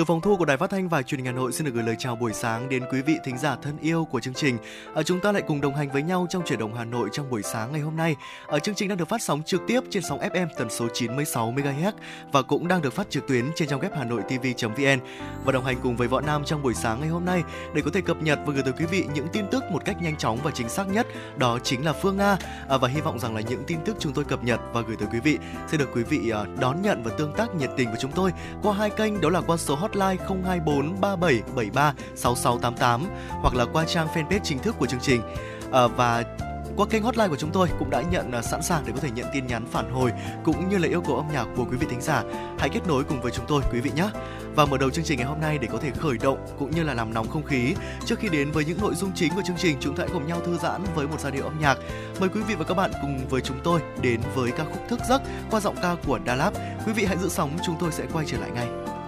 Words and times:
Từ 0.00 0.04
phòng 0.04 0.20
thu 0.20 0.36
của 0.36 0.44
Đài 0.44 0.56
Phát 0.56 0.70
thanh 0.70 0.88
và 0.88 1.02
Truyền 1.02 1.18
hình 1.18 1.26
Hà 1.26 1.32
Nội 1.32 1.52
xin 1.52 1.64
được 1.64 1.74
gửi 1.74 1.84
lời 1.84 1.96
chào 1.98 2.16
buổi 2.16 2.32
sáng 2.32 2.68
đến 2.68 2.82
quý 2.92 3.02
vị 3.02 3.16
thính 3.24 3.38
giả 3.38 3.56
thân 3.62 3.78
yêu 3.80 4.04
của 4.04 4.20
chương 4.20 4.34
trình. 4.34 4.58
À, 4.94 5.02
chúng 5.02 5.20
ta 5.20 5.32
lại 5.32 5.42
cùng 5.46 5.60
đồng 5.60 5.74
hành 5.74 5.90
với 5.90 6.02
nhau 6.02 6.26
trong 6.30 6.42
chuyển 6.46 6.58
động 6.58 6.74
Hà 6.74 6.84
Nội 6.84 7.08
trong 7.12 7.30
buổi 7.30 7.42
sáng 7.42 7.72
ngày 7.72 7.80
hôm 7.80 7.96
nay. 7.96 8.16
Ở 8.46 8.58
chương 8.58 8.74
trình 8.74 8.88
đang 8.88 8.98
được 8.98 9.08
phát 9.08 9.22
sóng 9.22 9.42
trực 9.42 9.60
tiếp 9.66 9.80
trên 9.90 10.02
sóng 10.02 10.20
FM 10.20 10.46
tần 10.56 10.70
số 10.70 10.88
96 10.94 11.52
MHz 11.52 11.92
và 12.32 12.42
cũng 12.42 12.68
đang 12.68 12.82
được 12.82 12.92
phát 12.92 13.10
trực 13.10 13.28
tuyến 13.28 13.44
trên 13.56 13.68
trang 13.68 13.80
web 13.80 13.96
hanoitv.vn. 13.96 15.06
Và 15.44 15.52
đồng 15.52 15.64
hành 15.64 15.76
cùng 15.82 15.96
với 15.96 16.08
Võ 16.08 16.20
Nam 16.20 16.44
trong 16.44 16.62
buổi 16.62 16.74
sáng 16.74 17.00
ngày 17.00 17.08
hôm 17.08 17.24
nay 17.24 17.42
để 17.74 17.82
có 17.82 17.90
thể 17.94 18.00
cập 18.00 18.22
nhật 18.22 18.38
và 18.46 18.52
gửi 18.52 18.62
tới 18.62 18.72
quý 18.78 18.84
vị 18.86 19.04
những 19.14 19.28
tin 19.32 19.44
tức 19.50 19.64
một 19.70 19.84
cách 19.84 20.02
nhanh 20.02 20.16
chóng 20.16 20.38
và 20.42 20.50
chính 20.54 20.68
xác 20.68 20.88
nhất, 20.88 21.06
đó 21.36 21.58
chính 21.64 21.84
là 21.84 21.92
Phương 21.92 22.16
Nga. 22.16 22.36
À, 22.68 22.76
và 22.76 22.88
hy 22.88 23.00
vọng 23.00 23.18
rằng 23.18 23.34
là 23.34 23.40
những 23.40 23.64
tin 23.66 23.78
tức 23.84 23.96
chúng 23.98 24.12
tôi 24.12 24.24
cập 24.24 24.44
nhật 24.44 24.60
và 24.72 24.80
gửi 24.80 24.96
tới 24.96 25.08
quý 25.12 25.20
vị 25.20 25.38
sẽ 25.68 25.78
được 25.78 25.88
quý 25.94 26.02
vị 26.02 26.30
à, 26.30 26.44
đón 26.60 26.82
nhận 26.82 27.02
và 27.02 27.10
tương 27.18 27.32
tác 27.32 27.54
nhiệt 27.54 27.70
tình 27.76 27.88
với 27.88 27.98
chúng 28.00 28.12
tôi 28.12 28.32
qua 28.62 28.74
hai 28.74 28.90
kênh 28.90 29.20
đó 29.20 29.30
là 29.30 29.40
qua 29.40 29.56
số 29.56 29.74
hot 29.74 29.89
hotline 29.94 30.24
024 30.44 31.00
3773 31.00 31.94
6688 32.16 33.06
hoặc 33.30 33.54
là 33.54 33.64
qua 33.72 33.84
trang 33.84 34.08
fanpage 34.14 34.40
chính 34.42 34.58
thức 34.58 34.76
của 34.78 34.86
chương 34.86 35.00
trình. 35.00 35.20
À, 35.72 35.86
và 35.86 36.24
qua 36.76 36.86
kênh 36.90 37.02
hotline 37.02 37.28
của 37.28 37.36
chúng 37.36 37.50
tôi 37.52 37.68
cũng 37.78 37.90
đã 37.90 38.02
nhận 38.10 38.30
uh, 38.38 38.44
sẵn 38.44 38.62
sàng 38.62 38.82
để 38.86 38.92
có 38.94 39.00
thể 39.00 39.10
nhận 39.10 39.26
tin 39.32 39.46
nhắn 39.46 39.66
phản 39.70 39.90
hồi 39.90 40.12
cũng 40.44 40.68
như 40.68 40.78
là 40.78 40.88
yêu 40.88 41.02
cầu 41.02 41.16
âm 41.16 41.32
nhạc 41.32 41.46
của 41.56 41.64
quý 41.70 41.76
vị 41.76 41.86
thính 41.90 42.00
giả. 42.00 42.22
Hãy 42.58 42.68
kết 42.68 42.80
nối 42.86 43.04
cùng 43.04 43.20
với 43.20 43.32
chúng 43.32 43.44
tôi 43.48 43.62
quý 43.72 43.80
vị 43.80 43.90
nhé. 43.96 44.08
Và 44.54 44.64
mở 44.64 44.78
đầu 44.78 44.90
chương 44.90 45.04
trình 45.04 45.18
ngày 45.18 45.26
hôm 45.26 45.40
nay 45.40 45.58
để 45.58 45.68
có 45.72 45.78
thể 45.78 45.90
khởi 45.90 46.18
động 46.18 46.46
cũng 46.58 46.70
như 46.70 46.82
là 46.82 46.94
làm 46.94 47.14
nóng 47.14 47.28
không 47.28 47.44
khí. 47.44 47.74
Trước 48.04 48.18
khi 48.18 48.28
đến 48.28 48.50
với 48.50 48.64
những 48.64 48.80
nội 48.80 48.94
dung 48.94 49.12
chính 49.14 49.32
của 49.34 49.42
chương 49.46 49.56
trình, 49.56 49.76
chúng 49.80 49.96
ta 49.96 50.04
hãy 50.04 50.10
cùng 50.12 50.26
nhau 50.26 50.40
thư 50.46 50.58
giãn 50.58 50.84
với 50.94 51.08
một 51.08 51.20
giai 51.20 51.32
điệu 51.32 51.44
âm 51.44 51.60
nhạc. 51.60 51.78
Mời 52.20 52.28
quý 52.28 52.40
vị 52.48 52.54
và 52.54 52.64
các 52.64 52.74
bạn 52.74 52.90
cùng 53.02 53.28
với 53.28 53.40
chúng 53.40 53.60
tôi 53.64 53.80
đến 54.02 54.20
với 54.34 54.50
ca 54.50 54.64
khúc 54.64 54.88
Thức 54.88 55.00
giấc 55.08 55.22
qua 55.50 55.60
giọng 55.60 55.76
ca 55.82 55.96
của 56.06 56.18
Đà 56.18 56.34
Lạt. 56.34 56.50
Quý 56.86 56.92
vị 56.92 57.04
hãy 57.04 57.16
giữ 57.16 57.28
sóng, 57.28 57.50
chúng 57.66 57.76
tôi 57.80 57.92
sẽ 57.92 58.06
quay 58.12 58.26
trở 58.28 58.38
lại 58.38 58.50
ngay. 58.50 58.99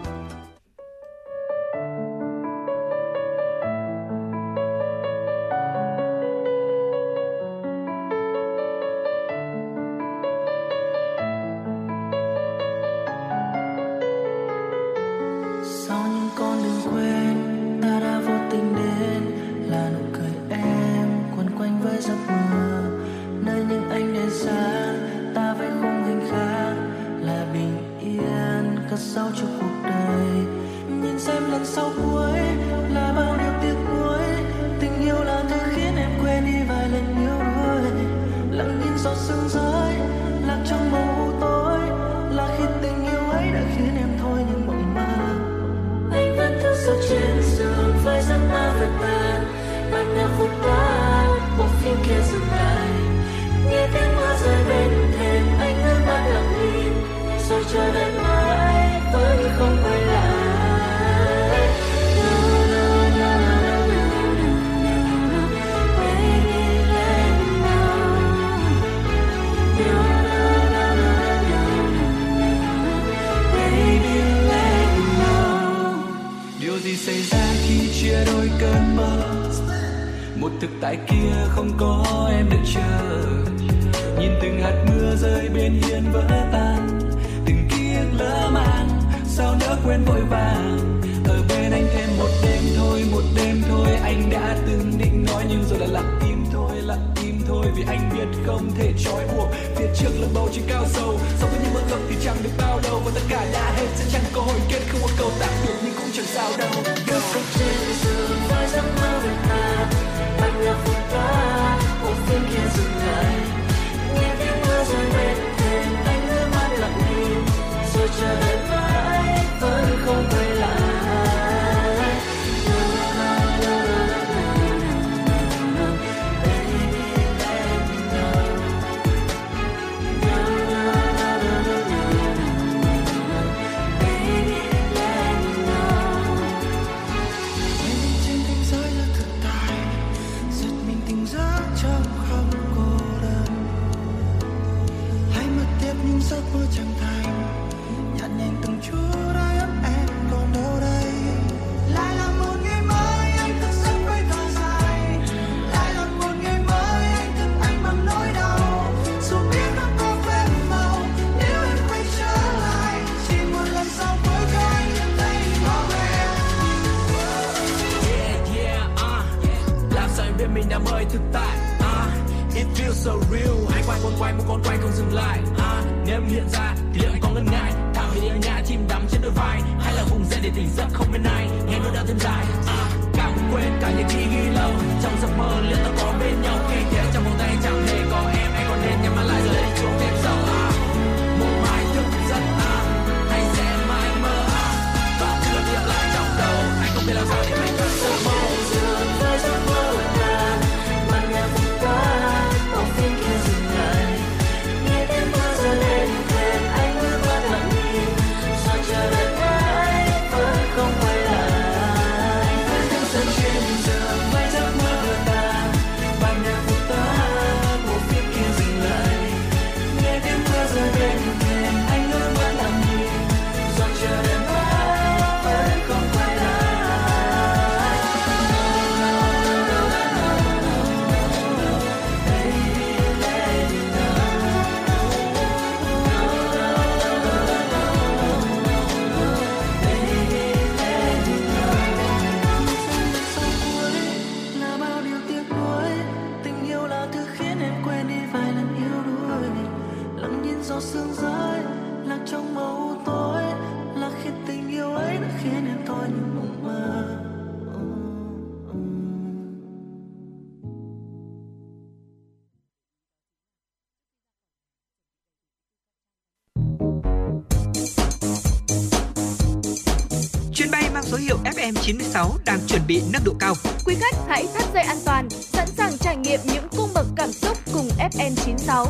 Số 271.12 271.18
hiệu 271.18 271.38
FM 271.44 271.74
96 271.74 272.30
đang 272.44 272.58
chuẩn 272.68 272.82
bị 272.86 273.02
nâng 273.12 273.24
độ 273.24 273.32
cao. 273.40 273.54
Quý 273.86 273.94
khách 274.00 274.16
hãy 274.28 274.46
thắt 274.54 274.64
dây 274.74 274.82
an 274.82 274.96
toàn, 275.04 275.30
sẵn 275.30 275.68
sàng 275.68 275.98
trải 275.98 276.16
nghiệm 276.16 276.40
những 276.44 276.68
cung 276.76 276.90
bậc 276.94 277.06
cảm 277.16 277.32
xúc 277.32 277.58
cùng 277.72 277.88
FM 277.88 278.34
96. 278.34 278.86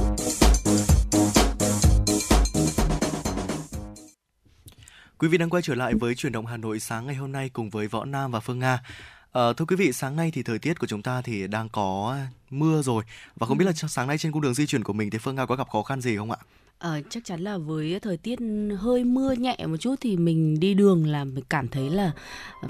Quý 5.18 5.28
vị 5.28 5.38
đang 5.38 5.50
quay 5.50 5.62
trở 5.62 5.74
lại 5.74 5.94
với 5.94 6.14
chuyển 6.14 6.32
động 6.32 6.46
Hà 6.46 6.56
Nội 6.56 6.80
sáng 6.80 7.06
ngày 7.06 7.14
hôm 7.14 7.32
nay 7.32 7.50
cùng 7.52 7.70
với 7.70 7.86
Võ 7.88 8.04
Nam 8.04 8.30
và 8.30 8.40
Phương 8.40 8.58
Nga. 8.58 8.82
À, 9.32 9.42
thưa 9.56 9.64
quý 9.64 9.76
vị, 9.76 9.92
sáng 9.92 10.16
nay 10.16 10.30
thì 10.34 10.42
thời 10.42 10.58
tiết 10.58 10.78
của 10.78 10.86
chúng 10.86 11.02
ta 11.02 11.22
thì 11.22 11.46
đang 11.46 11.68
có 11.68 12.16
mưa 12.50 12.82
rồi 12.82 13.04
và 13.36 13.46
không 13.46 13.58
biết 13.58 13.64
là 13.64 13.72
sáng 13.72 14.08
nay 14.08 14.18
trên 14.18 14.32
cung 14.32 14.42
đường 14.42 14.54
di 14.54 14.66
chuyển 14.66 14.84
của 14.84 14.92
mình 14.92 15.10
thì 15.10 15.18
Phương 15.18 15.34
Nga 15.34 15.46
có 15.46 15.56
gặp 15.56 15.68
khó 15.70 15.82
khăn 15.82 16.00
gì 16.00 16.16
không 16.16 16.30
ạ? 16.30 16.38
Ờ, 16.82 17.00
chắc 17.10 17.24
chắn 17.24 17.40
là 17.40 17.58
với 17.58 18.00
thời 18.02 18.16
tiết 18.16 18.38
hơi 18.78 19.04
mưa 19.04 19.32
nhẹ 19.32 19.56
một 19.66 19.76
chút 19.76 19.94
thì 20.00 20.16
mình 20.16 20.60
đi 20.60 20.74
đường 20.74 21.06
là 21.06 21.24
mình 21.24 21.44
cảm 21.48 21.68
thấy 21.68 21.90
là 21.90 22.12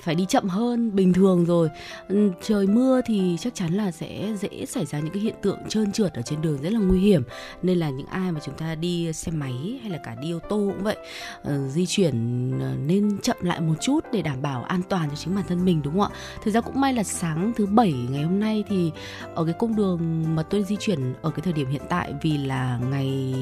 phải 0.03 0.15
đi 0.15 0.27
chậm 0.29 0.49
hơn 0.49 0.95
bình 0.95 1.13
thường 1.13 1.45
rồi. 1.45 1.69
Ừ, 2.09 2.31
trời 2.43 2.67
mưa 2.67 3.01
thì 3.07 3.37
chắc 3.41 3.55
chắn 3.55 3.75
là 3.75 3.91
sẽ 3.91 4.35
dễ 4.41 4.67
xảy 4.67 4.87
ra 4.87 5.01
những 5.01 5.11
cái 5.15 5.23
hiện 5.23 5.35
tượng 5.43 5.59
trơn 5.69 5.93
trượt 5.93 6.15
ở 6.15 6.23
trên 6.23 6.43
đường 6.43 6.63
rất 6.63 6.73
là 6.73 6.79
nguy 6.81 7.01
hiểm. 7.01 7.23
Nên 7.63 7.79
là 7.79 7.91
những 7.91 8.07
ai 8.07 8.33
mà 8.33 8.41
chúng 8.45 8.55
ta 8.55 8.75
đi 8.75 9.13
xe 9.13 9.33
máy 9.33 9.79
hay 9.83 9.91
là 9.91 9.99
cả 10.05 10.17
đi 10.23 10.33
ô 10.33 10.39
tô 10.39 10.73
cũng 10.75 10.83
vậy, 10.83 10.97
ờ, 11.43 11.69
di 11.69 11.87
chuyển 11.87 12.51
ờ, 12.61 12.75
nên 12.87 13.19
chậm 13.23 13.37
lại 13.41 13.61
một 13.61 13.75
chút 13.81 14.01
để 14.13 14.23
đảm 14.23 14.43
bảo 14.43 14.65
an 14.65 14.81
toàn 14.89 15.11
cho 15.11 15.17
chính 15.17 15.35
bản 15.35 15.45
thân 15.49 15.65
mình 15.65 15.83
đúng 15.83 15.93
không 15.93 16.13
ạ? 16.13 16.19
Thực 16.45 16.51
ra 16.51 16.61
cũng 16.61 16.81
may 16.81 16.95
là 16.95 17.03
sáng 17.03 17.53
thứ 17.57 17.67
bảy 17.67 17.93
ngày 17.93 18.23
hôm 18.23 18.41
nay 18.41 18.65
thì 18.69 18.91
ở 19.35 19.45
cái 19.45 19.55
cung 19.59 19.77
đường 19.77 20.25
mà 20.35 20.43
tôi 20.43 20.63
di 20.63 20.77
chuyển 20.81 21.15
ở 21.23 21.31
cái 21.31 21.41
thời 21.45 21.53
điểm 21.53 21.69
hiện 21.71 21.83
tại 21.89 22.15
vì 22.23 22.39
là 22.39 22.79
ngày 22.91 23.35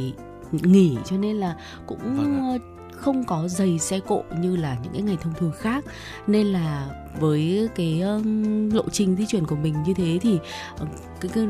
nghỉ 0.52 0.96
cho 1.04 1.16
nên 1.16 1.36
là 1.36 1.56
cũng 1.86 1.98
vâng 1.98 2.58
không 3.00 3.24
có 3.24 3.48
dày 3.48 3.78
xe 3.78 4.00
cộ 4.00 4.22
như 4.40 4.56
là 4.56 4.76
những 4.82 4.92
cái 4.92 5.02
ngày 5.02 5.16
thông 5.20 5.34
thường 5.34 5.52
khác. 5.58 5.84
Nên 6.26 6.46
là 6.46 6.88
với 7.20 7.68
cái 7.74 8.00
um, 8.00 8.70
lộ 8.70 8.88
trình 8.92 9.16
di 9.16 9.26
chuyển 9.26 9.46
của 9.46 9.56
mình 9.56 9.74
như 9.86 9.94
thế 9.94 10.18
thì 10.22 10.38
uh, 10.82 10.88
cái, 11.20 11.30
cái 11.34 11.46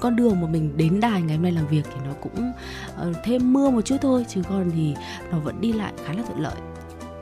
con 0.00 0.16
đường 0.16 0.40
mà 0.40 0.48
mình 0.48 0.76
đến 0.76 1.00
đài 1.00 1.22
ngày 1.22 1.36
hôm 1.36 1.42
nay 1.42 1.52
làm 1.52 1.66
việc 1.66 1.82
thì 1.84 2.00
nó 2.04 2.12
cũng 2.22 2.52
uh, 3.08 3.16
thêm 3.24 3.52
mưa 3.52 3.70
một 3.70 3.80
chút 3.80 3.96
thôi 4.02 4.26
chứ 4.28 4.42
còn 4.48 4.70
thì 4.70 4.94
nó 5.30 5.38
vẫn 5.38 5.60
đi 5.60 5.72
lại 5.72 5.92
khá 6.04 6.12
là 6.12 6.22
thuận 6.22 6.40
lợi 6.40 6.56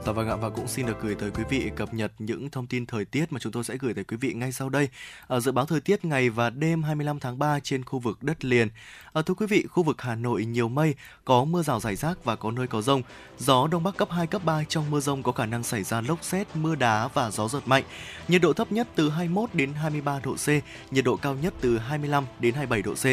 Dạ 0.06 0.12
vâng 0.12 0.28
ạ 0.28 0.36
và 0.36 0.50
cũng 0.50 0.68
xin 0.68 0.86
được 0.86 1.00
gửi 1.02 1.14
tới 1.14 1.30
quý 1.30 1.44
vị 1.48 1.70
cập 1.76 1.94
nhật 1.94 2.12
những 2.18 2.50
thông 2.50 2.66
tin 2.66 2.86
thời 2.86 3.04
tiết 3.04 3.32
mà 3.32 3.40
chúng 3.40 3.52
tôi 3.52 3.64
sẽ 3.64 3.76
gửi 3.76 3.94
tới 3.94 4.04
quý 4.04 4.16
vị 4.16 4.32
ngay 4.32 4.52
sau 4.52 4.68
đây. 4.68 4.88
Ở 5.26 5.40
dự 5.40 5.52
báo 5.52 5.66
thời 5.66 5.80
tiết 5.80 6.04
ngày 6.04 6.30
và 6.30 6.50
đêm 6.50 6.82
25 6.82 7.20
tháng 7.20 7.38
3 7.38 7.60
trên 7.60 7.84
khu 7.84 7.98
vực 7.98 8.22
đất 8.22 8.44
liền. 8.44 8.68
Ở 9.12 9.22
thưa 9.22 9.34
quý 9.34 9.46
vị, 9.46 9.66
khu 9.70 9.82
vực 9.82 10.02
Hà 10.02 10.14
Nội 10.14 10.44
nhiều 10.44 10.68
mây, 10.68 10.94
có 11.24 11.44
mưa 11.44 11.62
rào 11.62 11.80
rải 11.80 11.96
rác 11.96 12.24
và 12.24 12.36
có 12.36 12.50
nơi 12.50 12.66
có 12.66 12.82
rông. 12.82 13.02
Gió 13.38 13.66
đông 13.66 13.82
bắc 13.82 13.96
cấp 13.96 14.08
2 14.10 14.26
cấp 14.26 14.44
3 14.44 14.64
trong 14.64 14.90
mưa 14.90 15.00
rông 15.00 15.22
có 15.22 15.32
khả 15.32 15.46
năng 15.46 15.62
xảy 15.62 15.82
ra 15.82 16.00
lốc 16.00 16.24
xét, 16.24 16.46
mưa 16.54 16.74
đá 16.74 17.08
và 17.08 17.30
gió 17.30 17.48
giật 17.48 17.68
mạnh. 17.68 17.84
Nhiệt 18.28 18.42
độ 18.42 18.52
thấp 18.52 18.72
nhất 18.72 18.88
từ 18.94 19.10
21 19.10 19.50
đến 19.54 19.72
23 19.72 20.20
độ 20.24 20.34
C, 20.34 20.48
nhiệt 20.90 21.04
độ 21.04 21.16
cao 21.16 21.36
nhất 21.42 21.54
từ 21.60 21.78
25 21.78 22.24
đến 22.40 22.54
27 22.54 22.82
độ 22.82 22.94
C. 22.94 23.04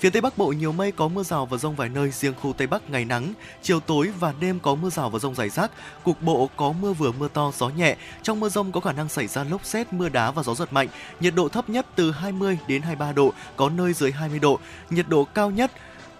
Phía 0.00 0.10
Tây 0.10 0.22
Bắc 0.22 0.38
Bộ 0.38 0.46
nhiều 0.46 0.72
mây 0.72 0.92
có 0.92 1.08
mưa 1.08 1.22
rào 1.22 1.46
và 1.46 1.56
rông 1.56 1.76
vài 1.76 1.88
nơi, 1.88 2.10
riêng 2.10 2.34
khu 2.40 2.52
Tây 2.52 2.66
Bắc 2.66 2.90
ngày 2.90 3.04
nắng, 3.04 3.32
chiều 3.62 3.80
tối 3.80 4.12
và 4.20 4.34
đêm 4.40 4.58
có 4.60 4.74
mưa 4.74 4.90
rào 4.90 5.10
và 5.10 5.18
rông 5.18 5.34
rải 5.34 5.48
rác, 5.48 5.70
cục 6.04 6.22
bộ 6.22 6.50
có 6.56 6.72
mưa 6.72 6.92
vừa 6.92 7.12
mưa 7.12 7.28
to, 7.28 7.52
gió 7.58 7.68
nhẹ. 7.68 7.96
Trong 8.22 8.40
mưa 8.40 8.48
rông 8.48 8.72
có 8.72 8.80
khả 8.80 8.92
năng 8.92 9.08
xảy 9.08 9.26
ra 9.26 9.44
lốc 9.44 9.64
xét, 9.64 9.92
mưa 9.92 10.08
đá 10.08 10.30
và 10.30 10.42
gió 10.42 10.54
giật 10.54 10.72
mạnh. 10.72 10.88
Nhiệt 11.20 11.34
độ 11.34 11.48
thấp 11.48 11.70
nhất 11.70 11.86
từ 11.96 12.10
20 12.10 12.58
đến 12.68 12.82
23 12.82 13.12
độ, 13.12 13.32
có 13.56 13.68
nơi 13.68 13.92
dưới 13.92 14.12
20 14.12 14.38
độ. 14.38 14.58
Nhiệt 14.90 15.08
độ 15.08 15.24
cao 15.24 15.50
nhất 15.50 15.70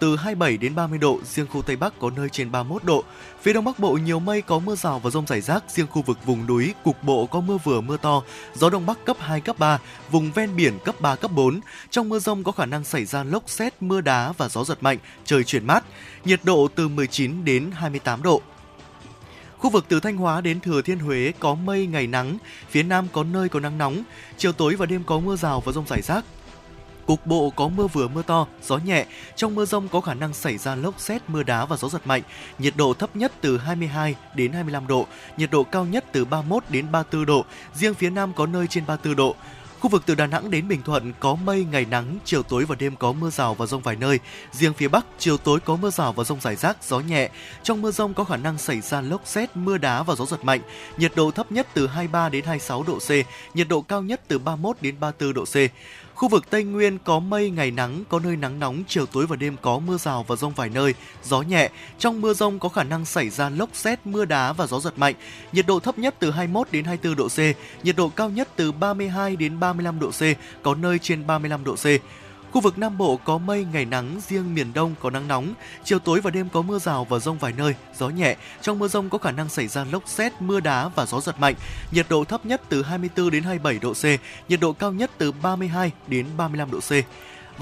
từ 0.01 0.15
27 0.15 0.57
đến 0.57 0.75
30 0.75 0.99
độ, 0.99 1.19
riêng 1.23 1.47
khu 1.47 1.61
Tây 1.61 1.75
Bắc 1.75 1.99
có 1.99 2.09
nơi 2.15 2.29
trên 2.29 2.51
31 2.51 2.83
độ. 2.83 3.03
Phía 3.41 3.53
Đông 3.53 3.65
Bắc 3.65 3.79
Bộ 3.79 3.91
nhiều 3.93 4.19
mây 4.19 4.41
có 4.41 4.59
mưa 4.59 4.75
rào 4.75 4.99
và 4.99 5.09
rông 5.09 5.27
rải 5.27 5.41
rác, 5.41 5.63
riêng 5.67 5.87
khu 5.87 6.01
vực 6.01 6.25
vùng 6.25 6.47
núi 6.47 6.73
cục 6.83 7.03
bộ 7.03 7.25
có 7.25 7.41
mưa 7.41 7.57
vừa 7.63 7.81
mưa 7.81 7.97
to, 7.97 8.23
gió 8.53 8.69
Đông 8.69 8.85
Bắc 8.85 9.05
cấp 9.05 9.17
2 9.19 9.41
cấp 9.41 9.59
3, 9.59 9.79
vùng 10.11 10.31
ven 10.31 10.55
biển 10.55 10.79
cấp 10.85 11.01
3 11.01 11.15
cấp 11.15 11.31
4. 11.31 11.59
Trong 11.89 12.09
mưa 12.09 12.19
rông 12.19 12.43
có 12.43 12.51
khả 12.51 12.65
năng 12.65 12.83
xảy 12.83 13.05
ra 13.05 13.23
lốc 13.23 13.49
xét, 13.49 13.73
mưa 13.81 14.01
đá 14.01 14.31
và 14.37 14.49
gió 14.49 14.63
giật 14.63 14.83
mạnh, 14.83 14.97
trời 15.25 15.43
chuyển 15.43 15.67
mát. 15.67 15.83
Nhiệt 16.25 16.39
độ 16.43 16.67
từ 16.75 16.87
19 16.87 17.45
đến 17.45 17.71
28 17.73 18.23
độ. 18.23 18.41
Khu 19.57 19.69
vực 19.69 19.85
từ 19.87 19.99
Thanh 19.99 20.17
Hóa 20.17 20.41
đến 20.41 20.59
Thừa 20.59 20.81
Thiên 20.81 20.99
Huế 20.99 21.31
có 21.39 21.55
mây 21.55 21.87
ngày 21.87 22.07
nắng, 22.07 22.37
phía 22.69 22.83
Nam 22.83 23.07
có 23.13 23.23
nơi 23.23 23.49
có 23.49 23.59
nắng 23.59 23.77
nóng, 23.77 24.03
chiều 24.37 24.51
tối 24.51 24.75
và 24.75 24.85
đêm 24.85 25.03
có 25.03 25.19
mưa 25.19 25.35
rào 25.35 25.61
và 25.61 25.71
rông 25.71 25.87
rải 25.87 26.01
rác, 26.01 26.25
Cục 27.05 27.25
bộ 27.25 27.49
có 27.49 27.67
mưa 27.67 27.87
vừa 27.87 28.07
mưa 28.07 28.21
to, 28.21 28.47
gió 28.63 28.77
nhẹ. 28.77 29.05
Trong 29.35 29.55
mưa 29.55 29.65
rông 29.65 29.87
có 29.87 30.01
khả 30.01 30.13
năng 30.13 30.33
xảy 30.33 30.57
ra 30.57 30.75
lốc 30.75 30.99
xét, 30.99 31.21
mưa 31.27 31.43
đá 31.43 31.65
và 31.65 31.77
gió 31.77 31.89
giật 31.89 32.07
mạnh. 32.07 32.21
Nhiệt 32.59 32.73
độ 32.77 32.93
thấp 32.93 33.15
nhất 33.15 33.31
từ 33.41 33.57
22 33.57 34.15
đến 34.35 34.53
25 34.53 34.87
độ, 34.87 35.07
nhiệt 35.37 35.51
độ 35.51 35.63
cao 35.63 35.85
nhất 35.85 36.05
từ 36.11 36.25
31 36.25 36.63
đến 36.69 36.91
34 36.91 37.25
độ. 37.25 37.45
Riêng 37.73 37.93
phía 37.93 38.09
Nam 38.09 38.33
có 38.33 38.45
nơi 38.45 38.67
trên 38.67 38.85
34 38.85 39.15
độ. 39.15 39.35
Khu 39.81 39.89
vực 39.89 40.03
từ 40.05 40.15
Đà 40.15 40.27
Nẵng 40.27 40.51
đến 40.51 40.67
Bình 40.67 40.81
Thuận 40.83 41.13
có 41.19 41.35
mây, 41.35 41.65
ngày 41.71 41.85
nắng, 41.85 42.17
chiều 42.25 42.43
tối 42.43 42.65
và 42.65 42.75
đêm 42.75 42.95
có 42.95 43.11
mưa 43.11 43.29
rào 43.29 43.53
và 43.53 43.65
rông 43.65 43.81
vài 43.81 43.95
nơi. 43.95 44.19
Riêng 44.51 44.73
phía 44.73 44.87
Bắc, 44.87 45.05
chiều 45.19 45.37
tối 45.37 45.59
có 45.59 45.75
mưa 45.75 45.89
rào 45.89 46.13
và 46.13 46.23
rông 46.23 46.41
rải 46.41 46.55
rác, 46.55 46.83
gió 46.83 46.99
nhẹ. 46.99 47.29
Trong 47.63 47.81
mưa 47.81 47.91
rông 47.91 48.13
có 48.13 48.23
khả 48.23 48.37
năng 48.37 48.57
xảy 48.57 48.81
ra 48.81 49.01
lốc 49.01 49.21
xét, 49.25 49.55
mưa 49.55 49.77
đá 49.77 50.03
và 50.03 50.15
gió 50.15 50.25
giật 50.25 50.43
mạnh. 50.43 50.61
Nhiệt 50.97 51.11
độ 51.15 51.31
thấp 51.31 51.51
nhất 51.51 51.67
từ 51.73 51.87
23 51.87 52.29
đến 52.29 52.45
26 52.45 52.83
độ 52.83 52.99
C, 52.99 53.09
nhiệt 53.55 53.67
độ 53.67 53.81
cao 53.81 54.01
nhất 54.01 54.21
từ 54.27 54.39
31 54.39 54.77
đến 54.81 54.95
34 54.99 55.33
độ 55.33 55.45
C. 55.45 55.55
Khu 56.21 56.27
vực 56.27 56.49
Tây 56.49 56.63
Nguyên 56.63 56.97
có 57.03 57.19
mây, 57.19 57.49
ngày 57.49 57.71
nắng, 57.71 58.03
có 58.09 58.19
nơi 58.19 58.35
nắng 58.35 58.59
nóng, 58.59 58.83
chiều 58.87 59.05
tối 59.05 59.27
và 59.27 59.35
đêm 59.35 59.55
có 59.61 59.79
mưa 59.79 59.97
rào 59.97 60.25
và 60.27 60.35
rông 60.35 60.53
vài 60.53 60.69
nơi, 60.69 60.93
gió 61.23 61.41
nhẹ. 61.41 61.69
Trong 61.99 62.21
mưa 62.21 62.33
rông 62.33 62.59
có 62.59 62.69
khả 62.69 62.83
năng 62.83 63.05
xảy 63.05 63.29
ra 63.29 63.49
lốc 63.49 63.69
xét, 63.73 63.99
mưa 64.05 64.25
đá 64.25 64.53
và 64.53 64.67
gió 64.67 64.79
giật 64.79 64.93
mạnh. 64.97 65.15
Nhiệt 65.51 65.67
độ 65.67 65.79
thấp 65.79 65.99
nhất 65.99 66.15
từ 66.19 66.31
21 66.31 66.67
đến 66.71 66.85
24 66.85 67.15
độ 67.15 67.27
C, 67.27 67.39
nhiệt 67.85 67.95
độ 67.95 68.09
cao 68.09 68.29
nhất 68.29 68.49
từ 68.55 68.71
32 68.71 69.35
đến 69.35 69.59
35 69.59 69.99
độ 69.99 70.09
C, 70.11 70.21
có 70.63 70.75
nơi 70.75 70.99
trên 70.99 71.27
35 71.27 71.63
độ 71.63 71.75
C. 71.75 71.85
Khu 72.51 72.61
vực 72.61 72.77
Nam 72.77 72.97
Bộ 72.97 73.19
có 73.23 73.37
mây, 73.37 73.65
ngày 73.73 73.85
nắng, 73.85 74.19
riêng 74.27 74.55
miền 74.55 74.73
Đông 74.73 74.95
có 74.99 75.09
nắng 75.09 75.27
nóng. 75.27 75.53
Chiều 75.83 75.99
tối 75.99 76.21
và 76.21 76.31
đêm 76.31 76.49
có 76.49 76.61
mưa 76.61 76.79
rào 76.79 77.05
và 77.05 77.19
rông 77.19 77.37
vài 77.37 77.53
nơi, 77.57 77.75
gió 77.97 78.09
nhẹ. 78.09 78.35
Trong 78.61 78.79
mưa 78.79 78.87
rông 78.87 79.09
có 79.09 79.17
khả 79.17 79.31
năng 79.31 79.49
xảy 79.49 79.67
ra 79.67 79.85
lốc 79.91 80.03
xét, 80.07 80.33
mưa 80.39 80.59
đá 80.59 80.87
và 80.87 81.05
gió 81.05 81.21
giật 81.21 81.39
mạnh. 81.39 81.55
Nhiệt 81.91 82.05
độ 82.09 82.23
thấp 82.23 82.45
nhất 82.45 82.61
từ 82.69 82.83
24 82.83 83.31
đến 83.31 83.43
27 83.43 83.79
độ 83.79 83.93
C, 83.93 84.03
nhiệt 84.49 84.59
độ 84.59 84.73
cao 84.73 84.91
nhất 84.91 85.11
từ 85.17 85.31
32 85.31 85.91
đến 86.07 86.25
35 86.37 86.71
độ 86.71 86.79
C. 86.79 86.91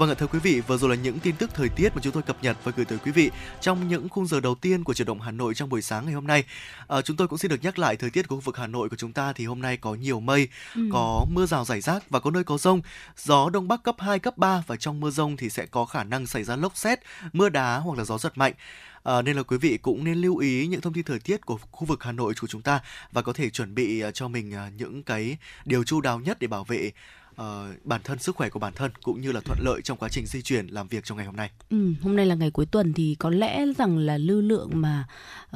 Vâng 0.00 0.10
ạ 0.10 0.14
thưa 0.18 0.26
quý 0.26 0.38
vị, 0.38 0.60
vừa 0.60 0.76
rồi 0.76 0.90
là 0.90 1.02
những 1.02 1.18
tin 1.18 1.36
tức 1.36 1.50
thời 1.54 1.68
tiết 1.68 1.94
mà 1.94 2.00
chúng 2.02 2.12
tôi 2.12 2.22
cập 2.22 2.36
nhật 2.42 2.56
và 2.64 2.72
gửi 2.76 2.84
tới 2.84 2.98
quý 3.04 3.12
vị 3.12 3.30
trong 3.60 3.88
những 3.88 4.08
khung 4.08 4.26
giờ 4.26 4.40
đầu 4.40 4.54
tiên 4.54 4.84
của 4.84 4.94
chuyển 4.94 5.06
động 5.06 5.20
Hà 5.20 5.30
Nội 5.30 5.54
trong 5.54 5.68
buổi 5.68 5.82
sáng 5.82 6.04
ngày 6.04 6.14
hôm 6.14 6.26
nay. 6.26 6.44
À, 6.88 7.02
chúng 7.02 7.16
tôi 7.16 7.28
cũng 7.28 7.38
xin 7.38 7.50
được 7.50 7.62
nhắc 7.62 7.78
lại 7.78 7.96
thời 7.96 8.10
tiết 8.10 8.28
của 8.28 8.36
khu 8.36 8.40
vực 8.40 8.56
Hà 8.56 8.66
Nội 8.66 8.88
của 8.88 8.96
chúng 8.96 9.12
ta 9.12 9.32
thì 9.32 9.46
hôm 9.46 9.62
nay 9.62 9.76
có 9.76 9.94
nhiều 9.94 10.20
mây, 10.20 10.48
ừ. 10.74 10.82
có 10.92 11.26
mưa 11.30 11.46
rào 11.46 11.64
rải 11.64 11.80
rác 11.80 12.10
và 12.10 12.20
có 12.20 12.30
nơi 12.30 12.44
có 12.44 12.58
rông. 12.58 12.80
Gió 13.16 13.50
đông 13.50 13.68
bắc 13.68 13.82
cấp 13.82 13.96
2 13.98 14.18
cấp 14.18 14.38
3 14.38 14.62
và 14.66 14.76
trong 14.76 15.00
mưa 15.00 15.10
rông 15.10 15.36
thì 15.36 15.50
sẽ 15.50 15.66
có 15.66 15.84
khả 15.84 16.04
năng 16.04 16.26
xảy 16.26 16.44
ra 16.44 16.56
lốc 16.56 16.76
xét, 16.76 17.00
mưa 17.32 17.48
đá 17.48 17.78
hoặc 17.78 17.98
là 17.98 18.04
gió 18.04 18.18
giật 18.18 18.38
mạnh. 18.38 18.52
À, 19.02 19.22
nên 19.22 19.36
là 19.36 19.42
quý 19.42 19.56
vị 19.56 19.78
cũng 19.82 20.04
nên 20.04 20.18
lưu 20.18 20.36
ý 20.36 20.66
những 20.66 20.80
thông 20.80 20.92
tin 20.92 21.04
thời 21.04 21.18
tiết 21.18 21.46
của 21.46 21.58
khu 21.70 21.86
vực 21.86 22.02
Hà 22.02 22.12
Nội 22.12 22.34
của 22.40 22.46
chúng 22.46 22.62
ta 22.62 22.80
và 23.12 23.22
có 23.22 23.32
thể 23.32 23.50
chuẩn 23.50 23.74
bị 23.74 24.02
cho 24.14 24.28
mình 24.28 24.52
những 24.76 25.02
cái 25.02 25.36
điều 25.64 25.84
chu 25.84 26.00
đáo 26.00 26.20
nhất 26.20 26.38
để 26.40 26.46
bảo 26.46 26.64
vệ 26.64 26.90
uh, 27.40 27.46
bản 27.84 28.00
thân 28.04 28.18
sức 28.18 28.36
khỏe 28.36 28.48
của 28.48 28.58
bản 28.58 28.72
thân 28.76 28.90
cũng 29.02 29.20
như 29.20 29.32
là 29.32 29.40
thuận 29.40 29.58
lợi 29.62 29.80
trong 29.84 29.98
quá 29.98 30.08
trình 30.08 30.26
di 30.26 30.42
chuyển 30.42 30.66
làm 30.66 30.88
việc 30.88 31.04
trong 31.04 31.16
ngày 31.16 31.26
hôm 31.26 31.36
nay. 31.36 31.50
Ừ, 31.70 31.92
hôm 32.02 32.16
nay 32.16 32.26
là 32.26 32.34
ngày 32.34 32.50
cuối 32.50 32.66
tuần 32.66 32.92
thì 32.92 33.16
có 33.18 33.30
lẽ 33.30 33.64
rằng 33.78 33.98
là 33.98 34.18
lưu 34.18 34.40
lượng 34.40 34.70
mà 34.72 35.04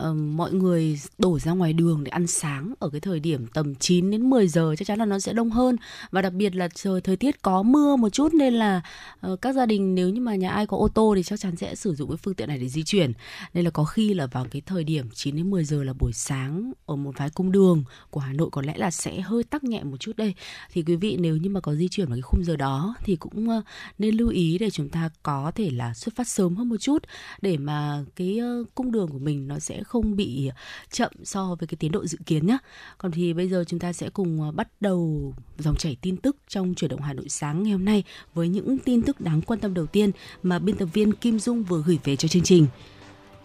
uh, 0.01 0.17
mọi 0.17 0.53
người 0.53 1.01
đổ 1.19 1.39
ra 1.39 1.53
ngoài 1.53 1.73
đường 1.73 2.05
để 2.05 2.11
ăn 2.11 2.27
sáng 2.27 2.75
ở 2.79 2.89
cái 2.89 3.01
thời 3.01 3.21
điểm 3.21 3.47
tầm 3.47 3.75
9 3.75 4.11
đến 4.11 4.31
10 4.31 4.49
giờ 4.49 4.75
chắc 4.79 4.89
chắn 4.89 4.99
là 4.99 5.05
nó 5.05 5.19
sẽ 5.19 5.33
đông 5.33 5.51
hơn 5.51 5.77
và 6.11 6.23
đặc 6.23 6.33
biệt 6.33 6.55
là 6.55 6.69
trời 6.75 7.01
thời 7.01 7.17
tiết 7.17 7.43
có 7.43 7.63
mưa 7.63 7.97
một 7.97 8.09
chút 8.09 8.35
nên 8.35 8.55
là 8.55 8.81
uh, 9.27 9.41
các 9.41 9.55
gia 9.55 9.67
đình 9.67 9.95
nếu 9.95 10.09
như 10.09 10.21
mà 10.21 10.35
nhà 10.35 10.51
ai 10.51 10.67
có 10.67 10.77
ô 10.77 10.89
tô 10.89 11.13
thì 11.17 11.23
chắc 11.23 11.41
chắn 11.41 11.57
sẽ 11.57 11.75
sử 11.75 11.95
dụng 11.95 12.09
cái 12.11 12.17
phương 12.17 12.35
tiện 12.35 12.49
này 12.49 12.59
để 12.59 12.69
di 12.69 12.83
chuyển. 12.83 13.13
Nên 13.55 13.65
là 13.65 13.71
có 13.71 13.85
khi 13.85 14.15
là 14.15 14.27
vào 14.27 14.47
cái 14.51 14.63
thời 14.67 14.85
điểm 14.85 15.07
9 15.15 15.37
đến 15.37 15.51
10 15.51 15.65
giờ 15.65 15.85
là 15.85 15.93
buổi 15.93 16.13
sáng 16.13 16.73
ở 16.87 16.97
một 16.97 17.13
vài 17.19 17.31
cung 17.31 17.53
đường 17.53 17.85
của 18.11 18.21
Hà 18.21 18.33
Nội 18.33 18.49
có 18.53 18.63
lẽ 18.63 18.75
là 18.77 18.91
sẽ 18.91 19.21
hơi 19.21 19.45
tắc 19.45 19.65
nhẹ 19.65 19.83
một 19.83 19.97
chút 20.01 20.17
đây. 20.17 20.35
Thì 20.73 20.83
quý 20.83 20.97
vị 20.97 21.17
nếu 21.21 21.37
như 21.37 21.51
mà 21.51 21.61
có 21.61 21.74
di 21.75 21.89
chuyển 21.89 22.07
vào 22.07 22.17
cái 22.17 22.23
khung 22.23 22.45
giờ 22.45 22.57
đó 22.57 22.95
thì 23.05 23.17
cũng 23.17 23.49
ờ, 23.49 23.63
nên 23.99 24.17
lưu 24.17 24.29
ý 24.29 24.59
để 24.59 24.71
chúng 24.71 24.89
ta 24.89 25.11
có 25.23 25.53
thể 25.55 25.71
là 25.71 25.95
xuất 25.95 26.17
phát 26.17 26.29
sớm 26.29 26.57
hơn 26.57 26.69
một 26.69 26.77
chút 26.77 27.03
để 27.43 27.57
mà 27.57 28.05
cái 28.17 28.39
ờ, 28.39 28.65
cung 28.75 28.93
đường 28.93 29.09
của 29.09 29.19
mình 29.19 29.49
nó 29.49 29.59
sẽ 29.59 29.83
không 29.83 30.17
bị 30.17 30.51
chậm 30.91 31.13
so 31.25 31.57
với 31.61 31.67
cái 31.67 31.77
tiến 31.77 31.93
độ 31.93 32.07
dự 32.07 32.19
kiến 32.27 32.47
nhé. 32.47 32.59
Còn 32.99 33.13
thì 33.13 33.33
bây 33.33 33.49
giờ 33.49 33.65
chúng 33.67 33.81
ta 33.81 33.93
sẽ 33.93 34.11
cùng 34.11 34.43
ờ, 34.43 34.53
bắt 34.53 34.69
đầu 34.81 35.33
dòng 35.59 35.77
chảy 35.77 35.97
tin 36.01 36.17
tức 36.17 36.37
trong 36.49 36.75
chuyển 36.75 36.91
động 36.91 37.03
Hà 37.03 37.13
Nội 37.13 37.29
sáng 37.29 37.63
ngày 37.63 37.73
hôm 37.73 37.85
nay 37.85 38.05
với 38.35 38.49
những 38.49 38.79
tin 38.79 39.03
tức 39.03 39.21
đáng 39.21 39.43
quan 39.43 39.61
tâm 39.61 39.75
đầu 39.75 39.87
tiên 39.87 40.11
mà 40.43 40.59
biên 40.59 40.77
tập 40.77 40.89
viên 40.93 41.13
Kim 41.13 41.39
Dung 41.39 41.63
vừa 41.63 41.83
gửi 41.87 41.99
về 42.05 42.17
cho 42.17 42.29
chương 42.29 42.43
trình. 42.43 42.67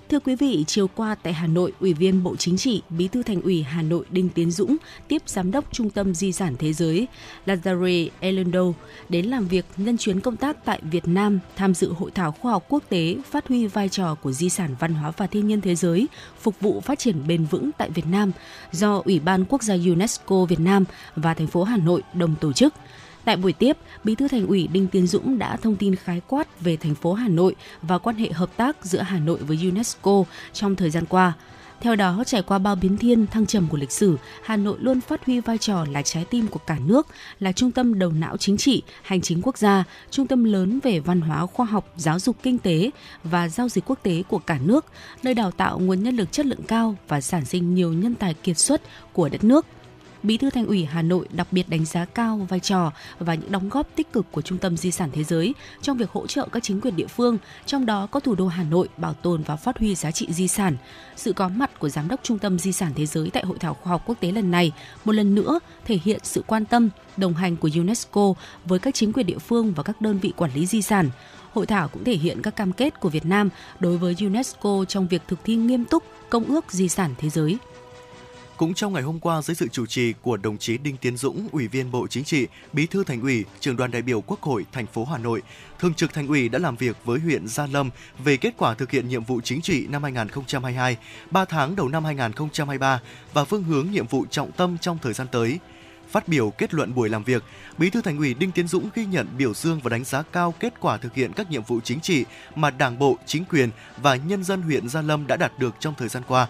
Thưa 0.09 0.19
quý 0.19 0.35
vị, 0.35 0.63
chiều 0.67 0.87
qua 0.87 1.15
tại 1.15 1.33
Hà 1.33 1.47
Nội, 1.47 1.73
Ủy 1.79 1.93
viên 1.93 2.23
Bộ 2.23 2.35
Chính 2.35 2.57
trị, 2.57 2.81
Bí 2.89 3.07
thư 3.07 3.23
Thành 3.23 3.41
ủy 3.41 3.63
Hà 3.63 3.81
Nội 3.81 4.05
Đinh 4.09 4.29
Tiến 4.29 4.51
Dũng 4.51 4.77
tiếp 5.07 5.21
Giám 5.25 5.51
đốc 5.51 5.65
Trung 5.71 5.89
tâm 5.89 6.15
Di 6.15 6.31
sản 6.31 6.55
Thế 6.59 6.73
giới 6.73 7.07
Lazare 7.45 8.09
Elendo 8.19 8.63
đến 9.09 9.25
làm 9.25 9.47
việc 9.47 9.65
nhân 9.77 9.97
chuyến 9.97 10.19
công 10.19 10.37
tác 10.37 10.65
tại 10.65 10.79
Việt 10.91 11.07
Nam 11.07 11.39
tham 11.55 11.73
dự 11.73 11.93
hội 11.93 12.11
thảo 12.11 12.31
khoa 12.31 12.51
học 12.51 12.65
quốc 12.69 12.83
tế 12.89 13.17
phát 13.31 13.47
huy 13.47 13.67
vai 13.67 13.89
trò 13.89 14.15
của 14.15 14.31
di 14.31 14.49
sản 14.49 14.75
văn 14.79 14.93
hóa 14.93 15.11
và 15.17 15.27
thiên 15.27 15.47
nhiên 15.47 15.61
thế 15.61 15.75
giới 15.75 16.07
phục 16.39 16.59
vụ 16.59 16.81
phát 16.81 16.99
triển 16.99 17.27
bền 17.27 17.45
vững 17.45 17.71
tại 17.77 17.89
Việt 17.89 18.05
Nam 18.11 18.31
do 18.71 19.01
Ủy 19.05 19.19
ban 19.19 19.45
Quốc 19.45 19.63
gia 19.63 19.73
UNESCO 19.73 20.45
Việt 20.45 20.59
Nam 20.59 20.85
và 21.15 21.33
thành 21.33 21.47
phố 21.47 21.63
Hà 21.63 21.77
Nội 21.77 22.03
đồng 22.13 22.35
tổ 22.35 22.53
chức– 22.53 22.73
Tại 23.29 23.37
buổi 23.37 23.53
tiếp, 23.53 23.77
Bí 24.03 24.15
thư 24.15 24.27
Thành 24.27 24.47
ủy 24.47 24.67
Đinh 24.67 24.87
Tiến 24.87 25.07
Dũng 25.07 25.39
đã 25.39 25.57
thông 25.57 25.75
tin 25.75 25.95
khái 25.95 26.21
quát 26.27 26.61
về 26.61 26.77
thành 26.77 26.95
phố 26.95 27.13
Hà 27.13 27.27
Nội 27.27 27.55
và 27.81 27.97
quan 27.97 28.15
hệ 28.15 28.31
hợp 28.31 28.57
tác 28.57 28.85
giữa 28.85 29.01
Hà 29.01 29.19
Nội 29.19 29.39
với 29.41 29.59
UNESCO 29.61 30.23
trong 30.53 30.75
thời 30.75 30.89
gian 30.89 31.05
qua. 31.05 31.33
Theo 31.81 31.95
đó, 31.95 32.23
trải 32.25 32.41
qua 32.41 32.59
bao 32.59 32.75
biến 32.75 32.97
thiên 32.97 33.27
thăng 33.27 33.45
trầm 33.45 33.67
của 33.69 33.77
lịch 33.77 33.91
sử, 33.91 34.17
Hà 34.43 34.55
Nội 34.55 34.77
luôn 34.81 35.01
phát 35.01 35.25
huy 35.25 35.39
vai 35.39 35.57
trò 35.57 35.85
là 35.91 36.01
trái 36.01 36.25
tim 36.25 36.47
của 36.47 36.59
cả 36.67 36.77
nước, 36.85 37.07
là 37.39 37.51
trung 37.51 37.71
tâm 37.71 37.99
đầu 37.99 38.11
não 38.11 38.37
chính 38.37 38.57
trị, 38.57 38.81
hành 39.01 39.21
chính 39.21 39.41
quốc 39.41 39.57
gia, 39.57 39.83
trung 40.11 40.27
tâm 40.27 40.43
lớn 40.43 40.79
về 40.83 40.99
văn 40.99 41.21
hóa, 41.21 41.45
khoa 41.45 41.65
học, 41.65 41.93
giáo 41.95 42.19
dục 42.19 42.35
kinh 42.43 42.57
tế 42.57 42.89
và 43.23 43.49
giao 43.49 43.69
dịch 43.69 43.83
quốc 43.87 43.99
tế 44.03 44.23
của 44.27 44.39
cả 44.39 44.59
nước, 44.63 44.85
nơi 45.23 45.33
đào 45.33 45.51
tạo 45.51 45.79
nguồn 45.79 46.03
nhân 46.03 46.15
lực 46.15 46.31
chất 46.31 46.45
lượng 46.45 46.63
cao 46.67 46.95
và 47.07 47.21
sản 47.21 47.45
sinh 47.45 47.75
nhiều 47.75 47.93
nhân 47.93 48.15
tài 48.15 48.33
kiệt 48.33 48.57
xuất 48.57 48.81
của 49.13 49.29
đất 49.29 49.43
nước– 49.43 49.65
Bí 50.23 50.37
thư 50.37 50.49
Thành 50.49 50.65
ủy 50.65 50.85
Hà 50.85 51.01
Nội 51.01 51.27
đặc 51.31 51.47
biệt 51.51 51.69
đánh 51.69 51.85
giá 51.85 52.05
cao 52.05 52.37
vai 52.49 52.59
trò 52.59 52.91
và 53.19 53.33
những 53.33 53.51
đóng 53.51 53.69
góp 53.69 53.87
tích 53.95 54.13
cực 54.13 54.25
của 54.31 54.41
Trung 54.41 54.57
tâm 54.57 54.77
Di 54.77 54.91
sản 54.91 55.09
Thế 55.13 55.23
giới 55.23 55.53
trong 55.81 55.97
việc 55.97 56.11
hỗ 56.11 56.27
trợ 56.27 56.47
các 56.51 56.63
chính 56.63 56.81
quyền 56.81 56.95
địa 56.95 57.07
phương, 57.07 57.37
trong 57.65 57.85
đó 57.85 58.07
có 58.11 58.19
thủ 58.19 58.35
đô 58.35 58.47
Hà 58.47 58.63
Nội 58.63 58.87
bảo 58.97 59.13
tồn 59.13 59.43
và 59.43 59.55
phát 59.55 59.77
huy 59.77 59.95
giá 59.95 60.11
trị 60.11 60.27
di 60.29 60.47
sản. 60.47 60.77
Sự 61.15 61.33
có 61.33 61.49
mặt 61.49 61.79
của 61.79 61.89
Giám 61.89 62.07
đốc 62.07 62.19
Trung 62.23 62.39
tâm 62.39 62.59
Di 62.59 62.71
sản 62.71 62.91
Thế 62.95 63.05
giới 63.05 63.29
tại 63.29 63.43
Hội 63.43 63.57
thảo 63.59 63.73
khoa 63.73 63.89
học 63.89 64.03
quốc 64.05 64.15
tế 64.19 64.31
lần 64.31 64.51
này 64.51 64.71
một 65.05 65.11
lần 65.11 65.35
nữa 65.35 65.59
thể 65.85 65.99
hiện 66.03 66.19
sự 66.23 66.43
quan 66.47 66.65
tâm, 66.65 66.89
đồng 67.17 67.33
hành 67.33 67.57
của 67.57 67.69
UNESCO 67.75 68.33
với 68.65 68.79
các 68.79 68.95
chính 68.95 69.13
quyền 69.13 69.25
địa 69.25 69.37
phương 69.37 69.73
và 69.73 69.83
các 69.83 70.01
đơn 70.01 70.19
vị 70.19 70.33
quản 70.35 70.51
lý 70.53 70.65
di 70.65 70.81
sản. 70.81 71.09
Hội 71.53 71.65
thảo 71.65 71.87
cũng 71.87 72.03
thể 72.03 72.15
hiện 72.15 72.41
các 72.41 72.55
cam 72.55 72.73
kết 72.73 72.99
của 72.99 73.09
Việt 73.09 73.25
Nam 73.25 73.49
đối 73.79 73.97
với 73.97 74.15
UNESCO 74.19 74.85
trong 74.87 75.07
việc 75.07 75.21
thực 75.27 75.39
thi 75.43 75.55
nghiêm 75.55 75.85
túc 75.85 76.03
Công 76.29 76.45
ước 76.45 76.65
Di 76.69 76.89
sản 76.89 77.13
Thế 77.17 77.29
giới. 77.29 77.57
Cũng 78.59 78.73
trong 78.73 78.93
ngày 78.93 79.03
hôm 79.03 79.19
qua 79.19 79.41
dưới 79.41 79.55
sự 79.55 79.67
chủ 79.67 79.85
trì 79.85 80.13
của 80.21 80.37
đồng 80.37 80.57
chí 80.57 80.77
Đinh 80.77 80.97
Tiến 80.97 81.17
Dũng, 81.17 81.47
Ủy 81.51 81.67
viên 81.67 81.91
Bộ 81.91 82.07
Chính 82.07 82.23
trị, 82.23 82.47
Bí 82.73 82.85
thư 82.85 83.03
Thành 83.03 83.21
ủy, 83.21 83.45
Trưởng 83.59 83.75
đoàn 83.75 83.91
đại 83.91 84.01
biểu 84.01 84.21
Quốc 84.21 84.41
hội 84.41 84.65
thành 84.71 84.85
phố 84.85 85.05
Hà 85.05 85.17
Nội, 85.17 85.41
Thường 85.79 85.93
trực 85.93 86.13
Thành 86.13 86.27
ủy 86.27 86.49
đã 86.49 86.59
làm 86.59 86.75
việc 86.75 86.97
với 87.05 87.19
huyện 87.19 87.47
Gia 87.47 87.67
Lâm 87.67 87.89
về 88.23 88.37
kết 88.37 88.53
quả 88.57 88.73
thực 88.73 88.91
hiện 88.91 89.07
nhiệm 89.07 89.23
vụ 89.23 89.41
chính 89.41 89.61
trị 89.61 89.87
năm 89.87 90.03
2022, 90.03 90.97
3 91.31 91.45
tháng 91.45 91.75
đầu 91.75 91.89
năm 91.89 92.05
2023 92.05 93.01
và 93.33 93.45
phương 93.45 93.63
hướng 93.63 93.91
nhiệm 93.91 94.07
vụ 94.07 94.25
trọng 94.29 94.51
tâm 94.51 94.77
trong 94.81 94.97
thời 95.01 95.13
gian 95.13 95.27
tới. 95.31 95.59
Phát 96.09 96.27
biểu 96.27 96.49
kết 96.49 96.73
luận 96.73 96.95
buổi 96.95 97.09
làm 97.09 97.23
việc, 97.23 97.43
Bí 97.77 97.89
thư 97.89 98.01
Thành 98.01 98.17
ủy 98.17 98.33
Đinh 98.33 98.51
Tiến 98.51 98.67
Dũng 98.67 98.89
ghi 98.95 99.05
nhận 99.05 99.27
biểu 99.37 99.53
dương 99.53 99.79
và 99.83 99.89
đánh 99.89 100.03
giá 100.03 100.21
cao 100.21 100.53
kết 100.59 100.73
quả 100.79 100.97
thực 100.97 101.13
hiện 101.13 101.33
các 101.33 101.51
nhiệm 101.51 101.63
vụ 101.63 101.79
chính 101.83 101.99
trị 101.99 102.25
mà 102.55 102.69
Đảng 102.69 102.99
bộ, 102.99 103.17
chính 103.25 103.45
quyền 103.45 103.69
và 104.01 104.15
nhân 104.15 104.43
dân 104.43 104.61
huyện 104.61 104.89
Gia 104.89 105.01
Lâm 105.01 105.27
đã 105.27 105.35
đạt 105.35 105.59
được 105.59 105.75
trong 105.79 105.93
thời 105.97 106.09
gian 106.09 106.23
qua 106.27 106.47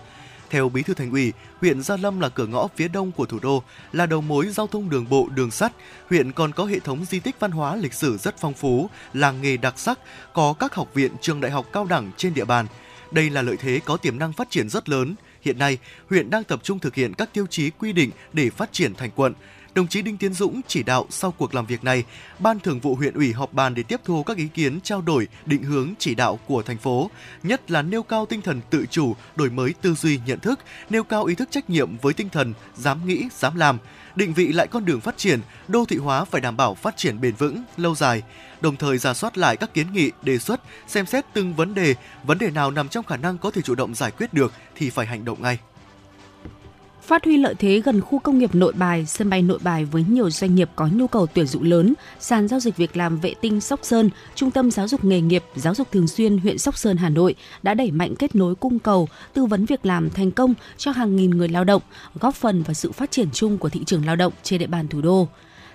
theo 0.49 0.69
Bí 0.69 0.83
thư 0.83 0.93
Thành 0.93 1.11
ủy, 1.11 1.33
huyện 1.61 1.81
Gia 1.81 1.97
Lâm 1.97 2.19
là 2.19 2.29
cửa 2.29 2.45
ngõ 2.45 2.67
phía 2.75 2.87
đông 2.87 3.11
của 3.11 3.25
thủ 3.25 3.39
đô, 3.41 3.63
là 3.91 4.05
đầu 4.05 4.21
mối 4.21 4.47
giao 4.47 4.67
thông 4.67 4.89
đường 4.89 5.05
bộ, 5.09 5.29
đường 5.35 5.51
sắt. 5.51 5.71
Huyện 6.09 6.31
còn 6.31 6.51
có 6.51 6.65
hệ 6.65 6.79
thống 6.79 7.05
di 7.05 7.19
tích 7.19 7.35
văn 7.39 7.51
hóa 7.51 7.75
lịch 7.75 7.93
sử 7.93 8.17
rất 8.17 8.37
phong 8.37 8.53
phú, 8.53 8.89
làng 9.13 9.41
nghề 9.41 9.57
đặc 9.57 9.79
sắc, 9.79 9.99
có 10.33 10.53
các 10.53 10.75
học 10.75 10.93
viện, 10.93 11.11
trường 11.21 11.41
đại 11.41 11.51
học 11.51 11.65
cao 11.73 11.85
đẳng 11.85 12.11
trên 12.17 12.33
địa 12.33 12.45
bàn. 12.45 12.65
Đây 13.11 13.29
là 13.29 13.41
lợi 13.41 13.57
thế 13.57 13.79
có 13.85 13.97
tiềm 13.97 14.19
năng 14.19 14.33
phát 14.33 14.49
triển 14.49 14.69
rất 14.69 14.89
lớn. 14.89 15.15
Hiện 15.41 15.59
nay, 15.59 15.77
huyện 16.09 16.29
đang 16.29 16.43
tập 16.43 16.59
trung 16.63 16.79
thực 16.79 16.95
hiện 16.95 17.13
các 17.13 17.33
tiêu 17.33 17.45
chí 17.49 17.69
quy 17.69 17.93
định 17.93 18.11
để 18.33 18.49
phát 18.49 18.69
triển 18.71 18.95
thành 18.95 19.11
quận 19.15 19.33
đồng 19.73 19.87
chí 19.87 20.01
Đinh 20.01 20.17
Tiến 20.17 20.33
Dũng 20.33 20.61
chỉ 20.67 20.83
đạo 20.83 21.05
sau 21.09 21.31
cuộc 21.31 21.55
làm 21.55 21.65
việc 21.65 21.83
này, 21.83 22.03
Ban 22.39 22.59
Thường 22.59 22.79
vụ 22.79 22.95
huyện 22.95 23.13
ủy 23.13 23.33
họp 23.33 23.53
bàn 23.53 23.73
để 23.75 23.83
tiếp 23.83 24.01
thu 24.05 24.23
các 24.23 24.37
ý 24.37 24.47
kiến 24.47 24.79
trao 24.81 25.01
đổi, 25.01 25.27
định 25.45 25.63
hướng 25.63 25.93
chỉ 25.99 26.15
đạo 26.15 26.39
của 26.47 26.61
thành 26.61 26.77
phố, 26.77 27.09
nhất 27.43 27.71
là 27.71 27.81
nêu 27.81 28.03
cao 28.03 28.25
tinh 28.25 28.41
thần 28.41 28.61
tự 28.69 28.85
chủ, 28.91 29.15
đổi 29.35 29.49
mới 29.49 29.73
tư 29.81 29.93
duy 29.93 30.19
nhận 30.25 30.39
thức, 30.39 30.59
nêu 30.89 31.03
cao 31.03 31.25
ý 31.25 31.35
thức 31.35 31.51
trách 31.51 31.69
nhiệm 31.69 31.97
với 31.97 32.13
tinh 32.13 32.29
thần 32.29 32.53
dám 32.75 33.07
nghĩ, 33.07 33.29
dám 33.37 33.55
làm, 33.55 33.77
định 34.15 34.33
vị 34.33 34.47
lại 34.47 34.67
con 34.67 34.85
đường 34.85 35.01
phát 35.01 35.17
triển, 35.17 35.39
đô 35.67 35.85
thị 35.85 35.97
hóa 35.97 36.25
phải 36.25 36.41
đảm 36.41 36.57
bảo 36.57 36.75
phát 36.75 36.97
triển 36.97 37.21
bền 37.21 37.35
vững, 37.35 37.63
lâu 37.77 37.95
dài, 37.95 38.23
đồng 38.61 38.75
thời 38.75 38.97
giả 38.97 39.13
soát 39.13 39.37
lại 39.37 39.57
các 39.57 39.73
kiến 39.73 39.93
nghị, 39.93 40.11
đề 40.21 40.37
xuất, 40.37 40.61
xem 40.87 41.05
xét 41.05 41.25
từng 41.33 41.53
vấn 41.53 41.73
đề, 41.73 41.95
vấn 42.23 42.37
đề 42.37 42.51
nào 42.51 42.71
nằm 42.71 42.89
trong 42.89 43.05
khả 43.05 43.17
năng 43.17 43.37
có 43.37 43.51
thể 43.51 43.61
chủ 43.61 43.75
động 43.75 43.95
giải 43.95 44.11
quyết 44.11 44.33
được 44.33 44.53
thì 44.75 44.89
phải 44.89 45.05
hành 45.05 45.25
động 45.25 45.41
ngay 45.41 45.59
phát 47.09 47.25
huy 47.25 47.37
lợi 47.37 47.55
thế 47.55 47.81
gần 47.85 48.01
khu 48.01 48.19
công 48.19 48.39
nghiệp 48.39 48.55
Nội 48.55 48.73
Bài, 48.73 49.05
sân 49.05 49.29
bay 49.29 49.41
Nội 49.41 49.59
Bài 49.61 49.85
với 49.85 50.05
nhiều 50.09 50.29
doanh 50.29 50.55
nghiệp 50.55 50.69
có 50.75 50.89
nhu 50.93 51.07
cầu 51.07 51.27
tuyển 51.33 51.47
dụng 51.47 51.63
lớn, 51.63 51.93
sàn 52.19 52.47
giao 52.47 52.59
dịch 52.59 52.77
việc 52.77 52.97
làm 52.97 53.17
vệ 53.17 53.33
tinh 53.41 53.61
Sóc 53.61 53.79
Sơn, 53.83 54.09
Trung 54.35 54.51
tâm 54.51 54.71
giáo 54.71 54.87
dục 54.87 55.03
nghề 55.03 55.21
nghiệp, 55.21 55.43
giáo 55.55 55.75
dục 55.75 55.91
thường 55.91 56.07
xuyên 56.07 56.37
huyện 56.37 56.57
Sóc 56.57 56.77
Sơn 56.77 56.97
Hà 56.97 57.09
Nội 57.09 57.35
đã 57.63 57.73
đẩy 57.73 57.91
mạnh 57.91 58.15
kết 58.15 58.35
nối 58.35 58.55
cung 58.55 58.79
cầu, 58.79 59.07
tư 59.33 59.45
vấn 59.45 59.65
việc 59.65 59.85
làm 59.85 60.09
thành 60.09 60.31
công 60.31 60.53
cho 60.77 60.91
hàng 60.91 61.15
nghìn 61.15 61.29
người 61.29 61.49
lao 61.49 61.63
động, 61.63 61.81
góp 62.19 62.35
phần 62.35 62.63
vào 62.63 62.73
sự 62.73 62.91
phát 62.91 63.11
triển 63.11 63.27
chung 63.33 63.57
của 63.57 63.69
thị 63.69 63.83
trường 63.85 64.05
lao 64.05 64.15
động 64.15 64.33
trên 64.43 64.59
địa 64.59 64.67
bàn 64.67 64.87
thủ 64.87 65.01
đô. 65.01 65.27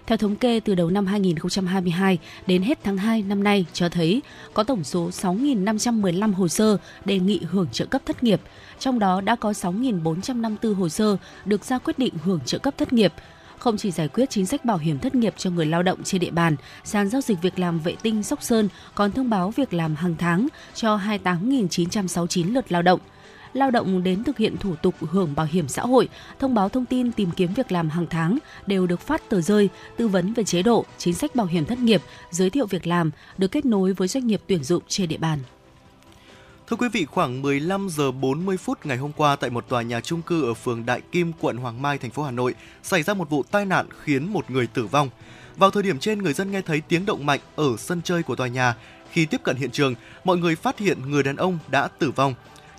Theo 0.06 0.18
thống 0.18 0.36
kê 0.36 0.60
từ 0.60 0.74
đầu 0.74 0.90
năm 0.90 1.06
2022 1.06 2.18
đến 2.46 2.62
hết 2.62 2.78
tháng 2.84 2.96
2 2.96 3.22
năm 3.22 3.44
nay 3.44 3.66
cho 3.72 3.88
thấy 3.88 4.22
có 4.54 4.62
tổng 4.62 4.84
số 4.84 5.08
6.515 5.08 6.34
hồ 6.34 6.48
sơ 6.48 6.76
đề 7.04 7.18
nghị 7.18 7.40
hưởng 7.50 7.66
trợ 7.72 7.86
cấp 7.86 8.02
thất 8.06 8.22
nghiệp, 8.22 8.40
trong 8.78 8.98
đó 8.98 9.20
đã 9.20 9.36
có 9.36 9.50
6.454 9.50 10.74
hồ 10.74 10.88
sơ 10.88 11.16
được 11.44 11.64
ra 11.64 11.78
quyết 11.78 11.98
định 11.98 12.14
hưởng 12.24 12.40
trợ 12.46 12.58
cấp 12.58 12.74
thất 12.78 12.92
nghiệp, 12.92 13.12
không 13.58 13.76
chỉ 13.76 13.90
giải 13.90 14.08
quyết 14.08 14.30
chính 14.30 14.46
sách 14.46 14.64
bảo 14.64 14.78
hiểm 14.78 14.98
thất 14.98 15.14
nghiệp 15.14 15.34
cho 15.36 15.50
người 15.50 15.66
lao 15.66 15.82
động 15.82 16.02
trên 16.04 16.20
địa 16.20 16.30
bàn, 16.30 16.56
sàn 16.84 17.08
giao 17.08 17.20
dịch 17.20 17.42
việc 17.42 17.58
làm 17.58 17.78
vệ 17.78 17.96
tinh 18.02 18.22
Sóc 18.22 18.42
Sơn 18.42 18.68
còn 18.94 19.12
thông 19.12 19.30
báo 19.30 19.50
việc 19.50 19.74
làm 19.74 19.94
hàng 19.94 20.14
tháng 20.18 20.48
cho 20.74 20.96
28.969 20.96 22.52
lượt 22.52 22.72
lao 22.72 22.82
động– 22.82 23.00
lao 23.54 23.70
động 23.70 24.02
đến 24.02 24.24
thực 24.24 24.38
hiện 24.38 24.56
thủ 24.56 24.74
tục 24.76 24.94
hưởng 25.00 25.34
bảo 25.34 25.46
hiểm 25.50 25.68
xã 25.68 25.82
hội, 25.82 26.08
thông 26.38 26.54
báo 26.54 26.68
thông 26.68 26.84
tin 26.84 27.12
tìm 27.12 27.30
kiếm 27.36 27.54
việc 27.54 27.72
làm 27.72 27.90
hàng 27.90 28.06
tháng 28.10 28.38
đều 28.66 28.86
được 28.86 29.00
phát 29.00 29.28
tờ 29.28 29.40
rơi, 29.40 29.68
tư 29.96 30.08
vấn 30.08 30.34
về 30.34 30.44
chế 30.44 30.62
độ, 30.62 30.84
chính 30.98 31.14
sách 31.14 31.34
bảo 31.34 31.46
hiểm 31.46 31.64
thất 31.64 31.78
nghiệp, 31.78 32.02
giới 32.30 32.50
thiệu 32.50 32.66
việc 32.66 32.86
làm, 32.86 33.10
được 33.38 33.48
kết 33.48 33.64
nối 33.64 33.92
với 33.92 34.08
doanh 34.08 34.26
nghiệp 34.26 34.40
tuyển 34.46 34.64
dụng 34.64 34.82
trên 34.88 35.08
địa 35.08 35.16
bàn. 35.16 35.38
Thưa 36.66 36.76
quý 36.76 36.88
vị, 36.92 37.04
khoảng 37.04 37.42
15 37.42 37.88
giờ 37.90 38.12
40 38.12 38.56
phút 38.56 38.86
ngày 38.86 38.96
hôm 38.96 39.12
qua 39.12 39.36
tại 39.36 39.50
một 39.50 39.68
tòa 39.68 39.82
nhà 39.82 40.00
chung 40.00 40.22
cư 40.22 40.44
ở 40.44 40.54
phường 40.54 40.86
Đại 40.86 41.00
Kim, 41.12 41.32
quận 41.40 41.56
Hoàng 41.56 41.82
Mai, 41.82 41.98
thành 41.98 42.10
phố 42.10 42.22
Hà 42.22 42.30
Nội 42.30 42.54
xảy 42.82 43.02
ra 43.02 43.14
một 43.14 43.30
vụ 43.30 43.42
tai 43.50 43.66
nạn 43.66 43.86
khiến 44.02 44.32
một 44.32 44.50
người 44.50 44.66
tử 44.66 44.86
vong. 44.86 45.08
Vào 45.56 45.70
thời 45.70 45.82
điểm 45.82 45.98
trên, 45.98 46.22
người 46.22 46.32
dân 46.32 46.50
nghe 46.50 46.60
thấy 46.60 46.80
tiếng 46.88 47.06
động 47.06 47.26
mạnh 47.26 47.40
ở 47.56 47.76
sân 47.78 48.00
chơi 48.04 48.22
của 48.22 48.36
tòa 48.36 48.46
nhà. 48.46 48.74
Khi 49.10 49.26
tiếp 49.26 49.40
cận 49.44 49.56
hiện 49.56 49.70
trường, 49.70 49.94
mọi 50.24 50.36
người 50.36 50.56
phát 50.56 50.78
hiện 50.78 51.10
người 51.10 51.22
đàn 51.22 51.36
ông 51.36 51.58
đã 51.68 51.88
tử 51.88 52.10
vong. 52.10 52.34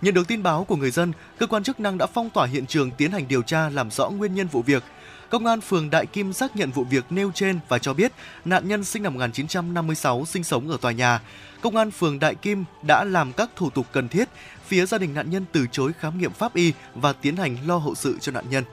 Nhận 0.06 0.14
được 0.14 0.28
tin 0.28 0.44
báo 0.44 0.64
của 0.64 0.76
người 0.76 0.92
dân, 0.92 1.12
cơ 1.38 1.48
quan 1.48 1.64
chức 1.64 1.80
năng 1.80 1.98
đã 1.98 2.06
phong 2.06 2.30
tỏa 2.30 2.46
hiện 2.46 2.66
trường 2.66 2.92
tiến 2.92 3.12
hành 3.12 3.28
điều 3.28 3.42
tra 3.42 3.70
làm 3.70 3.92
rõ 3.92 4.10
nguyên 4.10 4.36
nhân 4.36 4.48
vụ 4.48 4.62
việc. 4.62 4.84
Công 5.30 5.46
an 5.46 5.62
phường 5.62 5.90
Đại 5.90 6.06
Kim 6.06 6.34
xác 6.34 6.56
nhận 6.56 6.72
vụ 6.72 6.84
việc 6.84 7.04
nêu 7.10 7.32
trên 7.36 7.60
và 7.70 7.80
cho 7.80 7.94
biết 7.94 8.12
nạn 8.46 8.68
nhân 8.68 8.84
sinh 8.84 9.04
năm 9.04 9.14
1956 9.14 10.26
sinh 10.26 10.44
sống 10.44 10.70
ở 10.70 10.78
tòa 10.82 10.92
nhà. 10.92 11.22
Công 11.62 11.76
an 11.76 11.92
phường 11.92 12.20
Đại 12.20 12.36
Kim 12.36 12.66
đã 12.88 13.04
làm 13.04 13.34
các 13.34 13.50
thủ 13.56 13.70
tục 13.70 13.86
cần 13.92 14.08
thiết, 14.08 14.30
phía 14.68 14.86
gia 14.86 14.98
đình 14.98 15.14
nạn 15.14 15.30
nhân 15.30 15.46
từ 15.52 15.66
chối 15.72 15.92
khám 16.00 16.18
nghiệm 16.18 16.32
pháp 16.32 16.54
y 16.54 16.74
và 16.96 17.14
tiến 17.14 17.36
hành 17.36 17.58
lo 17.68 17.78
hậu 17.78 17.96
sự 17.96 18.18
cho 18.22 18.32
nạn 18.32 18.46
nhân. 18.50 18.64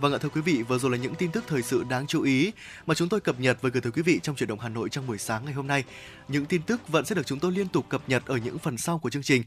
Vâng 0.00 0.12
ạ 0.12 0.18
thưa 0.22 0.28
quý 0.28 0.40
vị, 0.40 0.62
vừa 0.62 0.78
rồi 0.78 0.90
là 0.90 0.98
những 0.98 1.14
tin 1.14 1.30
tức 1.30 1.44
thời 1.46 1.62
sự 1.62 1.84
đáng 1.88 2.06
chú 2.06 2.22
ý 2.22 2.52
mà 2.86 2.94
chúng 2.94 3.08
tôi 3.08 3.20
cập 3.20 3.40
nhật 3.40 3.58
và 3.60 3.70
gửi 3.72 3.80
tới 3.80 3.92
quý 3.92 4.02
vị 4.02 4.20
trong 4.22 4.36
chuyển 4.36 4.48
động 4.48 4.60
Hà 4.60 4.68
Nội 4.68 4.88
trong 4.88 5.06
buổi 5.06 5.18
sáng 5.18 5.44
ngày 5.44 5.54
hôm 5.54 5.66
nay. 5.66 5.84
Những 6.28 6.46
tin 6.46 6.62
tức 6.62 6.88
vẫn 6.88 7.04
sẽ 7.04 7.14
được 7.14 7.26
chúng 7.26 7.38
tôi 7.38 7.52
liên 7.52 7.68
tục 7.68 7.86
cập 7.88 8.02
nhật 8.06 8.22
ở 8.26 8.36
những 8.36 8.58
phần 8.58 8.78
sau 8.78 8.98
của 8.98 9.10
chương 9.10 9.22
trình. 9.22 9.42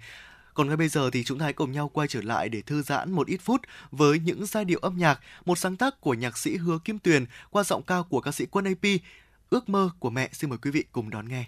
Còn 0.54 0.68
ngay 0.68 0.78
bây 0.78 0.88
giờ 0.88 1.10
thì 1.10 1.24
chúng 1.24 1.40
ta 1.40 1.44
hãy 1.44 1.54
cùng 1.54 1.72
nhau 1.72 1.90
quay 1.94 2.08
trở 2.08 2.22
lại 2.22 2.50
để 2.50 2.62
thư 2.62 2.82
giãn 2.82 3.12
một 3.12 3.28
ít 3.28 3.42
phút 3.42 3.62
với 3.92 4.20
những 4.20 4.46
giai 4.46 4.66
điệu 4.66 4.80
âm 4.82 4.98
nhạc, 4.98 5.20
một 5.46 5.58
sáng 5.58 5.78
tác 5.78 6.02
của 6.02 6.14
nhạc 6.14 6.38
sĩ 6.38 6.58
Hứa 6.58 6.80
Kim 6.86 7.00
Tuyền 7.00 7.26
qua 7.50 7.64
giọng 7.64 7.84
ca 7.84 8.02
của 8.10 8.22
ca 8.22 8.32
sĩ 8.32 8.46
Quân 8.46 8.66
AP, 8.66 9.02
Ước 9.50 9.70
mơ 9.70 9.90
của 10.00 10.10
mẹ. 10.10 10.30
Xin 10.34 10.50
mời 10.50 10.60
quý 10.62 10.72
vị 10.72 10.84
cùng 10.92 11.10
đón 11.10 11.30
nghe. 11.30 11.46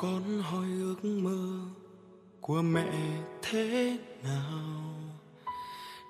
Con 0.00 0.42
hỏi 0.42 0.66
ước 0.80 1.04
mơ 1.04 1.48
của 2.40 2.62
mẹ 2.62 2.92
thế 3.42 3.98
nào? 4.24 4.70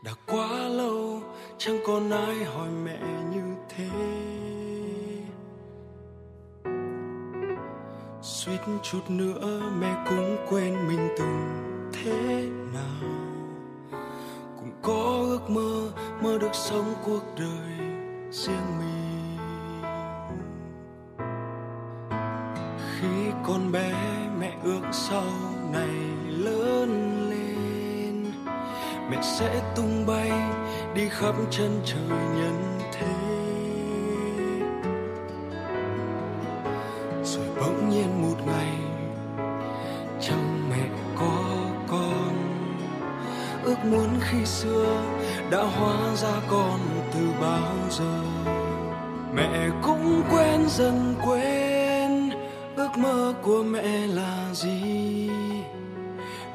Đã 0.05 0.13
quá 0.27 0.69
lâu, 0.69 1.23
chẳng 1.59 1.79
còn 1.87 2.11
ai 2.11 2.45
hỏi 2.45 2.69
mẹ 2.85 3.01
như 3.35 3.55
thế. 3.69 3.91
Suýt 8.23 8.59
chút 8.83 9.11
nữa 9.11 9.71
mẹ 9.81 10.05
cũng 10.09 10.37
quên 10.49 10.89
mình 10.89 11.09
từng 11.19 11.49
thế 11.93 12.49
nào. 12.73 13.11
Cũng 14.57 14.73
có 14.83 15.25
ước 15.29 15.51
mơ 15.51 15.93
mơ 16.23 16.39
được 16.39 16.55
sống 16.55 16.95
cuộc 17.05 17.23
đời 17.37 17.79
riêng 18.31 18.79
mình. 18.79 18.98
Sau 25.11 25.25
này 25.73 25.89
lớn 26.29 26.91
lên 27.31 28.33
mẹ 29.11 29.17
sẽ 29.23 29.63
tung 29.77 30.07
bay 30.07 30.31
đi 30.95 31.09
khắp 31.09 31.35
chân 31.51 31.81
trời 31.85 32.09
nhân 32.09 32.78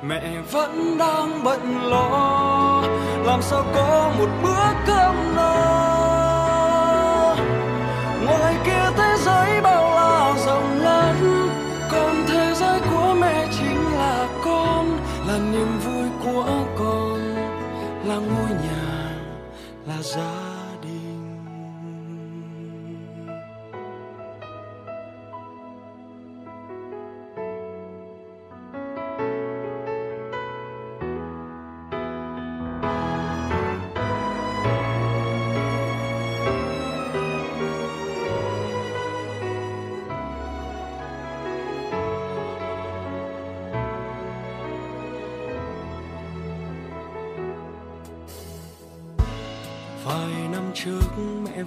mẹ 0.07 0.41
vẫn 0.51 0.97
đang 0.97 1.43
bận 1.43 1.89
lo. 1.89 2.83
Làm 3.25 3.41
sao 3.41 3.63
có 3.75 4.11
một 4.17 4.29
bữa 4.43 4.72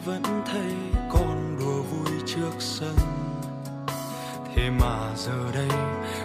vẫn 0.05 0.23
thấy 0.53 0.73
con 1.13 1.57
đùa 1.61 1.83
vui 1.83 2.21
trước 2.27 2.53
sân. 2.59 2.97
Thế 4.55 4.71
mà 4.71 5.11
giờ 5.17 5.39
đây, 5.55 5.69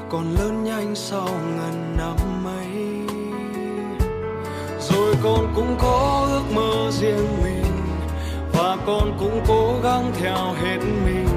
con 0.09 0.35
lớn 0.35 0.63
nhanh 0.63 0.95
sau 0.95 1.27
ngần 1.27 1.97
năm 1.97 2.45
ấy. 2.45 2.71
Rồi 4.79 5.15
con 5.23 5.53
cũng 5.55 5.75
có 5.79 6.27
ước 6.31 6.55
mơ 6.55 6.91
riêng 6.91 7.27
mình, 7.43 7.73
và 8.53 8.77
con 8.85 9.17
cũng 9.19 9.41
cố 9.47 9.79
gắng 9.83 10.11
theo 10.19 10.53
hết 10.61 10.77
mình. 11.05 11.27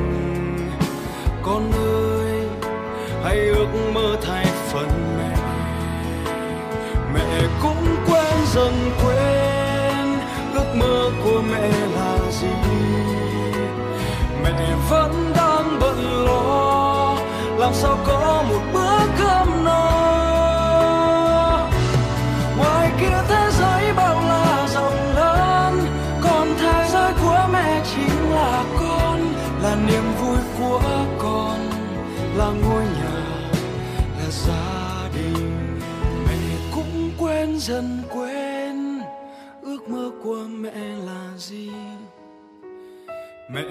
Con 1.42 1.72
ơi, 1.72 2.48
hãy 3.24 3.38
ước 3.48 3.68
mơ 3.94 4.16
thay 4.22 4.46
phần 4.46 4.88
mẹ. 5.18 5.36
Mẹ 7.14 7.48
cũng 7.62 7.96
quen 8.10 8.36
dần 8.54 8.72
quên 9.02 10.18
ước 10.54 10.74
mơ 10.74 11.10
của 11.24 11.42
mẹ 11.52 11.68
là 11.94 12.03
vẫn 14.94 15.32
đang 15.36 15.78
bận 15.80 16.24
lo. 16.26 17.16
Làm 17.58 17.74
sao 17.74 17.98
có 18.06 18.44
một 18.48 18.60
bước 18.72 18.83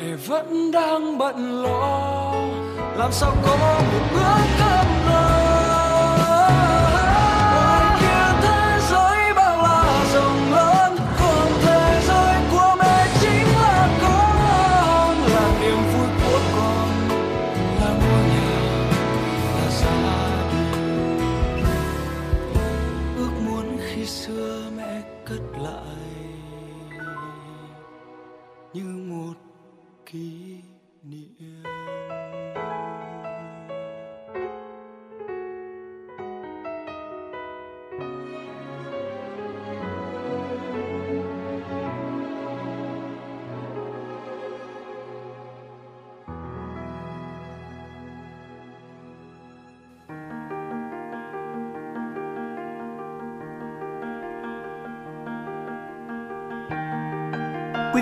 để 0.04 0.16
vẫn 0.16 0.72
đang 0.72 1.18
bận 1.18 1.64
lo. 1.64 2.34
Làm 2.98 3.12
sao 3.12 3.36
có 3.46 3.58
một 3.58 4.02
bữa 4.14 4.38
cơm 4.60 4.86
no? 5.06 5.43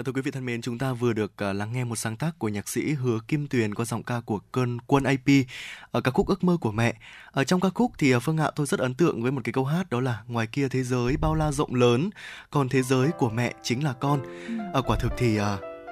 Vâng 0.00 0.04
thưa 0.04 0.12
quý 0.12 0.22
vị 0.22 0.30
thân 0.30 0.46
mến, 0.46 0.62
chúng 0.62 0.78
ta 0.78 0.92
vừa 0.92 1.12
được 1.12 1.32
uh, 1.50 1.56
lắng 1.56 1.72
nghe 1.72 1.84
một 1.84 1.96
sáng 1.96 2.16
tác 2.16 2.38
của 2.38 2.48
nhạc 2.48 2.68
sĩ 2.68 2.92
Hứa 2.92 3.18
Kim 3.28 3.46
Tuyền 3.46 3.74
qua 3.74 3.84
giọng 3.84 4.02
ca 4.02 4.20
của 4.20 4.40
cơn 4.52 4.78
Quân 4.86 5.04
IP 5.04 5.46
ở 5.90 6.00
ca 6.00 6.10
khúc 6.10 6.28
ước 6.28 6.44
mơ 6.44 6.56
của 6.60 6.72
mẹ. 6.72 6.94
Ở 7.32 7.44
trong 7.44 7.60
ca 7.60 7.68
khúc 7.74 7.92
thì 7.98 8.14
uh, 8.14 8.22
Phương 8.22 8.38
Hạ 8.38 8.50
tôi 8.56 8.66
rất 8.66 8.80
ấn 8.80 8.94
tượng 8.94 9.22
với 9.22 9.32
một 9.32 9.40
cái 9.44 9.52
câu 9.52 9.64
hát 9.64 9.90
đó 9.90 10.00
là 10.00 10.22
ngoài 10.28 10.46
kia 10.46 10.68
thế 10.68 10.82
giới 10.82 11.16
bao 11.16 11.34
la 11.34 11.52
rộng 11.52 11.74
lớn, 11.74 12.10
còn 12.50 12.68
thế 12.68 12.82
giới 12.82 13.10
của 13.10 13.30
mẹ 13.30 13.54
chính 13.62 13.84
là 13.84 13.92
con. 13.92 14.20
Ở 14.72 14.82
quả 14.82 14.96
thực 14.96 15.12
thì 15.18 15.38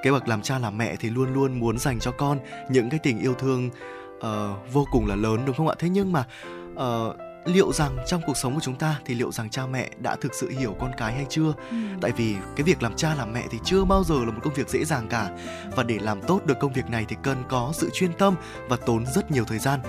cái 0.03 0.13
bậc 0.13 0.29
làm 0.29 0.43
cha 0.43 0.59
làm 0.59 0.79
mẹ 0.79 0.97
thì 0.97 1.11
luôn 1.11 1.35
luôn 1.35 1.61
muốn 1.61 1.79
dành 1.79 2.01
cho 2.01 2.13
con 2.13 2.39
những 2.71 2.91
cái 2.91 3.01
tình 3.03 3.21
yêu 3.21 3.35
thương 3.35 3.71
uh, 4.17 4.73
vô 4.73 4.87
cùng 4.93 5.07
là 5.07 5.17
lớn 5.17 5.43
đúng 5.47 5.57
không 5.57 5.69
ạ? 5.69 5.75
Thế 5.79 5.89
nhưng 5.89 6.13
mà 6.13 6.25
uh, 6.73 7.17
liệu 7.49 7.73
rằng 7.73 7.97
trong 8.07 8.23
cuộc 8.27 8.37
sống 8.37 8.55
của 8.55 8.61
chúng 8.61 8.75
ta 8.75 9.01
thì 9.05 9.15
liệu 9.15 9.33
rằng 9.33 9.51
cha 9.51 9.67
mẹ 9.67 9.91
đã 9.99 10.17
thực 10.17 10.35
sự 10.35 10.51
hiểu 10.51 10.77
con 10.81 10.91
cái 10.97 11.13
hay 11.13 11.27
chưa? 11.29 11.53
Ừ. 11.71 11.77
tại 12.01 12.13
vì 12.17 12.37
cái 12.57 12.65
việc 12.65 12.83
làm 12.83 12.97
cha 12.97 13.15
làm 13.15 13.33
mẹ 13.33 13.45
thì 13.51 13.59
chưa 13.65 13.85
bao 13.85 14.05
giờ 14.05 14.15
là 14.15 14.31
một 14.31 14.41
công 14.43 14.55
việc 14.55 14.69
dễ 14.69 14.85
dàng 14.85 15.09
cả. 15.09 15.31
Và 15.77 15.83
để 15.83 15.99
làm 16.01 16.23
tốt 16.23 16.41
được 16.47 16.59
công 16.61 16.73
việc 16.73 16.91
này 16.91 17.05
thì 17.09 17.17
cần 17.23 17.43
có 17.49 17.71
sự 17.75 17.91
chuyên 17.93 18.13
tâm 18.13 18.35
và 18.69 18.77
tốn 18.77 19.07
rất 19.07 19.31
nhiều 19.31 19.45
thời 19.45 19.59
gian. 19.59 19.81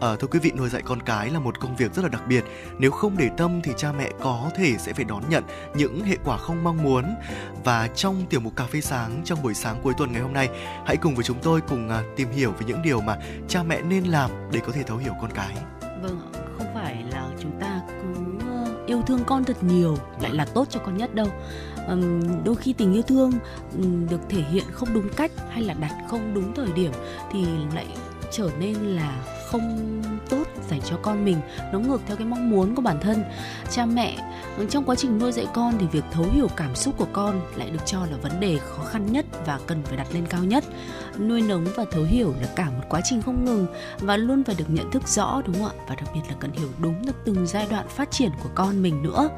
Ờ, 0.00 0.16
thưa 0.16 0.28
quý 0.28 0.38
vị 0.38 0.52
nuôi 0.56 0.68
dạy 0.68 0.82
con 0.82 1.02
cái 1.02 1.30
là 1.30 1.38
một 1.38 1.60
công 1.60 1.76
việc 1.76 1.94
rất 1.94 2.02
là 2.02 2.08
đặc 2.08 2.22
biệt. 2.28 2.44
Nếu 2.78 2.90
không 2.90 3.16
để 3.16 3.30
tâm 3.36 3.60
thì 3.64 3.72
cha 3.76 3.92
mẹ 3.92 4.10
có 4.20 4.50
thể 4.56 4.74
sẽ 4.78 4.92
phải 4.92 5.04
đón 5.04 5.22
nhận 5.28 5.44
những 5.74 6.04
hệ 6.04 6.16
quả 6.24 6.36
không 6.36 6.64
mong 6.64 6.82
muốn. 6.82 7.14
Và 7.64 7.88
trong 7.88 8.26
tiểu 8.30 8.40
mục 8.40 8.56
cà 8.56 8.64
phê 8.64 8.80
sáng 8.80 9.22
trong 9.24 9.42
buổi 9.42 9.54
sáng 9.54 9.80
cuối 9.82 9.94
tuần 9.98 10.12
ngày 10.12 10.22
hôm 10.22 10.32
nay 10.32 10.48
hãy 10.86 10.96
cùng 10.96 11.14
với 11.14 11.24
chúng 11.24 11.38
tôi 11.42 11.60
cùng 11.60 11.88
à, 11.88 12.02
tìm 12.16 12.30
hiểu 12.30 12.52
về 12.52 12.66
những 12.66 12.82
điều 12.82 13.00
mà 13.00 13.16
cha 13.48 13.62
mẹ 13.62 13.82
nên 13.82 14.04
làm 14.04 14.30
để 14.52 14.60
có 14.66 14.72
thể 14.72 14.82
thấu 14.82 14.96
hiểu 14.96 15.12
con 15.20 15.30
cái. 15.34 15.54
Vâng 16.02 16.27
phải 16.82 17.04
là 17.10 17.28
chúng 17.40 17.60
ta 17.60 17.80
cứ 17.88 18.14
ờ, 18.46 18.64
yêu 18.86 19.02
thương 19.06 19.20
con 19.26 19.44
thật 19.44 19.64
nhiều 19.64 19.96
lại 20.20 20.34
là 20.34 20.44
tốt 20.44 20.66
cho 20.70 20.80
con 20.80 20.96
nhất 20.96 21.14
đâu. 21.14 21.26
Um, 21.88 22.44
đôi 22.44 22.56
khi 22.56 22.72
tình 22.72 22.92
yêu 22.92 23.02
thương 23.02 23.32
um, 23.78 24.08
được 24.08 24.20
thể 24.28 24.42
hiện 24.42 24.64
không 24.72 24.88
đúng 24.94 25.08
cách 25.16 25.30
hay 25.50 25.62
là 25.62 25.74
đặt 25.74 25.94
không 26.08 26.34
đúng 26.34 26.54
thời 26.54 26.72
điểm 26.74 26.92
thì 27.32 27.46
lại 27.74 27.86
trở 28.30 28.50
nên 28.60 28.74
là 28.74 29.24
không 29.50 29.97
cho 30.90 30.96
con 31.02 31.24
mình, 31.24 31.36
nó 31.72 31.78
ngược 31.78 32.00
theo 32.06 32.16
cái 32.16 32.26
mong 32.26 32.50
muốn 32.50 32.74
của 32.74 32.82
bản 32.82 33.00
thân. 33.00 33.24
Cha 33.70 33.86
mẹ 33.86 34.16
ừ, 34.58 34.66
trong 34.70 34.84
quá 34.84 34.94
trình 34.94 35.18
nuôi 35.18 35.32
dạy 35.32 35.46
con 35.54 35.74
thì 35.78 35.86
việc 35.86 36.04
thấu 36.12 36.26
hiểu 36.32 36.48
cảm 36.56 36.74
xúc 36.74 36.94
của 36.98 37.06
con 37.12 37.40
lại 37.56 37.70
được 37.70 37.86
cho 37.86 38.06
là 38.10 38.16
vấn 38.22 38.40
đề 38.40 38.58
khó 38.58 38.82
khăn 38.82 39.12
nhất 39.12 39.26
và 39.46 39.60
cần 39.66 39.82
phải 39.82 39.96
đặt 39.96 40.06
lên 40.12 40.26
cao 40.26 40.44
nhất. 40.44 40.64
Nuôi 41.18 41.42
nấng 41.42 41.64
và 41.76 41.84
thấu 41.90 42.04
hiểu 42.04 42.34
là 42.40 42.48
cả 42.56 42.64
một 42.64 42.84
quá 42.88 43.00
trình 43.04 43.22
không 43.22 43.44
ngừng 43.44 43.66
và 43.98 44.16
luôn 44.16 44.44
phải 44.44 44.54
được 44.58 44.64
nhận 44.68 44.90
thức 44.90 45.08
rõ, 45.08 45.42
đúng 45.46 45.54
không 45.54 45.78
ạ? 45.78 45.84
Và 45.88 45.94
đặc 45.94 46.08
biệt 46.14 46.20
là 46.28 46.34
cần 46.40 46.52
hiểu 46.52 46.68
đúng 46.78 47.06
được 47.06 47.16
từng 47.24 47.46
giai 47.46 47.66
đoạn 47.70 47.88
phát 47.88 48.10
triển 48.10 48.30
của 48.42 48.50
con 48.54 48.82
mình 48.82 49.02
nữa. 49.02 49.28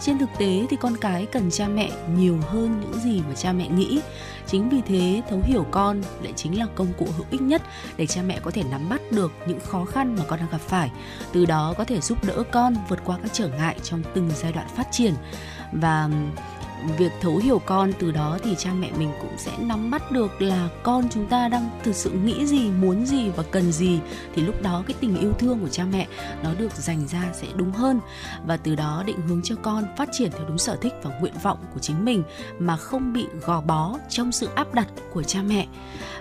Trên 0.00 0.18
thực 0.18 0.28
tế 0.38 0.66
thì 0.70 0.76
con 0.80 0.96
cái 0.96 1.26
cần 1.26 1.50
cha 1.50 1.68
mẹ 1.68 1.90
nhiều 2.16 2.38
hơn 2.48 2.80
những 2.80 3.00
gì 3.00 3.22
mà 3.28 3.34
cha 3.34 3.52
mẹ 3.52 3.68
nghĩ 3.68 4.00
chính 4.46 4.68
vì 4.68 4.80
thế, 4.86 5.22
thấu 5.30 5.40
hiểu 5.44 5.66
con 5.70 6.02
lại 6.22 6.32
chính 6.36 6.58
là 6.58 6.66
công 6.74 6.92
cụ 6.98 7.06
hữu 7.16 7.26
ích 7.30 7.42
nhất 7.42 7.62
để 7.96 8.06
cha 8.06 8.22
mẹ 8.22 8.40
có 8.42 8.50
thể 8.50 8.62
nắm 8.70 8.88
bắt 8.88 9.00
được 9.10 9.32
những 9.46 9.60
khó 9.60 9.84
khăn 9.84 10.16
mà 10.18 10.24
con 10.28 10.38
đang 10.38 10.50
gặp 10.50 10.60
phải, 10.60 10.90
từ 11.32 11.44
đó 11.44 11.74
có 11.78 11.84
thể 11.84 12.00
giúp 12.00 12.24
đỡ 12.24 12.42
con 12.52 12.74
vượt 12.88 12.98
qua 13.04 13.18
các 13.22 13.32
trở 13.32 13.48
ngại 13.48 13.76
trong 13.82 14.02
từng 14.14 14.30
giai 14.34 14.52
đoạn 14.52 14.66
phát 14.76 14.86
triển. 14.90 15.14
Và 15.72 16.10
việc 16.98 17.12
thấu 17.20 17.36
hiểu 17.36 17.58
con, 17.66 17.92
từ 17.98 18.10
đó 18.10 18.38
thì 18.42 18.54
cha 18.58 18.70
mẹ 18.78 18.90
mình 18.98 19.10
cũng 19.20 19.38
sẽ 19.38 19.52
nắm 19.58 19.90
bắt 19.90 20.12
được 20.12 20.42
là 20.42 20.68
con 20.82 21.08
chúng 21.10 21.26
ta 21.26 21.48
đang 21.48 21.70
thực 21.82 21.94
sự 21.94 22.10
nghĩ 22.10 22.46
gì, 22.46 22.70
muốn 22.70 23.06
gì 23.06 23.28
và 23.36 23.42
cần 23.42 23.72
gì. 23.72 24.00
Thì 24.34 24.42
lúc 24.42 24.62
đó 24.62 24.82
cái 24.86 24.94
tình 25.00 25.16
yêu 25.16 25.32
thương 25.32 25.60
của 25.60 25.68
cha 25.68 25.84
mẹ 25.84 26.06
nó 26.42 26.54
được 26.54 26.72
dành 26.72 27.06
ra 27.08 27.24
sẽ 27.32 27.46
đúng 27.56 27.72
hơn. 27.72 28.00
Và 28.46 28.56
từ 28.56 28.74
đó 28.74 29.02
định 29.06 29.20
hướng 29.28 29.42
cho 29.42 29.54
con 29.62 29.84
phát 29.96 30.08
triển 30.12 30.30
theo 30.30 30.48
đúng 30.48 30.58
sở 30.58 30.76
thích 30.76 30.92
và 31.02 31.18
nguyện 31.20 31.34
vọng 31.42 31.58
của 31.74 31.80
chính 31.80 32.04
mình 32.04 32.22
mà 32.58 32.76
không 32.76 33.12
bị 33.12 33.26
gò 33.46 33.60
bó 33.60 33.98
trong 34.08 34.32
sự 34.32 34.48
áp 34.54 34.74
đặt 34.74 34.88
của 35.12 35.22
cha 35.22 35.42
mẹ. 35.42 35.66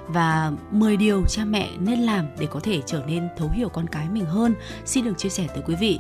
Và 0.08 0.52
10 0.72 0.98
điều 0.98 1.24
cha 1.30 1.46
mẹ 1.46 1.70
nên 1.80 2.00
làm 2.00 2.28
để 2.40 2.46
có 2.46 2.60
thể 2.60 2.82
trở 2.86 3.04
nên 3.08 3.28
thấu 3.38 3.50
hiểu 3.54 3.70
con 3.70 3.88
cái 3.88 4.10
mình 4.10 4.26
hơn 4.26 4.56
xin 4.86 5.06
được 5.06 5.18
chia 5.18 5.30
sẻ 5.30 5.48
tới 5.48 5.64
quý 5.66 5.76
vị 5.76 6.00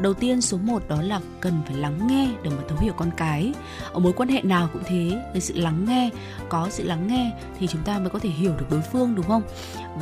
đầu 0.00 0.14
tiên 0.14 0.40
số 0.40 0.58
1 0.58 0.88
đó 0.88 1.02
là 1.02 1.20
cần 1.40 1.62
phải 1.66 1.76
lắng 1.76 2.06
nghe 2.06 2.28
để 2.42 2.50
mà 2.50 2.62
thấu 2.68 2.78
hiểu 2.78 2.92
con 2.96 3.10
cái. 3.16 3.52
Ở 3.92 4.00
mối 4.00 4.12
quan 4.12 4.28
hệ 4.28 4.42
nào 4.42 4.68
cũng 4.72 4.82
thế, 4.86 5.22
cái 5.32 5.40
sự 5.40 5.54
lắng 5.56 5.84
nghe, 5.88 6.10
có 6.48 6.68
sự 6.70 6.84
lắng 6.84 7.06
nghe 7.06 7.32
thì 7.58 7.66
chúng 7.66 7.82
ta 7.82 7.98
mới 7.98 8.10
có 8.10 8.18
thể 8.18 8.28
hiểu 8.28 8.52
được 8.58 8.66
đối 8.70 8.80
phương, 8.80 9.14
đúng 9.14 9.26
không? 9.26 9.42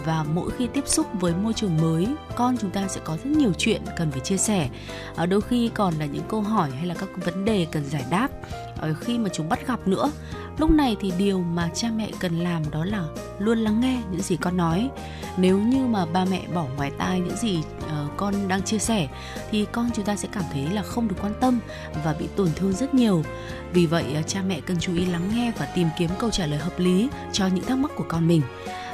Và 0.05 0.25
mỗi 0.35 0.51
khi 0.51 0.67
tiếp 0.67 0.89
xúc 0.89 1.07
với 1.13 1.35
môi 1.35 1.53
trường 1.53 1.77
mới, 1.77 2.07
con 2.37 2.57
chúng 2.57 2.71
ta 2.71 2.89
sẽ 2.89 3.01
có 3.05 3.17
rất 3.17 3.31
nhiều 3.31 3.53
chuyện 3.59 3.83
cần 3.97 4.11
phải 4.11 4.21
chia 4.21 4.37
sẻ. 4.37 4.69
Ở 5.17 5.27
đôi 5.27 5.41
khi 5.41 5.71
còn 5.75 5.95
là 5.95 6.07
những 6.07 6.25
câu 6.29 6.41
hỏi 6.41 6.71
hay 6.71 6.87
là 6.87 6.95
các 6.95 7.09
vấn 7.25 7.45
đề 7.45 7.67
cần 7.73 7.85
giải 7.85 8.05
đáp. 8.11 8.29
Ở 8.77 8.95
khi 8.95 9.19
mà 9.19 9.29
chúng 9.33 9.49
bắt 9.49 9.67
gặp 9.67 9.89
nữa 9.89 10.11
lúc 10.59 10.71
này 10.71 10.97
thì 11.01 11.13
điều 11.19 11.41
mà 11.41 11.71
cha 11.75 11.89
mẹ 11.97 12.11
cần 12.21 12.39
làm 12.39 12.71
đó 12.71 12.85
là 12.85 13.05
luôn 13.39 13.59
lắng 13.59 13.81
nghe 13.81 13.99
những 14.11 14.23
gì 14.23 14.37
con 14.37 14.57
nói. 14.57 14.91
Nếu 15.37 15.59
như 15.59 15.87
mà 15.87 16.07
ba 16.07 16.25
mẹ 16.25 16.43
bỏ 16.55 16.67
ngoài 16.77 16.91
tai 16.99 17.21
những 17.21 17.37
gì 17.37 17.59
uh, 17.59 17.93
con 18.17 18.49
đang 18.49 18.63
chia 18.63 18.79
sẻ 18.79 19.09
thì 19.51 19.67
con 19.73 19.91
chúng 19.95 20.05
ta 20.05 20.17
sẽ 20.17 20.29
cảm 20.33 20.45
thấy 20.53 20.67
là 20.67 20.83
không 20.83 21.09
được 21.09 21.17
quan 21.23 21.33
tâm 21.41 21.59
và 22.05 22.15
bị 22.19 22.29
tổn 22.37 22.49
thương 22.57 22.73
rất 22.73 22.95
nhiều. 22.95 23.25
Vì 23.73 23.87
vậy 23.87 24.05
uh, 24.21 24.27
cha 24.27 24.43
mẹ 24.47 24.61
cần 24.61 24.77
chú 24.81 24.95
ý 24.95 25.05
lắng 25.05 25.31
nghe 25.35 25.53
và 25.59 25.67
tìm 25.67 25.89
kiếm 25.99 26.11
câu 26.19 26.31
trả 26.31 26.47
lời 26.47 26.59
hợp 26.59 26.79
lý 26.79 27.09
cho 27.33 27.47
những 27.47 27.65
thắc 27.65 27.79
mắc 27.79 27.91
của 27.97 28.05
con 28.09 28.29
mình. 28.29 28.43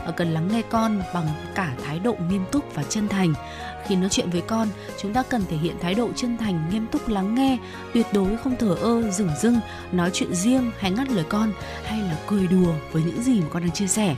Uh, 0.09 0.17
cần 0.17 0.35
lắng 0.35 0.49
nghe 0.53 0.63
con 0.63 1.03
bằng 1.15 1.29
cả 1.55 1.75
thái 1.85 1.99
độ 1.99 2.17
nghiêm 2.31 2.45
túc 2.53 2.75
và 2.75 2.83
chân 2.83 3.09
thành 3.09 3.35
khi 3.89 3.97
nói 3.97 4.09
chuyện 4.09 4.31
với 4.31 4.41
con, 4.41 4.69
chúng 5.03 5.13
ta 5.13 5.23
cần 5.23 5.43
thể 5.49 5.57
hiện 5.57 5.77
thái 5.81 5.95
độ 5.95 6.09
chân 6.17 6.37
thành, 6.39 6.71
nghiêm 6.71 6.87
túc, 6.87 7.09
lắng 7.09 7.35
nghe, 7.35 7.59
tuyệt 7.95 8.07
đối 8.13 8.37
không 8.37 8.57
thờ 8.57 8.77
ơ 8.81 9.11
dửng 9.11 9.31
dưng 9.43 9.61
nói 9.93 10.11
chuyện 10.13 10.35
riêng 10.35 10.71
hay 10.79 10.91
ngắt 10.91 11.11
lời 11.11 11.25
con, 11.29 11.53
hay 11.85 12.01
là 12.01 12.17
cười 12.27 12.47
đùa 12.47 12.73
với 12.93 13.03
những 13.03 13.23
gì 13.23 13.41
mà 13.41 13.47
con 13.51 13.63
đang 13.63 13.73
chia 13.73 13.87
sẻ. 13.87 14.17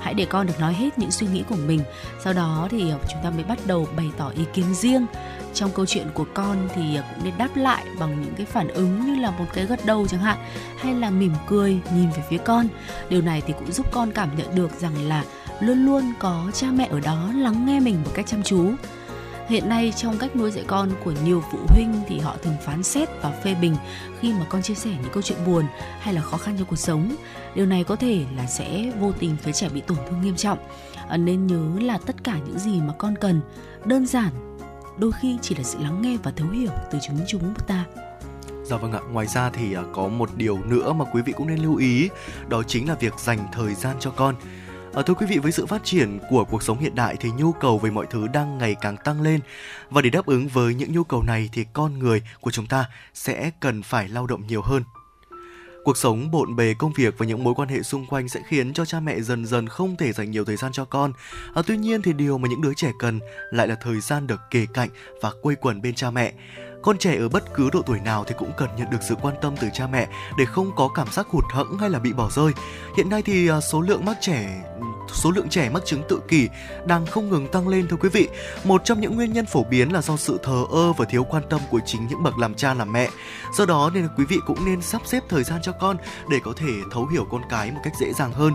Hãy 0.00 0.14
để 0.14 0.24
con 0.24 0.46
được 0.46 0.60
nói 0.60 0.74
hết 0.74 0.98
những 0.98 1.10
suy 1.10 1.26
nghĩ 1.26 1.42
của 1.48 1.56
mình. 1.66 1.80
Sau 2.24 2.32
đó 2.32 2.68
thì 2.70 2.90
ờ, 2.90 2.98
chúng 3.12 3.20
ta 3.22 3.30
mới 3.30 3.44
bắt 3.44 3.58
đầu 3.66 3.88
bày 3.96 4.10
tỏ 4.16 4.28
ý 4.36 4.42
kiến 4.54 4.74
riêng. 4.74 5.06
Trong 5.54 5.70
câu 5.74 5.86
chuyện 5.86 6.06
của 6.14 6.26
con 6.34 6.68
thì 6.74 6.96
ờ, 6.96 7.02
cũng 7.14 7.24
nên 7.24 7.34
đáp 7.38 7.56
lại 7.56 7.84
bằng 7.98 8.22
những 8.22 8.34
cái 8.36 8.46
phản 8.46 8.68
ứng 8.68 9.06
như 9.06 9.22
là 9.22 9.30
một 9.30 9.46
cái 9.52 9.66
gật 9.66 9.86
đầu 9.86 10.06
chẳng 10.08 10.20
hạn, 10.20 10.38
hay 10.78 10.94
là 10.94 11.10
mỉm 11.10 11.32
cười 11.46 11.80
nhìn 11.94 12.10
về 12.10 12.22
phía 12.30 12.38
con. 12.38 12.66
Điều 13.08 13.22
này 13.22 13.42
thì 13.46 13.54
cũng 13.58 13.72
giúp 13.72 13.86
con 13.92 14.12
cảm 14.12 14.36
nhận 14.36 14.54
được 14.54 14.80
rằng 14.80 15.08
là 15.08 15.24
luôn 15.60 15.84
luôn 15.84 16.12
có 16.18 16.50
cha 16.54 16.66
mẹ 16.70 16.88
ở 16.90 17.00
đó 17.00 17.30
lắng 17.36 17.66
nghe 17.66 17.80
mình 17.80 18.02
một 18.04 18.10
cách 18.14 18.26
chăm 18.26 18.42
chú. 18.42 18.72
Hiện 19.48 19.68
nay 19.68 19.92
trong 19.96 20.18
cách 20.18 20.36
nuôi 20.36 20.50
dạy 20.50 20.64
con 20.66 20.90
của 21.04 21.12
nhiều 21.24 21.42
phụ 21.52 21.58
huynh 21.68 22.02
thì 22.08 22.18
họ 22.18 22.36
thường 22.42 22.56
phán 22.64 22.82
xét 22.82 23.08
và 23.22 23.30
phê 23.30 23.54
bình 23.54 23.76
khi 24.20 24.32
mà 24.32 24.46
con 24.48 24.62
chia 24.62 24.74
sẻ 24.74 24.90
những 24.90 25.12
câu 25.12 25.22
chuyện 25.22 25.38
buồn 25.46 25.64
hay 26.00 26.14
là 26.14 26.22
khó 26.22 26.36
khăn 26.36 26.54
trong 26.58 26.66
cuộc 26.66 26.76
sống. 26.76 27.16
Điều 27.54 27.66
này 27.66 27.84
có 27.84 27.96
thể 27.96 28.24
là 28.36 28.46
sẽ 28.46 28.92
vô 29.00 29.12
tình 29.12 29.36
khiến 29.42 29.54
trẻ 29.54 29.68
bị 29.68 29.80
tổn 29.80 29.98
thương 30.08 30.20
nghiêm 30.22 30.36
trọng. 30.36 30.58
À, 31.08 31.16
nên 31.16 31.46
nhớ 31.46 31.80
là 31.80 31.98
tất 32.06 32.24
cả 32.24 32.38
những 32.46 32.58
gì 32.58 32.80
mà 32.80 32.92
con 32.98 33.14
cần 33.20 33.40
đơn 33.84 34.06
giản 34.06 34.58
đôi 34.98 35.12
khi 35.12 35.38
chỉ 35.42 35.54
là 35.54 35.62
sự 35.62 35.78
lắng 35.82 36.02
nghe 36.02 36.16
và 36.22 36.30
thấu 36.30 36.48
hiểu 36.48 36.70
từ 36.90 36.98
chúng 37.06 37.20
chúng 37.28 37.54
ta. 37.66 37.84
Dạ 38.64 38.76
vâng 38.76 38.92
ạ, 38.92 39.00
ngoài 39.10 39.26
ra 39.26 39.50
thì 39.50 39.74
à, 39.74 39.82
có 39.92 40.08
một 40.08 40.30
điều 40.36 40.58
nữa 40.64 40.92
mà 40.92 41.04
quý 41.12 41.22
vị 41.22 41.32
cũng 41.36 41.46
nên 41.46 41.58
lưu 41.58 41.76
ý, 41.76 42.08
đó 42.48 42.62
chính 42.62 42.88
là 42.88 42.94
việc 42.94 43.14
dành 43.18 43.38
thời 43.52 43.74
gian 43.74 43.96
cho 44.00 44.10
con. 44.10 44.34
À, 44.96 45.02
thưa 45.02 45.14
quý 45.14 45.26
vị, 45.26 45.38
với 45.38 45.52
sự 45.52 45.66
phát 45.66 45.84
triển 45.84 46.18
của 46.30 46.44
cuộc 46.44 46.62
sống 46.62 46.78
hiện 46.78 46.94
đại 46.94 47.16
thì 47.20 47.30
nhu 47.30 47.52
cầu 47.52 47.78
về 47.78 47.90
mọi 47.90 48.06
thứ 48.10 48.26
đang 48.26 48.58
ngày 48.58 48.76
càng 48.80 48.96
tăng 48.96 49.22
lên 49.22 49.40
và 49.90 50.02
để 50.02 50.10
đáp 50.10 50.26
ứng 50.26 50.48
với 50.48 50.74
những 50.74 50.92
nhu 50.92 51.04
cầu 51.04 51.22
này 51.22 51.50
thì 51.52 51.64
con 51.72 51.98
người 51.98 52.22
của 52.40 52.50
chúng 52.50 52.66
ta 52.66 52.84
sẽ 53.14 53.50
cần 53.60 53.82
phải 53.82 54.08
lao 54.08 54.26
động 54.26 54.46
nhiều 54.46 54.62
hơn. 54.62 54.82
Cuộc 55.84 55.96
sống 55.96 56.30
bộn 56.30 56.56
bề 56.56 56.74
công 56.78 56.92
việc 56.92 57.14
và 57.18 57.26
những 57.26 57.44
mối 57.44 57.54
quan 57.54 57.68
hệ 57.68 57.82
xung 57.82 58.06
quanh 58.06 58.28
sẽ 58.28 58.40
khiến 58.48 58.72
cho 58.72 58.84
cha 58.84 59.00
mẹ 59.00 59.20
dần 59.20 59.46
dần 59.46 59.68
không 59.68 59.96
thể 59.96 60.12
dành 60.12 60.30
nhiều 60.30 60.44
thời 60.44 60.56
gian 60.56 60.72
cho 60.72 60.84
con. 60.84 61.12
À, 61.54 61.62
tuy 61.66 61.76
nhiên 61.76 62.02
thì 62.02 62.12
điều 62.12 62.38
mà 62.38 62.48
những 62.48 62.62
đứa 62.62 62.74
trẻ 62.74 62.92
cần 62.98 63.20
lại 63.50 63.68
là 63.68 63.74
thời 63.74 64.00
gian 64.00 64.26
được 64.26 64.40
kề 64.50 64.66
cạnh 64.74 64.88
và 65.22 65.32
quây 65.42 65.56
quần 65.56 65.82
bên 65.82 65.94
cha 65.94 66.10
mẹ. 66.10 66.32
Con 66.84 66.98
trẻ 66.98 67.16
ở 67.16 67.28
bất 67.28 67.54
cứ 67.54 67.70
độ 67.72 67.82
tuổi 67.82 68.00
nào 68.00 68.24
thì 68.24 68.34
cũng 68.38 68.52
cần 68.56 68.68
nhận 68.76 68.90
được 68.90 68.98
sự 69.08 69.14
quan 69.22 69.34
tâm 69.42 69.54
từ 69.60 69.68
cha 69.72 69.86
mẹ 69.86 70.08
để 70.38 70.44
không 70.44 70.70
có 70.76 70.88
cảm 70.94 71.08
giác 71.12 71.26
hụt 71.28 71.44
hẫng 71.52 71.78
hay 71.78 71.90
là 71.90 71.98
bị 71.98 72.12
bỏ 72.12 72.30
rơi. 72.30 72.52
Hiện 72.96 73.10
nay 73.10 73.22
thì 73.22 73.48
à, 73.48 73.60
số 73.60 73.80
lượng 73.80 74.04
mắc 74.04 74.16
trẻ, 74.20 74.64
số 75.12 75.30
lượng 75.30 75.48
trẻ 75.48 75.68
mắc 75.68 75.82
chứng 75.86 76.02
tự 76.08 76.20
kỷ 76.28 76.48
đang 76.86 77.06
không 77.06 77.30
ngừng 77.30 77.48
tăng 77.48 77.68
lên 77.68 77.88
thưa 77.88 77.96
quý 77.96 78.08
vị. 78.08 78.28
Một 78.64 78.84
trong 78.84 79.00
những 79.00 79.16
nguyên 79.16 79.32
nhân 79.32 79.46
phổ 79.46 79.64
biến 79.64 79.92
là 79.92 80.02
do 80.02 80.16
sự 80.16 80.40
thờ 80.42 80.64
ơ 80.70 80.92
và 80.92 81.04
thiếu 81.04 81.24
quan 81.24 81.42
tâm 81.50 81.60
của 81.70 81.80
chính 81.86 82.06
những 82.06 82.22
bậc 82.22 82.38
làm 82.38 82.54
cha 82.54 82.74
làm 82.74 82.92
mẹ. 82.92 83.08
Do 83.56 83.66
đó 83.66 83.90
nên 83.94 84.08
quý 84.16 84.24
vị 84.24 84.36
cũng 84.46 84.64
nên 84.64 84.82
sắp 84.82 85.02
xếp 85.04 85.22
thời 85.28 85.44
gian 85.44 85.62
cho 85.62 85.72
con 85.72 85.96
để 86.28 86.38
có 86.44 86.52
thể 86.56 86.72
thấu 86.92 87.06
hiểu 87.06 87.26
con 87.30 87.42
cái 87.50 87.70
một 87.70 87.80
cách 87.84 87.92
dễ 88.00 88.12
dàng 88.12 88.32
hơn 88.32 88.52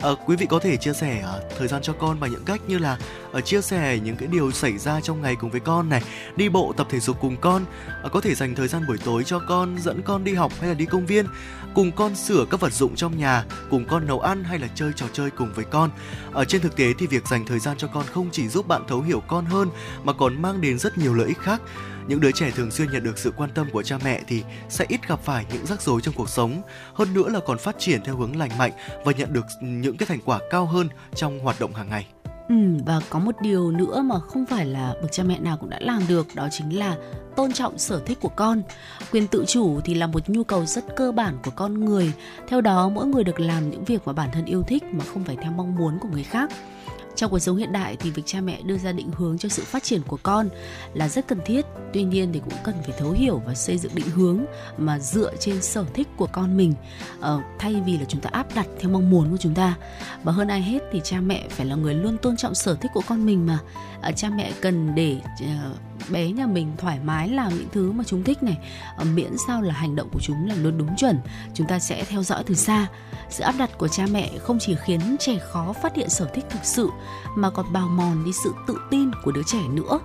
à, 0.00 0.10
quý 0.26 0.36
vị 0.36 0.46
có 0.46 0.58
thể 0.58 0.76
chia 0.76 0.92
sẻ 0.92 1.24
uh, 1.36 1.58
thời 1.58 1.68
gian 1.68 1.82
cho 1.82 1.92
con 1.92 2.20
bằng 2.20 2.30
những 2.30 2.44
cách 2.44 2.60
như 2.68 2.78
là 2.78 2.98
uh, 3.38 3.44
chia 3.44 3.60
sẻ 3.60 3.98
những 4.04 4.16
cái 4.16 4.28
điều 4.28 4.50
xảy 4.50 4.78
ra 4.78 5.00
trong 5.00 5.22
ngày 5.22 5.36
cùng 5.40 5.50
với 5.50 5.60
con 5.60 5.88
này 5.88 6.02
đi 6.36 6.48
bộ 6.48 6.72
tập 6.76 6.86
thể 6.90 7.00
dục 7.00 7.16
cùng 7.20 7.36
con 7.36 7.64
uh, 8.06 8.12
có 8.12 8.20
thể 8.20 8.34
dành 8.34 8.54
thời 8.54 8.68
gian 8.68 8.86
buổi 8.88 8.98
tối 9.04 9.24
cho 9.24 9.38
con 9.48 9.78
dẫn 9.78 10.02
con 10.02 10.24
đi 10.24 10.34
học 10.34 10.52
hay 10.60 10.68
là 10.68 10.74
đi 10.74 10.84
công 10.84 11.06
viên 11.06 11.26
cùng 11.74 11.92
con 11.92 12.14
sửa 12.14 12.44
các 12.50 12.60
vật 12.60 12.72
dụng 12.72 12.94
trong 12.94 13.18
nhà 13.18 13.44
cùng 13.70 13.84
con 13.84 14.06
nấu 14.06 14.20
ăn 14.20 14.44
hay 14.44 14.58
là 14.58 14.68
chơi 14.74 14.92
trò 14.96 15.06
chơi 15.12 15.30
cùng 15.30 15.52
với 15.54 15.64
con. 15.64 15.90
Ở 16.32 16.44
trên 16.44 16.60
thực 16.60 16.76
tế 16.76 16.92
thì 16.98 17.06
việc 17.06 17.28
dành 17.28 17.46
thời 17.46 17.58
gian 17.58 17.76
cho 17.76 17.88
con 17.88 18.04
không 18.06 18.28
chỉ 18.32 18.48
giúp 18.48 18.68
bạn 18.68 18.82
thấu 18.88 19.02
hiểu 19.02 19.22
con 19.28 19.44
hơn 19.44 19.68
mà 20.04 20.12
còn 20.12 20.42
mang 20.42 20.60
đến 20.60 20.78
rất 20.78 20.98
nhiều 20.98 21.14
lợi 21.14 21.28
ích 21.28 21.38
khác 21.38 21.60
những 22.08 22.20
đứa 22.20 22.32
trẻ 22.32 22.50
thường 22.50 22.70
xuyên 22.70 22.90
nhận 22.90 23.04
được 23.04 23.18
sự 23.18 23.32
quan 23.36 23.50
tâm 23.54 23.66
của 23.72 23.82
cha 23.82 23.98
mẹ 24.04 24.20
thì 24.26 24.42
sẽ 24.68 24.84
ít 24.88 25.08
gặp 25.08 25.20
phải 25.22 25.46
những 25.52 25.66
rắc 25.66 25.82
rối 25.82 26.00
trong 26.00 26.14
cuộc 26.14 26.28
sống 26.28 26.62
hơn 26.94 27.14
nữa 27.14 27.28
là 27.28 27.40
còn 27.46 27.58
phát 27.58 27.76
triển 27.78 28.00
theo 28.04 28.16
hướng 28.16 28.36
lành 28.36 28.58
mạnh 28.58 28.72
và 29.04 29.12
nhận 29.12 29.32
được 29.32 29.44
những 29.60 29.96
cái 29.96 30.06
thành 30.06 30.20
quả 30.24 30.40
cao 30.50 30.66
hơn 30.66 30.88
trong 31.14 31.38
hoạt 31.38 31.60
động 31.60 31.74
hàng 31.74 31.88
ngày 31.88 32.06
Ừ, 32.48 32.54
và 32.86 33.00
có 33.10 33.18
một 33.18 33.34
điều 33.42 33.70
nữa 33.70 34.02
mà 34.02 34.18
không 34.20 34.46
phải 34.46 34.66
là 34.66 34.94
bậc 35.02 35.12
cha 35.12 35.22
mẹ 35.22 35.38
nào 35.38 35.56
cũng 35.56 35.70
đã 35.70 35.78
làm 35.80 36.02
được 36.08 36.26
đó 36.34 36.48
chính 36.50 36.78
là 36.78 36.96
tôn 37.36 37.52
trọng 37.52 37.78
sở 37.78 38.00
thích 38.06 38.18
của 38.20 38.28
con. 38.28 38.62
Quyền 39.12 39.26
tự 39.26 39.44
chủ 39.46 39.80
thì 39.84 39.94
là 39.94 40.06
một 40.06 40.28
nhu 40.28 40.44
cầu 40.44 40.66
rất 40.66 40.84
cơ 40.96 41.12
bản 41.12 41.38
của 41.44 41.50
con 41.50 41.84
người. 41.84 42.12
Theo 42.48 42.60
đó, 42.60 42.88
mỗi 42.88 43.06
người 43.06 43.24
được 43.24 43.40
làm 43.40 43.70
những 43.70 43.84
việc 43.84 44.02
mà 44.06 44.12
bản 44.12 44.28
thân 44.32 44.44
yêu 44.44 44.62
thích 44.62 44.82
mà 44.92 45.04
không 45.04 45.24
phải 45.24 45.36
theo 45.42 45.52
mong 45.52 45.74
muốn 45.74 45.98
của 46.00 46.08
người 46.12 46.22
khác 46.22 46.50
trong 47.18 47.30
cuộc 47.30 47.38
sống 47.38 47.56
hiện 47.56 47.72
đại 47.72 47.96
thì 47.96 48.10
việc 48.10 48.22
cha 48.26 48.40
mẹ 48.40 48.62
đưa 48.62 48.78
ra 48.78 48.92
định 48.92 49.10
hướng 49.16 49.38
cho 49.38 49.48
sự 49.48 49.62
phát 49.64 49.82
triển 49.82 50.02
của 50.06 50.18
con 50.22 50.48
là 50.94 51.08
rất 51.08 51.28
cần 51.28 51.38
thiết. 51.44 51.66
Tuy 51.92 52.02
nhiên 52.02 52.30
thì 52.32 52.40
cũng 52.40 52.58
cần 52.64 52.74
phải 52.82 52.94
thấu 52.98 53.10
hiểu 53.10 53.42
và 53.46 53.54
xây 53.54 53.78
dựng 53.78 53.94
định 53.94 54.10
hướng 54.10 54.44
mà 54.78 54.98
dựa 54.98 55.36
trên 55.40 55.62
sở 55.62 55.84
thích 55.94 56.08
của 56.16 56.28
con 56.32 56.56
mình. 56.56 56.74
Ờ, 57.20 57.40
thay 57.58 57.82
vì 57.86 57.98
là 57.98 58.04
chúng 58.08 58.20
ta 58.20 58.30
áp 58.32 58.46
đặt 58.54 58.66
theo 58.80 58.90
mong 58.90 59.10
muốn 59.10 59.30
của 59.30 59.36
chúng 59.36 59.54
ta. 59.54 59.76
Và 60.22 60.32
hơn 60.32 60.48
ai 60.48 60.62
hết 60.62 60.82
thì 60.92 61.00
cha 61.04 61.20
mẹ 61.20 61.46
phải 61.50 61.66
là 61.66 61.74
người 61.74 61.94
luôn 61.94 62.18
tôn 62.18 62.36
trọng 62.36 62.54
sở 62.54 62.74
thích 62.74 62.90
của 62.94 63.02
con 63.08 63.26
mình 63.26 63.46
mà. 63.46 63.58
Ờ, 64.02 64.12
cha 64.12 64.30
mẹ 64.36 64.52
cần 64.60 64.94
để 64.94 65.16
uh, 65.42 65.76
bé 66.10 66.30
nhà 66.30 66.46
mình 66.46 66.72
thoải 66.78 66.98
mái 67.04 67.28
làm 67.28 67.48
những 67.48 67.68
thứ 67.72 67.92
mà 67.92 68.04
chúng 68.06 68.24
thích 68.24 68.42
này 68.42 68.58
ờ, 68.96 69.04
miễn 69.04 69.32
sao 69.46 69.62
là 69.62 69.74
hành 69.74 69.96
động 69.96 70.08
của 70.12 70.20
chúng 70.22 70.48
là 70.48 70.54
luôn 70.54 70.78
đúng 70.78 70.96
chuẩn. 70.96 71.20
Chúng 71.54 71.66
ta 71.66 71.78
sẽ 71.78 72.04
theo 72.04 72.22
dõi 72.22 72.44
từ 72.46 72.54
xa. 72.54 72.86
Sự 73.30 73.44
áp 73.44 73.54
đặt 73.58 73.78
của 73.78 73.88
cha 73.88 74.06
mẹ 74.10 74.30
không 74.42 74.58
chỉ 74.60 74.76
khiến 74.84 75.16
trẻ 75.20 75.38
khó 75.38 75.72
phát 75.82 75.96
hiện 75.96 76.08
sở 76.08 76.24
thích 76.34 76.44
thực 76.50 76.64
sự, 76.64 76.90
mà 77.36 77.50
còn 77.50 77.72
bào 77.72 77.88
mòn 77.88 78.24
đi 78.24 78.30
sự 78.44 78.52
tự 78.66 78.78
tin 78.90 79.10
của 79.24 79.32
đứa 79.32 79.42
trẻ 79.46 79.60
nữa. 79.70 80.00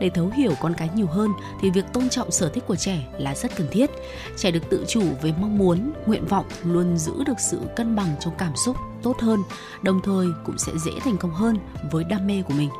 Để 0.00 0.10
thấu 0.10 0.30
hiểu 0.36 0.52
con 0.60 0.74
cái 0.74 0.90
nhiều 0.94 1.06
hơn 1.06 1.30
thì 1.60 1.70
việc 1.70 1.84
tôn 1.92 2.08
trọng 2.08 2.30
sở 2.30 2.48
thích 2.48 2.64
của 2.66 2.76
trẻ 2.76 3.06
là 3.18 3.34
rất 3.34 3.56
cần 3.56 3.68
thiết. 3.70 3.90
Trẻ 4.36 4.50
được 4.50 4.70
tự 4.70 4.84
chủ 4.88 5.02
với 5.22 5.34
mong 5.40 5.58
muốn, 5.58 5.92
nguyện 6.06 6.26
vọng 6.26 6.46
luôn 6.64 6.98
giữ 6.98 7.24
được 7.26 7.40
sự 7.40 7.60
cân 7.76 7.96
bằng 7.96 8.16
trong 8.20 8.34
cảm 8.38 8.52
xúc 8.56 8.76
tốt 9.02 9.16
hơn, 9.20 9.42
đồng 9.82 10.00
thời 10.02 10.26
cũng 10.44 10.58
sẽ 10.58 10.72
dễ 10.84 10.92
thành 11.04 11.16
công 11.16 11.34
hơn 11.34 11.58
với 11.90 12.04
đam 12.04 12.26
mê 12.26 12.42
của 12.42 12.54
mình. 12.54 12.70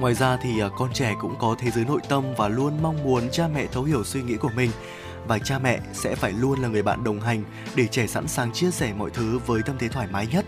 Ngoài 0.00 0.14
ra 0.14 0.36
thì 0.42 0.60
à, 0.60 0.68
con 0.78 0.92
trẻ 0.92 1.14
cũng 1.20 1.34
có 1.38 1.56
thế 1.58 1.70
giới 1.70 1.84
nội 1.84 2.00
tâm 2.08 2.24
và 2.36 2.48
luôn 2.48 2.82
mong 2.82 3.04
muốn 3.04 3.30
cha 3.32 3.48
mẹ 3.48 3.66
thấu 3.66 3.84
hiểu 3.84 4.04
suy 4.04 4.22
nghĩ 4.22 4.36
của 4.36 4.50
mình 4.56 4.70
và 5.26 5.38
cha 5.38 5.58
mẹ 5.58 5.80
sẽ 5.92 6.14
phải 6.14 6.32
luôn 6.32 6.60
là 6.60 6.68
người 6.68 6.82
bạn 6.82 7.04
đồng 7.04 7.20
hành 7.20 7.44
để 7.76 7.86
trẻ 7.86 8.06
sẵn 8.06 8.28
sàng 8.28 8.52
chia 8.52 8.70
sẻ 8.70 8.92
mọi 8.98 9.10
thứ 9.10 9.38
với 9.46 9.62
tâm 9.62 9.76
thế 9.78 9.88
thoải 9.88 10.08
mái 10.12 10.26
nhất 10.26 10.44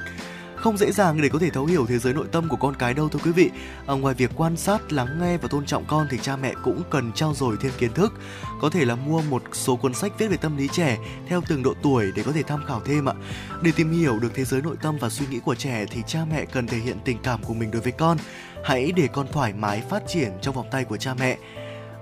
không 0.56 0.76
dễ 0.76 0.92
dàng 0.92 1.22
để 1.22 1.28
có 1.28 1.38
thể 1.38 1.50
thấu 1.50 1.64
hiểu 1.64 1.87
thế 1.87 1.98
giới 1.98 2.14
nội 2.14 2.26
tâm 2.32 2.48
của 2.48 2.56
con 2.56 2.74
cái 2.74 2.94
đâu 2.94 3.09
thưa 3.09 3.18
quý 3.24 3.32
vị. 3.32 3.50
À, 3.87 3.94
ngoài 3.94 4.14
việc 4.14 4.30
quan 4.37 4.56
sát, 4.56 4.92
lắng 4.92 5.18
nghe 5.20 5.37
và 5.37 5.48
tôn 5.48 5.66
trọng 5.66 5.85
con 5.85 6.06
thì 6.11 6.18
cha 6.22 6.37
mẹ 6.37 6.54
cũng 6.64 6.82
cần 6.90 7.12
trao 7.12 7.35
dồi 7.35 7.56
thêm 7.61 7.72
kiến 7.78 7.92
thức. 7.92 8.12
Có 8.61 8.70
thể 8.70 8.85
là 8.85 8.94
mua 8.94 9.22
một 9.22 9.42
số 9.52 9.76
cuốn 9.76 9.94
sách 9.94 10.12
viết 10.18 10.28
về 10.28 10.37
tâm 10.37 10.56
lý 10.56 10.68
trẻ 10.68 10.98
theo 11.28 11.40
từng 11.48 11.62
độ 11.62 11.74
tuổi 11.82 12.12
để 12.16 12.22
có 12.22 12.32
thể 12.32 12.42
tham 12.42 12.64
khảo 12.66 12.80
thêm 12.85 13.09
ạ. 13.09 13.14
Để 13.62 13.72
tìm 13.76 13.92
hiểu 13.92 14.18
được 14.18 14.32
thế 14.35 14.44
giới 14.44 14.62
nội 14.62 14.76
tâm 14.82 14.96
và 15.00 15.09
suy 15.09 15.26
nghĩ 15.26 15.38
của 15.38 15.54
trẻ 15.54 15.87
thì 15.90 16.02
cha 16.06 16.20
mẹ 16.30 16.44
cần 16.44 16.66
thể 16.66 16.78
hiện 16.78 16.96
tình 17.04 17.18
cảm 17.22 17.42
của 17.42 17.54
mình 17.54 17.70
đối 17.70 17.82
với 17.82 17.92
con. 17.92 18.18
Hãy 18.66 18.92
để 18.96 19.09
con 19.12 19.26
thoải 19.33 19.52
mái 19.52 19.81
phát 19.81 20.02
triển 20.07 20.33
trong 20.42 20.55
vòng 20.55 20.66
tay 20.70 20.85
của 20.85 20.96
cha 20.96 21.14
mẹ 21.14 21.37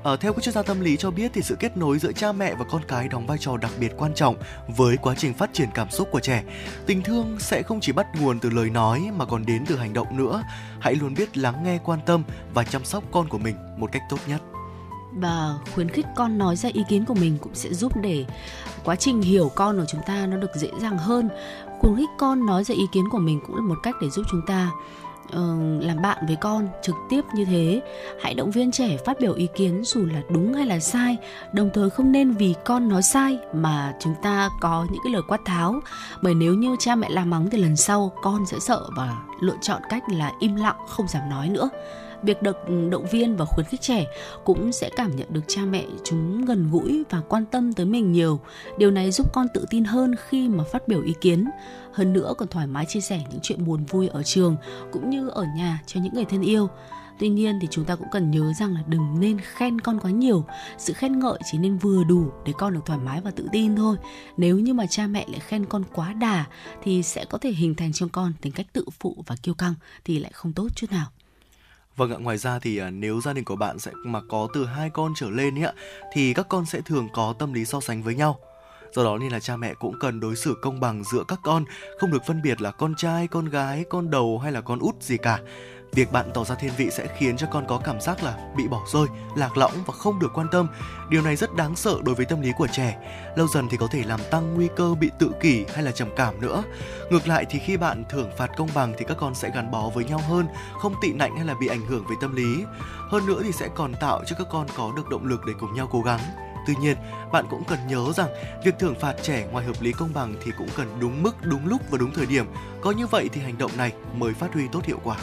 À, 0.05 0.17
theo 0.17 0.33
các 0.33 0.45
chuyên 0.45 0.55
gia 0.55 0.63
tâm 0.63 0.81
lý 0.81 0.97
cho 0.97 1.11
biết 1.11 1.31
thì 1.35 1.43
sự 1.43 1.57
kết 1.61 1.77
nối 1.77 1.99
giữa 1.99 2.13
cha 2.13 2.33
mẹ 2.33 2.55
và 2.55 2.65
con 2.65 2.83
cái 2.89 3.09
đóng 3.09 3.27
vai 3.27 3.39
trò 3.39 3.57
đặc 3.57 3.71
biệt 3.81 3.93
quan 3.97 4.15
trọng 4.15 4.37
với 4.77 4.97
quá 4.97 5.15
trình 5.19 5.35
phát 5.35 5.51
triển 5.53 5.69
cảm 5.75 5.91
xúc 5.91 6.09
của 6.11 6.21
trẻ. 6.21 6.45
Tình 6.87 7.03
thương 7.03 7.37
sẽ 7.39 7.63
không 7.63 7.81
chỉ 7.81 7.93
bắt 7.93 8.07
nguồn 8.21 8.41
từ 8.41 8.51
lời 8.51 8.71
nói 8.71 9.11
mà 9.17 9.25
còn 9.25 9.47
đến 9.47 9.65
từ 9.67 9.77
hành 9.77 9.93
động 9.93 10.17
nữa. 10.17 10.43
Hãy 10.81 10.95
luôn 10.95 11.15
biết 11.15 11.37
lắng 11.37 11.65
nghe, 11.65 11.79
quan 11.85 11.99
tâm 12.07 12.23
và 12.55 12.65
chăm 12.65 12.85
sóc 12.85 13.05
con 13.13 13.29
của 13.29 13.39
mình 13.39 13.57
một 13.77 13.93
cách 13.93 14.03
tốt 14.11 14.19
nhất 14.27 14.41
và 15.17 15.55
khuyến 15.75 15.89
khích 15.89 16.07
con 16.17 16.39
nói 16.39 16.57
ra 16.57 16.71
ý 16.73 16.83
kiến 16.89 17.05
của 17.05 17.15
mình 17.15 17.39
cũng 17.41 17.55
sẽ 17.55 17.75
giúp 17.75 17.93
để 18.03 18.25
quá 18.85 18.97
trình 18.97 19.23
hiểu 19.23 19.51
con 19.55 19.79
của 19.79 19.85
chúng 19.89 20.01
ta 20.07 20.27
nó 20.27 20.37
được 20.37 20.51
dễ 20.55 20.69
dàng 20.81 20.99
hơn 20.99 21.29
khuyến 21.79 21.97
khích 21.97 22.09
con 22.19 22.47
nói 22.47 22.65
ra 22.65 22.75
ý 22.75 22.87
kiến 22.93 23.05
của 23.11 23.19
mình 23.19 23.41
cũng 23.47 23.57
là 23.57 23.63
một 23.63 23.79
cách 23.83 23.95
để 24.01 24.11
giúp 24.11 24.27
chúng 24.31 24.43
ta 24.47 24.71
uh, 25.29 25.83
làm 25.85 26.03
bạn 26.03 26.25
với 26.27 26.37
con 26.37 26.69
trực 26.83 26.95
tiếp 27.11 27.21
như 27.35 27.45
thế 27.45 27.83
hãy 28.23 28.35
động 28.35 28.51
viên 28.51 28.71
trẻ 28.71 28.97
phát 29.07 29.21
biểu 29.21 29.35
ý 29.35 29.49
kiến 29.57 29.83
dù 29.85 30.07
là 30.07 30.23
đúng 30.29 30.55
hay 30.55 30.67
là 30.67 30.81
sai 30.81 31.17
đồng 31.53 31.71
thời 31.75 31.91
không 31.91 32.13
nên 32.13 32.33
vì 32.33 32.55
con 32.65 32.89
nói 32.89 33.03
sai 33.03 33.39
mà 33.53 33.95
chúng 34.01 34.15
ta 34.23 34.51
có 34.61 34.87
những 34.91 35.01
cái 35.05 35.13
lời 35.13 35.23
quát 35.29 35.41
tháo. 35.45 35.81
Bởi 36.23 36.35
nếu 36.35 36.55
như 36.55 36.77
cha 36.79 36.95
mẹ 36.95 37.09
la 37.11 37.25
mắng 37.25 37.51
thì 37.51 37.59
lần 37.59 37.77
sau 37.77 38.13
con 38.23 38.47
sẽ 38.47 38.59
sợ 38.59 38.83
và 38.97 39.17
lựa 39.41 39.57
chọn 39.61 39.83
cách 39.89 40.03
là 40.09 40.33
im 40.41 40.57
lặng 40.57 40.77
không 40.89 41.09
dám 41.09 41.31
nói 41.31 41.49
nữa. 41.49 41.71
Việc 42.23 42.43
được 42.43 42.57
ừ, 42.67 42.89
động 42.91 43.07
viên 43.11 43.37
và 43.37 43.45
khuyến 43.45 43.67
khích 43.67 43.81
trẻ 43.81 44.07
cũng 44.45 44.73
sẽ 44.73 44.91
cảm 44.97 45.17
nhận 45.17 45.29
được 45.31 45.41
cha 45.49 45.63
mẹ 45.63 45.85
chúng 46.05 46.45
gần 46.45 46.71
gũi 46.73 47.05
và 47.11 47.21
quan 47.29 47.45
tâm 47.47 47.73
tới 47.73 47.87
mình 47.87 48.13
nhiều. 48.13 48.41
Điều 48.79 48.91
này 48.91 49.11
giúp 49.11 49.33
con 49.33 49.47
tự 49.55 49.67
tin 49.71 49.85
hơn 49.85 50.15
khi 50.29 50.49
mà 50.49 50.65
phát 50.65 50.89
biểu 50.89 51.03
ý 51.03 51.15
kiến 51.21 51.45
hơn 51.95 52.13
nữa 52.13 52.35
còn 52.39 52.49
thoải 52.49 52.67
mái 52.67 52.85
chia 52.89 53.01
sẻ 53.01 53.25
những 53.31 53.41
chuyện 53.43 53.65
buồn 53.65 53.85
vui 53.85 54.09
ở 54.09 54.23
trường 54.23 54.57
cũng 54.93 55.11
như 55.11 55.29
ở 55.29 55.45
nhà 55.57 55.83
cho 55.87 56.01
những 56.01 56.15
người 56.15 56.25
thân 56.25 56.43
yêu. 56.43 56.69
Tuy 57.19 57.29
nhiên 57.29 57.59
thì 57.61 57.69
chúng 57.71 57.85
ta 57.85 57.97
cũng 57.97 58.09
cần 58.13 58.31
nhớ 58.31 58.53
rằng 58.61 58.75
là 58.75 58.81
đừng 58.87 59.21
nên 59.21 59.39
khen 59.41 59.81
con 59.81 60.01
quá 60.01 60.11
nhiều. 60.11 60.45
Sự 60.79 60.93
khen 60.93 61.19
ngợi 61.19 61.39
chỉ 61.45 61.59
nên 61.59 61.79
vừa 61.79 62.05
đủ 62.05 62.33
để 62.45 62.53
con 62.59 62.75
được 62.75 62.81
thoải 62.87 62.99
mái 62.99 63.21
và 63.21 63.31
tự 63.31 63.49
tin 63.53 63.77
thôi. 63.77 63.97
Nếu 64.37 64.59
như 64.59 64.75
mà 64.75 64.87
cha 64.87 65.07
mẹ 65.07 65.27
lại 65.29 65.41
khen 65.41 65.67
con 65.67 65.85
quá 65.93 66.13
đà 66.13 66.45
Thì 66.83 67.03
sẽ 67.03 67.25
có 67.25 67.39
thể 67.39 67.51
hình 67.51 67.75
thành 67.75 67.93
trong 67.93 68.09
con 68.09 68.33
tính 68.41 68.53
cách 68.53 68.67
tự 68.73 68.85
phụ 69.01 69.25
và 69.27 69.37
kiêu 69.43 69.55
căng 69.55 69.75
Thì 70.05 70.19
lại 70.19 70.31
không 70.35 70.53
tốt 70.53 70.69
chút 70.75 70.91
nào. 70.91 71.07
Vâng 71.97 72.11
ạ, 72.13 72.17
ngoài 72.21 72.39
ra 72.39 72.59
thì 72.59 72.79
à, 72.79 72.91
nếu 72.91 73.21
gia 73.21 73.33
đình 73.33 73.45
của 73.45 73.57
bạn 73.57 73.79
sẽ 73.79 73.91
mà 74.05 74.21
có 74.29 74.49
từ 74.55 74.67
hai 74.67 74.91
con 74.91 75.13
trở 75.17 75.31
lên 75.31 75.55
ý 75.55 75.63
ạ, 75.63 75.73
thì 76.13 76.35
các 76.35 76.49
con 76.49 76.67
sẽ 76.67 76.81
thường 76.81 77.09
có 77.13 77.35
tâm 77.39 77.53
lý 77.53 77.65
so 77.65 77.81
sánh 77.81 78.03
với 78.03 78.15
nhau. 78.15 78.39
Do 78.95 79.05
đó 79.05 79.19
nên 79.19 79.33
là 79.33 79.41
cha 79.41 79.57
mẹ 79.57 79.75
cũng 79.75 79.99
cần 79.99 80.21
đối 80.21 80.37
xử 80.37 80.57
công 80.63 80.81
bằng 80.81 81.05
giữa 81.05 81.25
các 81.29 81.39
con, 81.43 81.65
không 81.99 82.11
được 82.11 82.23
phân 82.27 82.43
biệt 82.43 82.61
là 82.61 82.71
con 82.71 82.95
trai, 82.95 83.29
con 83.29 83.49
gái, 83.49 83.85
con 83.91 84.11
đầu 84.11 84.39
hay 84.39 84.53
là 84.53 84.61
con 84.61 84.79
út 84.79 85.03
gì 85.03 85.17
cả 85.17 85.39
Việc 85.95 86.13
bạn 86.13 86.31
tỏ 86.35 86.45
ra 86.45 86.55
thiên 86.55 86.73
vị 86.77 86.91
sẽ 86.91 87.07
khiến 87.19 87.37
cho 87.37 87.47
con 87.51 87.65
có 87.69 87.81
cảm 87.85 88.01
giác 88.01 88.23
là 88.23 88.37
bị 88.57 88.69
bỏ 88.69 88.81
rơi, 88.93 89.07
lạc 89.37 89.57
lõng 89.57 89.73
và 89.87 89.95
không 89.95 90.19
được 90.19 90.31
quan 90.35 90.47
tâm. 90.53 90.69
Điều 91.09 91.23
này 91.23 91.37
rất 91.37 91.57
đáng 91.57 91.77
sợ 91.77 91.97
đối 92.05 92.15
với 92.15 92.27
tâm 92.27 92.41
lý 92.41 92.53
của 92.59 92.67
trẻ. 92.67 92.99
Lâu 93.37 93.49
dần 93.49 93.69
thì 93.71 93.77
có 93.77 93.87
thể 93.87 94.03
làm 94.05 94.21
tăng 94.31 94.55
nguy 94.55 94.69
cơ 94.77 94.95
bị 94.95 95.11
tự 95.19 95.31
kỷ 95.41 95.65
hay 95.75 95.83
là 95.83 95.91
trầm 95.91 96.09
cảm 96.17 96.41
nữa. 96.41 96.63
Ngược 97.11 97.29
lại 97.29 97.45
thì 97.51 97.59
khi 97.59 97.77
bạn 97.77 98.05
thưởng 98.11 98.31
phạt 98.39 98.51
công 98.57 98.69
bằng 98.75 98.95
thì 98.99 99.05
các 99.09 99.17
con 99.21 99.35
sẽ 99.35 99.51
gắn 99.55 99.71
bó 99.71 99.91
với 99.95 100.05
nhau 100.05 100.21
hơn, 100.29 100.47
không 100.79 100.95
tị 101.03 101.13
nạnh 101.13 101.37
hay 101.37 101.47
là 101.47 101.55
bị 101.61 101.67
ảnh 101.67 101.87
hưởng 101.87 102.05
về 102.07 102.17
tâm 102.21 102.37
lý. 102.37 102.65
Hơn 103.11 103.27
nữa 103.27 103.41
thì 103.45 103.53
sẽ 103.53 103.69
còn 103.75 103.95
tạo 104.01 104.23
cho 104.27 104.37
các 104.39 104.47
con 104.51 104.67
có 104.77 104.93
được 104.97 105.09
động 105.09 105.27
lực 105.27 105.41
để 105.47 105.53
cùng 105.61 105.75
nhau 105.75 105.89
cố 105.93 106.03
gắng. 106.03 106.21
Tuy 106.67 106.75
nhiên, 106.81 106.97
bạn 107.33 107.45
cũng 107.51 107.65
cần 107.65 107.79
nhớ 107.89 108.13
rằng 108.17 108.29
việc 108.65 108.75
thưởng 108.79 108.95
phạt 109.01 109.15
trẻ 109.23 109.47
ngoài 109.53 109.67
hợp 109.67 109.83
lý 109.83 109.93
công 109.93 110.15
bằng 110.15 110.35
thì 110.45 110.51
cũng 110.59 110.69
cần 110.77 110.89
đúng 111.01 111.23
mức, 111.23 111.37
đúng 111.43 111.67
lúc 111.67 111.81
và 111.91 111.99
đúng 111.99 112.15
thời 112.15 112.27
điểm. 112.27 112.47
Có 112.81 112.91
như 112.91 113.07
vậy 113.07 113.29
thì 113.33 113.41
hành 113.41 113.59
động 113.59 113.71
này 113.77 113.93
mới 114.17 114.35
phát 114.35 114.55
huy 114.55 114.69
tốt 114.73 114.85
hiệu 114.85 115.01
quả. 115.05 115.17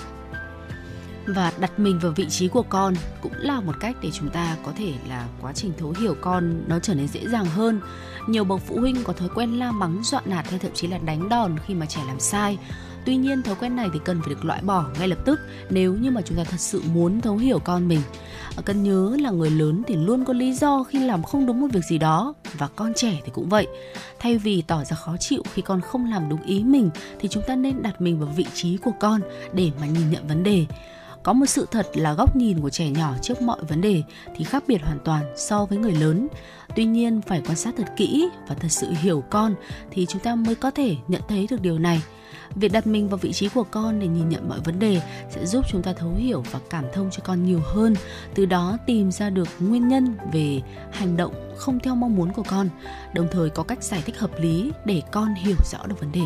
Và 1.28 1.52
đặt 1.60 1.80
mình 1.80 2.00
vào 2.00 2.12
vị 2.16 2.26
trí 2.30 2.48
của 2.48 2.64
con 2.70 2.94
cũng 3.22 3.34
là 3.36 3.62
một 3.62 3.76
cách 3.80 3.96
để 4.02 4.10
chúng 4.14 4.30
ta 4.30 4.58
có 4.66 4.72
thể 4.78 4.94
là 5.08 5.28
quá 5.42 5.54
trình 5.54 5.74
thấu 5.78 5.94
hiểu 6.00 6.16
con 6.22 6.64
nó 6.68 6.80
trở 6.80 6.94
nên 6.94 7.08
dễ 7.08 7.28
dàng 7.28 7.46
hơn. 7.46 7.82
Nhiều 8.28 8.44
bậc 8.44 8.62
phụ 8.68 8.80
huynh 8.80 9.04
có 9.04 9.14
thói 9.14 9.30
quen 9.36 9.60
la 9.60 9.72
mắng 9.72 10.02
dọa 10.04 10.22
nạt 10.26 10.50
hay 10.50 10.60
thậm 10.60 10.72
chí 10.74 10.88
là 10.88 10.98
đánh 10.98 11.30
đòn 11.30 11.56
khi 11.66 11.74
mà 11.74 11.86
trẻ 11.86 12.02
làm 12.08 12.20
sai 12.20 12.58
tuy 13.06 13.16
nhiên, 13.16 13.44
thói 13.44 13.56
quen 13.56 13.76
này 13.76 13.90
thì 13.94 14.00
cần 14.06 14.22
phải 14.22 14.30
được 14.30 14.46
loại 14.46 14.62
bỏ 14.62 14.86
ngay 15.00 15.08
lập 15.08 15.18
tức 15.26 15.40
nếu 15.70 15.94
như 15.94 16.12
mà 16.12 16.22
chúng 16.22 16.38
ta 16.38 16.44
thật 16.44 16.60
sự 16.60 16.82
muốn 16.94 17.22
thấu 17.22 17.38
hiểu 17.38 17.60
con 17.60 17.88
mình. 17.88 18.02
À, 18.56 18.62
cần 18.66 18.84
nhớ 18.84 19.18
là 19.22 19.30
người 19.30 19.50
lớn 19.50 19.84
thì 19.88 19.96
luôn 19.96 20.26
có 20.26 20.34
lý 20.34 20.54
do 20.54 20.84
khi 20.84 21.00
làm 21.00 21.24
không 21.24 21.46
đúng 21.46 21.62
một 21.62 21.68
việc 21.74 21.84
gì 21.90 21.98
đó, 21.98 22.34
và 22.54 22.68
con 22.68 22.94
trẻ 22.96 23.20
thì 23.26 23.32
cũng 23.34 23.50
vậy. 23.50 23.68
Thay 24.20 24.38
vì 24.38 24.62
tỏ 24.62 24.84
ra 24.84 24.96
khó 24.96 25.18
chịu 25.18 25.44
khi 25.54 25.62
con 25.62 25.82
không 25.82 26.12
làm 26.12 26.30
đúng 26.30 26.42
ý 26.42 26.64
mình, 26.64 26.90
thì 27.20 27.28
chúng 27.28 27.44
ta 27.48 27.56
nên 27.56 27.82
đặt 27.82 28.02
mình 28.02 28.20
vào 28.20 28.30
vị 28.36 28.46
trí 28.54 28.78
của 28.78 28.92
con 29.00 29.22
để 29.54 29.72
mà 29.80 29.88
nhìn 29.88 30.12
nhận 30.12 30.28
vấn 30.28 30.44
đề. 30.44 30.66
Có 31.24 31.34
một 31.34 31.46
sự 31.46 31.68
thật 31.72 31.88
là 31.94 32.14
góc 32.14 32.36
nhìn 32.36 32.60
của 32.60 32.70
trẻ 32.70 32.90
nhỏ 32.90 33.14
trước 33.22 33.42
mọi 33.42 33.64
vấn 33.64 33.82
đề 33.82 34.04
thì 34.36 34.44
khác 34.44 34.64
biệt 34.68 34.84
hoàn 34.84 35.00
toàn 35.06 35.34
so 35.38 35.66
với 35.66 35.78
người 35.78 35.92
lớn. 35.92 36.28
Tuy 36.76 36.86
nhiên, 36.86 37.22
phải 37.22 37.42
quan 37.46 37.56
sát 37.56 37.74
thật 37.78 37.88
kỹ 37.98 38.30
và 38.48 38.56
thật 38.56 38.68
sự 38.72 38.88
hiểu 39.02 39.24
con 39.30 39.56
thì 39.92 40.06
chúng 40.06 40.22
ta 40.22 40.36
mới 40.36 40.56
có 40.56 40.72
thể 40.72 40.96
nhận 41.08 41.22
thấy 41.28 41.48
được 41.50 41.62
điều 41.62 41.80
này 41.80 42.02
việc 42.56 42.72
đặt 42.72 42.88
mình 42.88 43.10
vào 43.10 43.18
vị 43.18 43.34
trí 43.34 43.50
của 43.50 43.64
con 43.64 44.00
để 44.00 44.08
nhìn 44.08 44.30
nhận 44.30 44.50
mọi 44.50 44.60
vấn 44.60 44.80
đề 44.80 45.02
sẽ 45.30 45.46
giúp 45.46 45.66
chúng 45.70 45.84
ta 45.84 45.94
thấu 45.94 46.14
hiểu 46.14 46.44
và 46.52 46.60
cảm 46.70 46.86
thông 46.94 47.10
cho 47.12 47.24
con 47.26 47.46
nhiều 47.46 47.60
hơn 47.64 47.96
từ 48.34 48.46
đó 48.46 48.78
tìm 48.86 49.12
ra 49.12 49.30
được 49.30 49.48
nguyên 49.60 49.88
nhân 49.88 50.18
về 50.34 50.62
hành 50.92 51.18
động 51.18 51.34
không 51.58 51.80
theo 51.80 51.96
mong 51.96 52.16
muốn 52.16 52.34
của 52.34 52.44
con 52.50 52.70
đồng 53.14 53.28
thời 53.32 53.50
có 53.50 53.64
cách 53.64 53.84
giải 53.84 54.04
thích 54.06 54.20
hợp 54.20 54.32
lý 54.40 54.72
để 54.86 55.02
con 55.12 55.34
hiểu 55.34 55.56
rõ 55.72 55.86
được 55.88 56.00
vấn 56.00 56.12
đề 56.12 56.22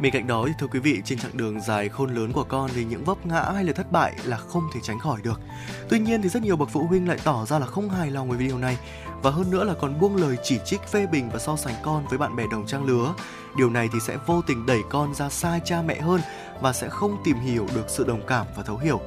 Bên 0.00 0.12
cạnh 0.12 0.26
đó 0.26 0.44
thì 0.46 0.52
thưa 0.58 0.66
quý 0.66 0.78
vị, 0.78 1.02
trên 1.04 1.18
chặng 1.18 1.30
đường 1.34 1.60
dài 1.60 1.88
khôn 1.88 2.14
lớn 2.14 2.32
của 2.32 2.44
con 2.44 2.70
thì 2.74 2.84
những 2.84 3.04
vấp 3.04 3.26
ngã 3.26 3.42
hay 3.54 3.64
là 3.64 3.72
thất 3.72 3.92
bại 3.92 4.12
là 4.24 4.36
không 4.36 4.62
thể 4.74 4.80
tránh 4.82 4.98
khỏi 4.98 5.20
được. 5.22 5.40
Tuy 5.88 5.98
nhiên 5.98 6.22
thì 6.22 6.28
rất 6.28 6.42
nhiều 6.42 6.56
bậc 6.56 6.68
phụ 6.68 6.86
huynh 6.86 7.08
lại 7.08 7.18
tỏ 7.24 7.44
ra 7.46 7.58
là 7.58 7.66
không 7.66 7.90
hài 7.90 8.10
lòng 8.10 8.28
với 8.28 8.38
điều 8.38 8.58
này 8.58 8.78
và 9.22 9.30
hơn 9.30 9.50
nữa 9.50 9.64
là 9.64 9.74
còn 9.74 10.00
buông 10.00 10.16
lời 10.16 10.36
chỉ 10.42 10.58
trích 10.64 10.80
phê 10.80 11.06
bình 11.06 11.30
và 11.32 11.38
so 11.38 11.56
sánh 11.56 11.74
con 11.82 12.06
với 12.06 12.18
bạn 12.18 12.36
bè 12.36 12.44
đồng 12.50 12.66
trang 12.66 12.84
lứa. 12.84 13.14
Điều 13.56 13.70
này 13.70 13.88
thì 13.92 14.00
sẽ 14.00 14.16
vô 14.26 14.42
tình 14.46 14.66
đẩy 14.66 14.82
con 14.90 15.14
ra 15.14 15.28
xa 15.28 15.58
cha 15.64 15.82
mẹ 15.86 16.00
hơn 16.00 16.20
và 16.60 16.72
sẽ 16.72 16.88
không 16.88 17.16
tìm 17.24 17.36
hiểu 17.36 17.66
được 17.74 17.84
sự 17.88 18.04
đồng 18.04 18.26
cảm 18.26 18.46
và 18.56 18.62
thấu 18.62 18.78
hiểu. 18.78 19.00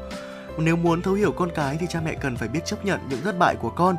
Nếu 0.58 0.76
muốn 0.76 1.02
thấu 1.02 1.14
hiểu 1.14 1.32
con 1.32 1.50
cái 1.56 1.78
thì 1.80 1.88
cha 1.90 2.02
mẹ 2.06 2.14
cần 2.22 2.36
phải 2.36 2.48
biết 2.48 2.66
chấp 2.66 2.86
nhận 2.86 3.00
những 3.10 3.22
thất 3.22 3.40
bại 3.40 3.56
của 3.56 3.70
con 3.70 3.96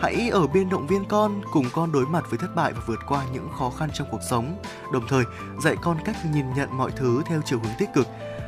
Hãy 0.00 0.30
ở 0.32 0.46
bên 0.46 0.68
động 0.68 0.86
viên 0.86 1.04
con, 1.04 1.40
cùng 1.52 1.66
con 1.72 1.92
đối 1.92 2.06
mặt 2.06 2.24
với 2.30 2.38
thất 2.38 2.54
bại 2.54 2.72
và 2.72 2.80
vượt 2.86 2.98
qua 3.08 3.24
những 3.32 3.48
khó 3.58 3.70
khăn 3.70 3.90
trong 3.94 4.08
cuộc 4.10 4.20
sống. 4.30 4.56
Đồng 4.92 5.06
thời, 5.08 5.24
dạy 5.62 5.76
con 5.82 5.96
cách 6.04 6.16
nhìn 6.32 6.44
nhận 6.56 6.76
mọi 6.76 6.90
thứ 6.96 7.22
theo 7.26 7.40
chiều 7.44 7.58
hướng 7.58 7.72
tích 7.78 7.88
cực. 7.94 8.06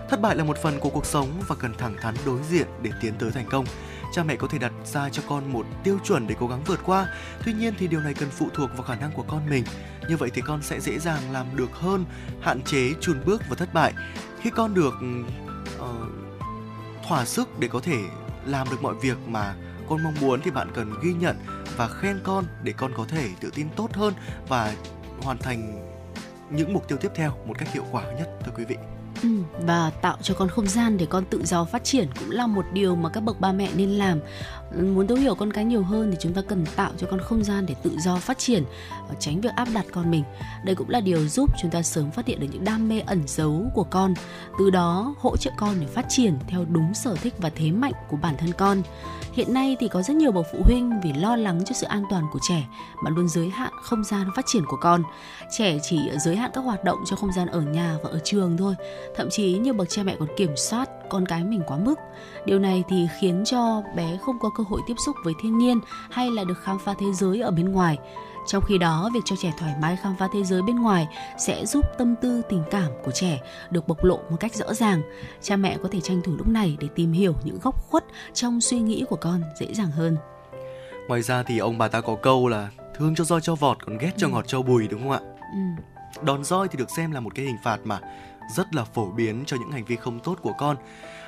Thất 0.09 0.21
bại 0.21 0.37
là 0.37 0.45
một 0.45 0.57
phần 0.63 0.81
của 0.81 0.91
cuộc 0.91 1.07
sống 1.07 1.29
và 1.49 1.55
cần 1.55 1.75
thẳng 1.79 1.97
thắn 2.03 2.15
đối 2.27 2.43
diện 2.43 2.67
để 2.83 2.91
tiến 3.01 3.15
tới 3.19 3.31
thành 3.31 3.47
công. 3.51 3.65
Cha 4.13 4.23
mẹ 4.23 4.37
có 4.37 4.49
thể 4.49 4.59
đặt 4.59 4.73
ra 4.85 5.09
cho 5.09 5.23
con 5.29 5.53
một 5.53 5.67
tiêu 5.85 5.99
chuẩn 6.05 6.27
để 6.27 6.35
cố 6.41 6.47
gắng 6.47 6.63
vượt 6.67 6.81
qua. 6.85 7.07
Tuy 7.45 7.53
nhiên 7.53 7.75
thì 7.79 7.87
điều 7.87 8.01
này 8.01 8.15
cần 8.15 8.31
phụ 8.31 8.49
thuộc 8.55 8.71
vào 8.75 8.83
khả 8.83 8.95
năng 8.95 9.13
của 9.13 9.25
con 9.29 9.51
mình. 9.51 9.65
Như 10.09 10.17
vậy 10.17 10.31
thì 10.35 10.43
con 10.43 10.63
sẽ 10.63 10.81
dễ 10.81 10.99
dàng 10.99 11.33
làm 11.33 11.57
được 11.57 11.71
hơn, 11.73 12.05
hạn 12.41 12.63
chế 12.63 12.93
chùn 13.01 13.21
bước 13.25 13.43
và 13.49 13.57
thất 13.57 13.75
bại. 13.75 13.93
Khi 14.41 14.51
con 14.51 14.75
được 14.75 14.95
uh, 15.81 15.87
thỏa 17.09 17.25
sức 17.25 17.59
để 17.59 17.69
có 17.69 17.81
thể 17.81 17.99
làm 18.47 18.71
được 18.71 18.83
mọi 18.83 18.95
việc 18.95 19.17
mà 19.27 19.55
con 19.89 20.03
mong 20.03 20.15
muốn 20.21 20.41
thì 20.45 20.51
bạn 20.51 20.69
cần 20.75 20.95
ghi 21.03 21.13
nhận 21.13 21.37
và 21.77 21.89
khen 21.89 22.21
con 22.25 22.45
để 22.63 22.73
con 22.77 22.93
có 22.97 23.05
thể 23.09 23.29
tự 23.41 23.51
tin 23.55 23.69
tốt 23.77 23.93
hơn 23.93 24.15
và 24.49 24.75
hoàn 25.23 25.39
thành 25.39 25.89
những 26.51 26.73
mục 26.73 26.89
tiêu 26.89 26.99
tiếp 27.01 27.11
theo 27.15 27.37
một 27.47 27.55
cách 27.59 27.73
hiệu 27.73 27.85
quả 27.91 28.05
nhất 28.13 28.29
thưa 28.45 28.53
quý 28.57 28.65
vị. 28.65 28.77
Ừ, 29.23 29.29
và 29.67 29.91
tạo 29.91 30.17
cho 30.23 30.35
con 30.35 30.49
không 30.49 30.67
gian 30.67 30.97
để 30.97 31.07
con 31.07 31.25
tự 31.25 31.45
do 31.45 31.65
phát 31.65 31.85
triển 31.85 32.09
cũng 32.19 32.31
là 32.31 32.47
một 32.47 32.65
điều 32.73 32.97
mà 32.97 33.09
các 33.09 33.21
bậc 33.21 33.41
ba 33.41 33.53
mẹ 33.53 33.69
nên 33.77 33.91
làm. 33.91 34.21
Muốn 34.95 35.07
thấu 35.07 35.19
hiểu 35.19 35.35
con 35.35 35.53
cái 35.53 35.65
nhiều 35.65 35.83
hơn 35.83 36.11
thì 36.11 36.17
chúng 36.21 36.33
ta 36.33 36.43
cần 36.49 36.65
tạo 36.77 36.91
cho 36.99 37.07
con 37.11 37.21
không 37.21 37.45
gian 37.45 37.67
để 37.67 37.75
tự 37.83 37.91
do 37.99 38.17
phát 38.17 38.39
triển 38.39 38.65
ờ, 39.09 39.15
tránh 39.19 39.41
việc 39.41 39.51
áp 39.57 39.69
đặt 39.75 39.87
con 39.93 40.11
mình. 40.11 40.25
Đây 40.65 40.75
cũng 40.75 40.91
là 40.91 41.01
điều 41.01 41.29
giúp 41.29 41.51
chúng 41.63 41.71
ta 41.71 41.83
sớm 41.83 42.11
phát 42.11 42.27
hiện 42.27 42.41
được 42.41 42.47
những 42.53 42.65
đam 42.65 42.89
mê 42.89 43.01
ẩn 43.01 43.23
giấu 43.27 43.71
của 43.75 43.85
con 43.85 44.15
từ 44.59 44.71
đó 44.71 45.15
hỗ 45.19 45.37
trợ 45.37 45.51
con 45.57 45.75
để 45.81 45.87
phát 45.87 46.07
triển 46.09 46.39
theo 46.47 46.65
đúng 46.69 46.95
sở 46.95 47.17
thích 47.17 47.35
và 47.39 47.51
thế 47.51 47.71
mạnh 47.71 47.93
của 48.11 48.17
bản 48.17 48.37
thân 48.39 48.53
con. 48.53 48.83
Hiện 49.33 49.55
nay 49.55 49.77
thì 49.81 49.89
có 49.89 50.03
rất 50.03 50.17
nhiều 50.17 50.33
bậc 50.33 50.47
phụ 50.53 50.59
huynh 50.65 51.01
vì 51.03 51.13
lo 51.13 51.37
lắng 51.37 51.63
cho 51.67 51.73
sự 51.75 51.87
an 51.87 52.05
toàn 52.11 52.25
của 52.33 52.39
trẻ 52.49 52.65
mà 53.05 53.11
luôn 53.11 53.29
giới 53.29 53.49
hạn 53.49 53.73
không 53.83 54.05
gian 54.05 54.27
phát 54.37 54.45
triển 54.47 54.63
của 54.67 54.77
con. 54.81 55.03
Trẻ 55.59 55.79
chỉ 55.83 55.99
giới 56.25 56.37
hạn 56.37 56.51
các 56.55 56.61
hoạt 56.61 56.85
động 56.85 56.99
cho 57.07 57.17
không 57.17 57.33
gian 57.33 57.49
ở 57.49 57.61
nhà 57.61 57.97
và 58.03 58.11
ở 58.11 58.19
trường 58.25 58.57
thôi 58.57 58.75
thậm 59.17 59.31
chí 59.31 59.59
nhiều 59.59 59.75
bậc 59.75 59.89
cha 59.91 60.03
mẹ 60.03 60.17
còn 60.19 60.29
kiểm 60.37 60.57
soát 60.57 60.91
con 61.11 61.27
cái 61.27 61.45
mình 61.45 61.63
quá 61.67 61.77
mức. 61.77 61.95
Điều 62.45 62.59
này 62.59 62.85
thì 62.89 63.09
khiến 63.21 63.43
cho 63.45 63.83
bé 63.97 64.19
không 64.23 64.39
có 64.39 64.51
cơ 64.57 64.65
hội 64.69 64.81
tiếp 64.87 64.95
xúc 65.07 65.17
với 65.25 65.35
thiên 65.43 65.59
nhiên 65.59 65.81
hay 66.11 66.31
là 66.31 66.45
được 66.45 66.59
khám 66.63 66.79
phá 66.79 66.95
thế 66.99 67.13
giới 67.13 67.41
ở 67.41 67.51
bên 67.51 67.73
ngoài. 67.73 67.99
Trong 68.47 68.63
khi 68.69 68.79
đó 68.79 69.11
việc 69.15 69.21
cho 69.25 69.37
trẻ 69.37 69.53
thoải 69.59 69.75
mái 69.81 69.97
khám 69.97 70.15
phá 70.19 70.29
thế 70.33 70.45
giới 70.45 70.63
bên 70.63 70.77
ngoài 70.77 71.09
sẽ 71.39 71.67
giúp 71.67 71.85
tâm 71.99 72.15
tư 72.17 72.43
tình 72.49 72.63
cảm 72.71 72.91
của 73.05 73.11
trẻ 73.11 73.41
được 73.71 73.89
bộc 73.89 74.05
lộ 74.05 74.17
một 74.31 74.37
cách 74.41 74.55
rõ 74.55 74.75
ràng. 74.75 75.03
Cha 75.43 75.57
mẹ 75.57 75.77
có 75.83 75.89
thể 75.93 76.01
tranh 76.01 76.23
thủ 76.23 76.37
lúc 76.37 76.49
này 76.49 76.77
để 76.81 76.89
tìm 76.95 77.13
hiểu 77.13 77.35
những 77.45 77.59
góc 77.63 77.91
khuất 77.91 78.05
trong 78.35 78.61
suy 78.61 78.81
nghĩ 78.81 79.05
của 79.09 79.17
con 79.17 79.43
dễ 79.61 79.75
dàng 79.75 79.91
hơn. 79.91 80.17
Ngoài 81.09 81.23
ra 81.23 81.43
thì 81.43 81.59
ông 81.59 81.79
bà 81.79 81.89
ta 81.89 82.01
có 82.01 82.17
câu 82.23 82.49
là 82.49 82.69
thương 82.99 83.15
cho 83.15 83.25
roi 83.25 83.41
cho 83.41 83.55
vọt 83.55 83.87
còn 83.87 83.99
ghét 83.99 84.13
cho 84.17 84.27
ừ. 84.27 84.31
ngọt 84.31 84.45
cho 84.47 84.63
bùi 84.63 84.89
đúng 84.89 85.01
không 85.03 85.11
ạ? 85.11 85.21
Ừ. 85.53 85.83
đòn 86.23 86.45
roi 86.45 86.69
thì 86.69 86.79
được 86.79 86.91
xem 86.97 87.13
là 87.13 87.21
một 87.21 87.35
cái 87.35 87.45
hình 87.45 87.57
phạt 87.65 87.79
mà 87.85 88.01
rất 88.57 88.75
là 88.75 88.85
phổ 88.85 89.11
biến 89.11 89.45
cho 89.47 89.57
những 89.57 89.71
hành 89.71 89.85
vi 89.85 89.97
không 89.97 90.21
tốt 90.21 90.39
của 90.43 90.53
con. 90.59 90.77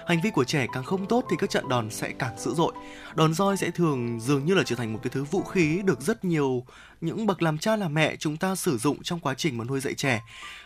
Hành 0.06 0.20
vi 0.20 0.30
của 0.30 0.44
trẻ 0.44 0.66
càng 0.72 0.84
không 0.84 1.06
tốt 1.06 1.24
thì 1.30 1.36
các 1.38 1.50
trận 1.50 1.68
đòn 1.68 1.90
sẽ 1.90 2.12
càng 2.18 2.38
dữ 2.38 2.54
dội. 2.54 2.72
Đòn 3.14 3.34
roi 3.34 3.56
sẽ 3.56 3.70
thường 3.70 4.20
dường 4.20 4.44
như 4.44 4.54
là 4.54 4.62
trở 4.66 4.76
thành 4.76 4.92
một 4.92 4.98
cái 5.02 5.10
thứ 5.10 5.24
vũ 5.24 5.42
khí 5.42 5.80
được 5.84 6.00
rất 6.00 6.24
nhiều 6.24 6.64
những 7.00 7.26
bậc 7.26 7.42
làm 7.42 7.58
cha 7.58 7.76
làm 7.76 7.94
mẹ 7.94 8.16
chúng 8.16 8.36
ta 8.36 8.54
sử 8.54 8.78
dụng 8.78 9.02
trong 9.02 9.20
quá 9.20 9.34
trình 9.34 9.58
mà 9.58 9.64
nuôi 9.64 9.80
dạy 9.80 9.94
trẻ 9.94 10.22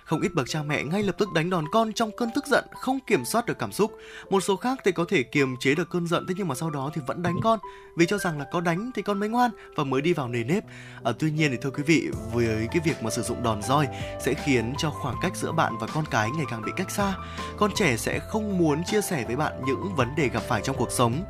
không 0.08 0.20
ít 0.20 0.34
bậc 0.34 0.48
cha 0.48 0.62
mẹ 0.62 0.82
ngay 0.82 1.02
lập 1.02 1.14
tức 1.18 1.32
đánh 1.32 1.50
đòn 1.50 1.64
con 1.72 1.92
trong 1.92 2.10
cơn 2.16 2.30
tức 2.34 2.46
giận, 2.46 2.64
không 2.80 2.98
kiểm 3.06 3.24
soát 3.24 3.46
được 3.46 3.58
cảm 3.58 3.72
xúc. 3.72 3.98
Một 4.30 4.40
số 4.40 4.56
khác 4.56 4.78
thì 4.84 4.92
có 4.92 5.04
thể 5.08 5.22
kiềm 5.22 5.56
chế 5.56 5.74
được 5.74 5.90
cơn 5.90 6.06
giận 6.06 6.26
thế 6.28 6.34
nhưng 6.38 6.48
mà 6.48 6.54
sau 6.54 6.70
đó 6.70 6.90
thì 6.94 7.00
vẫn 7.06 7.22
đánh 7.22 7.36
con 7.42 7.58
vì 7.96 8.06
cho 8.06 8.18
rằng 8.18 8.38
là 8.38 8.44
có 8.52 8.60
đánh 8.60 8.90
thì 8.94 9.02
con 9.02 9.20
mới 9.20 9.28
ngoan 9.28 9.50
và 9.76 9.84
mới 9.84 10.02
đi 10.02 10.12
vào 10.12 10.28
nề 10.28 10.44
nếp. 10.44 10.64
À, 11.04 11.12
tuy 11.18 11.30
nhiên 11.30 11.50
thì 11.50 11.56
thưa 11.62 11.70
quý 11.70 11.82
vị, 11.82 12.08
với 12.32 12.68
cái 12.70 12.80
việc 12.84 13.02
mà 13.02 13.10
sử 13.10 13.22
dụng 13.22 13.42
đòn 13.42 13.62
roi 13.62 13.86
sẽ 14.20 14.34
khiến 14.34 14.74
cho 14.78 14.90
khoảng 14.90 15.16
cách 15.22 15.36
giữa 15.36 15.52
bạn 15.52 15.72
và 15.80 15.86
con 15.86 16.04
cái 16.10 16.30
ngày 16.30 16.46
càng 16.50 16.62
bị 16.66 16.72
cách 16.76 16.90
xa. 16.90 17.14
Con 17.56 17.70
trẻ 17.74 17.96
sẽ 17.96 18.18
không 18.18 18.58
muốn 18.58 18.84
chia 18.84 19.00
sẻ 19.00 19.24
với 19.26 19.36
bạn 19.36 19.52
những 19.66 19.94
vấn 19.96 20.08
đề 20.16 20.28
gặp 20.28 20.42
phải 20.48 20.60
trong 20.64 20.76
cuộc 20.76 20.90
sống. 20.90 21.24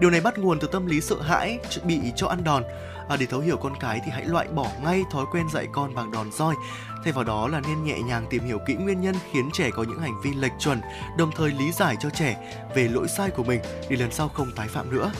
Điều 0.00 0.10
này 0.10 0.20
bắt 0.20 0.38
nguồn 0.38 0.60
từ 0.60 0.68
tâm 0.72 0.86
lý 0.86 1.00
sợ 1.00 1.22
hãi 1.22 1.58
bị 1.84 2.00
cho 2.16 2.26
ăn 2.26 2.44
đòn 2.44 2.62
à, 3.08 3.16
để 3.16 3.26
thấu 3.26 3.40
hiểu 3.40 3.56
con 3.56 3.72
cái 3.80 4.00
thì 4.04 4.10
hãy 4.10 4.24
loại 4.24 4.48
bỏ 4.48 4.66
ngay 4.82 5.04
thói 5.10 5.24
quen 5.32 5.46
dạy 5.52 5.66
con 5.72 5.94
bằng 5.94 6.10
đòn 6.10 6.32
roi 6.32 6.54
thay 7.04 7.12
vào 7.12 7.24
đó 7.24 7.48
là 7.48 7.60
nên 7.60 7.84
nhẹ 7.84 8.00
nhàng 8.00 8.26
tìm 8.30 8.44
hiểu 8.44 8.58
kỹ 8.66 8.74
nguyên 8.74 9.00
nhân 9.00 9.14
khiến 9.32 9.50
trẻ 9.52 9.70
có 9.70 9.82
những 9.82 10.00
hành 10.00 10.20
vi 10.22 10.34
lệch 10.34 10.52
chuẩn 10.58 10.80
đồng 11.18 11.30
thời 11.36 11.50
lý 11.50 11.72
giải 11.72 11.96
cho 12.00 12.10
trẻ 12.10 12.56
về 12.74 12.88
lỗi 12.88 13.08
sai 13.08 13.30
của 13.30 13.44
mình 13.44 13.60
để 13.90 13.96
lần 13.96 14.12
sau 14.12 14.28
không 14.28 14.52
tái 14.56 14.68
phạm 14.68 14.90
nữa. 14.90 15.12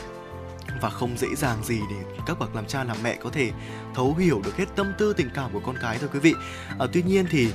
Và 0.80 0.90
không 0.90 1.18
dễ 1.18 1.28
dàng 1.36 1.64
gì 1.64 1.80
để 1.90 2.18
các 2.26 2.38
bậc 2.38 2.54
làm 2.54 2.66
cha 2.66 2.84
làm 2.84 2.96
mẹ 3.02 3.16
có 3.16 3.30
thể 3.30 3.50
thấu 3.94 4.14
hiểu 4.14 4.40
được 4.44 4.56
hết 4.56 4.64
tâm 4.76 4.92
tư 4.98 5.12
tình 5.12 5.30
cảm 5.34 5.52
của 5.52 5.60
con 5.60 5.76
cái 5.80 5.98
thôi 5.98 6.08
quý 6.12 6.18
vị. 6.18 6.34
À, 6.78 6.86
tuy 6.92 7.02
nhiên 7.02 7.26
thì 7.30 7.52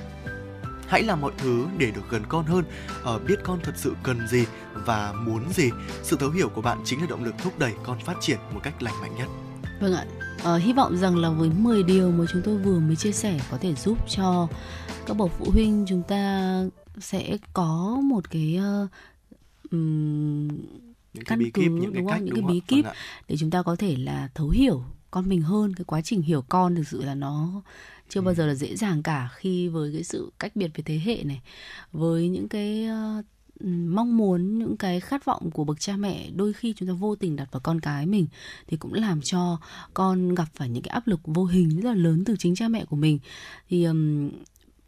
hãy 0.88 1.04
làm 1.04 1.22
mọi 1.22 1.32
thứ 1.38 1.68
để 1.78 1.92
được 1.92 2.10
gần 2.10 2.24
con 2.30 2.46
hơn 2.46 2.64
ở 3.04 3.20
biết 3.20 3.40
con 3.44 3.60
thật 3.64 3.74
sự 3.76 3.96
cần 4.04 4.28
gì 4.28 4.46
và 4.74 5.14
muốn 5.14 5.54
gì. 5.54 5.72
Sự 6.04 6.18
thấu 6.20 6.30
hiểu 6.30 6.50
của 6.50 6.62
bạn 6.62 6.82
chính 6.86 7.02
là 7.02 7.08
động 7.10 7.24
lực 7.24 7.36
thúc 7.44 7.60
đẩy 7.60 7.74
con 7.86 8.00
phát 8.00 8.18
triển 8.22 8.38
một 8.54 8.60
cách 8.64 8.84
lành 8.84 9.02
mạnh 9.02 9.16
nhất. 9.16 9.28
Vâng 9.80 9.94
ạ, 9.94 10.06
ờ, 10.44 10.58
hy 10.58 10.74
vọng 10.74 10.98
rằng 10.98 11.18
là 11.18 11.30
với 11.30 11.50
10 11.50 11.84
điều 11.84 12.12
mà 12.12 12.26
chúng 12.32 12.42
tôi 12.46 12.58
vừa 12.58 12.80
mới 12.80 12.96
chia 12.96 13.12
sẻ 13.12 13.40
có 13.52 13.58
thể 13.58 13.76
giúp 13.76 13.98
cho 14.10 14.48
các 15.06 15.18
bậc 15.18 15.32
phụ 15.38 15.52
huynh 15.52 15.86
chúng 15.88 16.04
ta 16.04 16.64
sẽ 17.00 17.38
có 17.54 18.00
một 18.04 18.30
cái 18.30 18.60
uh, 18.84 18.90
um, 19.72 20.48
những 21.14 21.26
căn 21.26 21.26
cái 21.26 21.38
bí 21.38 21.52
kíp, 21.52 21.72
những 21.72 21.94
đúng 21.94 22.08
cái 22.08 22.18
không? 22.18 22.26
những 22.26 22.36
cái 22.36 22.44
bí 22.44 22.60
kíp 22.68 22.86
vâng 22.86 22.94
để 23.28 23.36
chúng 23.40 23.52
ta 23.52 23.62
có 23.62 23.76
thể 23.76 23.96
là 23.98 24.30
thấu 24.36 24.50
hiểu 24.50 24.84
con 25.12 25.30
mình 25.30 25.42
hơn 25.42 25.76
cái 25.76 25.86
quá 25.86 26.02
trình 26.02 26.22
hiểu 26.22 26.44
con 26.50 26.76
thực 26.76 26.88
sự 26.88 27.04
là 27.04 27.16
nó 27.16 27.62
chưa 28.10 28.20
ừ. 28.20 28.24
bao 28.24 28.34
giờ 28.34 28.46
là 28.46 28.56
dễ 28.56 28.76
dàng 28.76 29.04
cả 29.04 29.30
khi 29.36 29.68
với 29.68 29.94
cái 29.94 30.04
sự 30.04 30.32
cách 30.40 30.56
biệt 30.56 30.72
về 30.76 30.84
thế 30.86 31.02
hệ 31.06 31.24
này 31.24 31.42
với 31.92 32.30
những 32.30 32.48
cái 32.48 32.88
uh, 33.20 33.26
mong 33.68 34.18
muốn 34.18 34.60
những 34.60 34.78
cái 34.78 35.00
khát 35.00 35.26
vọng 35.26 35.52
của 35.52 35.64
bậc 35.64 35.80
cha 35.80 35.96
mẹ 35.98 36.30
đôi 36.36 36.54
khi 36.54 36.74
chúng 36.78 36.88
ta 36.88 36.94
vô 36.94 37.16
tình 37.16 37.36
đặt 37.36 37.52
vào 37.52 37.60
con 37.60 37.80
cái 37.80 38.06
mình 38.06 38.28
thì 38.68 38.78
cũng 38.78 38.94
làm 38.94 39.22
cho 39.22 39.60
con 39.94 40.36
gặp 40.36 40.48
phải 40.56 40.70
những 40.70 40.84
cái 40.84 40.92
áp 40.92 41.08
lực 41.08 41.20
vô 41.24 41.46
hình 41.46 41.80
rất 41.80 41.90
là 41.90 41.96
lớn 41.96 42.24
từ 42.26 42.36
chính 42.40 42.56
cha 42.56 42.68
mẹ 42.68 42.86
của 42.86 42.96
mình. 42.96 43.20
Thì 43.70 43.84
um, 43.84 44.30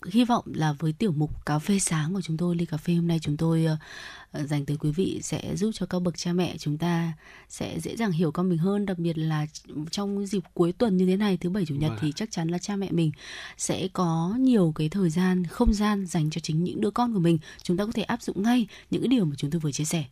hy 0.06 0.26
vọng 0.26 0.46
là 0.54 0.74
với 0.74 0.94
tiểu 0.94 1.12
mục 1.12 1.46
cà 1.46 1.60
phê 1.60 1.80
sáng 1.80 2.14
của 2.14 2.22
chúng 2.22 2.38
tôi 2.38 2.56
ly 2.56 2.66
cà 2.66 2.78
phê 2.78 2.94
hôm 2.94 3.08
nay 3.08 3.20
chúng 3.22 3.38
tôi 3.38 3.68
uh, 3.74 4.50
dành 4.50 4.66
tới 4.66 4.78
quý 4.78 4.92
vị 4.92 5.20
sẽ 5.24 5.56
giúp 5.56 5.72
cho 5.74 5.86
các 5.86 6.00
bậc 6.00 6.18
cha 6.18 6.34
mẹ 6.34 6.58
chúng 6.58 6.78
ta 6.78 7.14
sẽ 7.50 7.80
dễ 7.80 7.96
dàng 7.96 8.12
hiểu 8.12 8.32
con 8.32 8.50
mình 8.50 8.58
hơn. 8.58 8.86
Đặc 8.86 9.00
biệt 9.00 9.18
là 9.18 9.46
trong 9.92 10.26
dịp 10.26 10.44
cuối 10.54 10.72
tuần 10.72 10.98
như 10.98 11.06
thế 11.06 11.18
này 11.18 11.38
thứ 11.38 11.50
bảy 11.50 11.66
chủ 11.66 11.76
nhật 11.76 11.92
thì 12.02 12.08
vâng 12.08 12.14
chắc 12.14 12.32
chắn 12.32 12.48
là 12.48 12.58
cha 12.58 12.76
mẹ 12.76 12.92
mình 12.92 13.12
sẽ 13.58 13.88
có 13.94 14.36
nhiều 14.40 14.74
cái 14.76 14.90
thời 14.90 15.10
gian 15.10 15.46
không 15.46 15.74
gian 15.74 16.06
dành 16.06 16.30
cho 16.30 16.42
chính 16.42 16.64
những 16.64 16.82
đứa 16.82 16.92
con 16.92 17.14
của 17.14 17.20
mình. 17.20 17.38
Chúng 17.64 17.78
ta 17.78 17.86
có 17.86 17.92
thể 17.92 18.04
áp 18.04 18.22
dụng 18.22 18.44
ngay 18.44 18.68
những 18.92 19.02
cái 19.02 19.08
điều 19.08 19.26
mà 19.26 19.36
chúng 19.38 19.52
tôi 19.52 19.60
vừa 19.60 19.72
chia 19.72 19.86
sẻ 19.86 20.06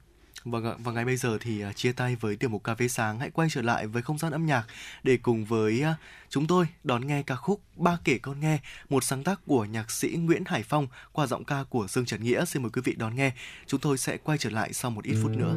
Vâng 0.43 0.65
ạ, 0.65 0.73
và 0.79 0.91
ngày 0.91 1.05
bây 1.05 1.17
giờ 1.17 1.37
thì 1.41 1.61
à, 1.61 1.73
chia 1.73 1.91
tay 1.91 2.15
với 2.15 2.35
tiểu 2.35 2.49
mục 2.49 2.63
cà 2.63 2.75
phê 2.75 2.87
sáng 2.87 3.19
hãy 3.19 3.29
quay 3.29 3.47
trở 3.51 3.61
lại 3.61 3.87
với 3.87 4.01
không 4.01 4.17
gian 4.17 4.31
âm 4.31 4.45
nhạc 4.45 4.63
để 5.03 5.17
cùng 5.17 5.45
với 5.45 5.81
à, 5.81 5.95
chúng 6.29 6.47
tôi 6.47 6.67
đón 6.83 7.07
nghe 7.07 7.23
ca 7.23 7.35
khúc 7.35 7.61
Ba 7.75 7.97
kể 8.03 8.17
con 8.17 8.39
nghe, 8.39 8.59
một 8.89 9.03
sáng 9.03 9.23
tác 9.23 9.39
của 9.45 9.65
nhạc 9.65 9.91
sĩ 9.91 10.09
Nguyễn 10.09 10.43
Hải 10.45 10.63
Phong 10.63 10.87
qua 11.11 11.27
giọng 11.27 11.43
ca 11.43 11.63
của 11.69 11.87
Dương 11.89 12.05
Trần 12.05 12.23
Nghĩa. 12.23 12.45
Xin 12.45 12.61
mời 12.61 12.69
quý 12.73 12.81
vị 12.85 12.95
đón 12.97 13.15
nghe. 13.15 13.31
Chúng 13.67 13.79
tôi 13.79 13.97
sẽ 13.97 14.17
quay 14.17 14.37
trở 14.37 14.49
lại 14.49 14.73
sau 14.73 14.91
một 14.91 15.03
ít 15.03 15.15
phút 15.23 15.31
nữa. 15.31 15.55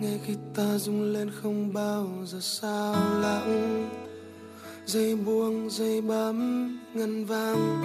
Nghe 0.00 0.18
khi 0.24 0.34
ta 0.54 0.78
rung 0.78 1.02
lên 1.02 1.30
không 1.42 1.72
bao 1.72 2.08
giờ 2.24 2.38
sao 2.40 2.94
lãng 3.20 3.88
dây 4.88 5.16
buông, 5.16 5.70
dây 5.70 6.00
bấm 6.00 6.68
ngân 6.94 7.24
vang. 7.24 7.82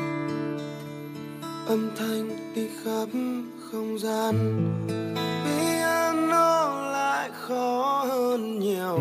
Âm 1.67 1.89
thanh 1.97 2.53
đi 2.55 2.67
khắp 2.83 3.09
không 3.71 3.99
gian. 3.99 4.35
Piano 5.45 6.89
lại 6.91 7.29
khó 7.33 8.05
hơn 8.07 8.59
nhiều. 8.59 8.99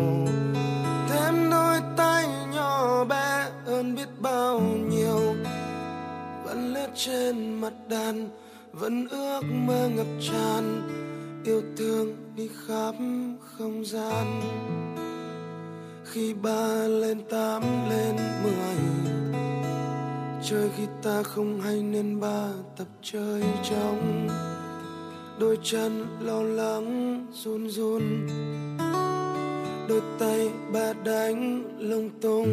Thêm 1.09 1.49
đôi 1.51 1.79
tay 1.97 2.25
nhỏ 2.53 3.05
bé 3.05 3.49
hơn 3.65 3.95
biết 3.95 4.09
bao 4.19 4.59
nhiêu. 4.89 5.35
Vẫn 6.45 6.73
lướt 6.73 6.87
trên 6.95 7.61
mặt 7.61 7.73
đàn, 7.89 8.29
vẫn 8.71 9.07
ước 9.07 9.41
mơ 9.67 9.89
ngập 9.95 10.07
tràn. 10.31 10.89
Yêu 11.45 11.61
thương 11.77 12.22
đi 12.35 12.49
khắp 12.67 12.95
không 13.57 13.85
gian. 13.85 14.41
Khi 16.05 16.33
ba 16.33 16.67
lên 16.87 17.21
tám 17.29 17.63
lên 17.89 18.15
mười, 18.43 18.77
chơi 20.43 20.69
khi 20.77 20.83
ta 21.03 21.23
không 21.23 21.61
hay 21.61 21.81
nên 21.81 22.19
ba 22.19 22.47
tập 22.77 22.87
chơi 23.01 23.43
trong 23.69 24.27
đôi 25.39 25.57
chân 25.63 26.05
lo 26.19 26.41
lắng, 26.41 27.25
run 27.33 27.69
run. 27.69 28.27
Đôi 29.89 30.01
tay 30.19 30.49
ba 30.73 30.93
đánh 31.05 31.63
lung 31.79 32.09
tung. 32.21 32.49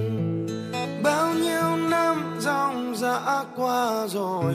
Bao 1.02 1.34
nhiêu 1.34 1.76
năm 1.90 2.36
dòng 2.40 2.94
dã 2.96 3.44
qua 3.56 4.06
rồi, 4.06 4.54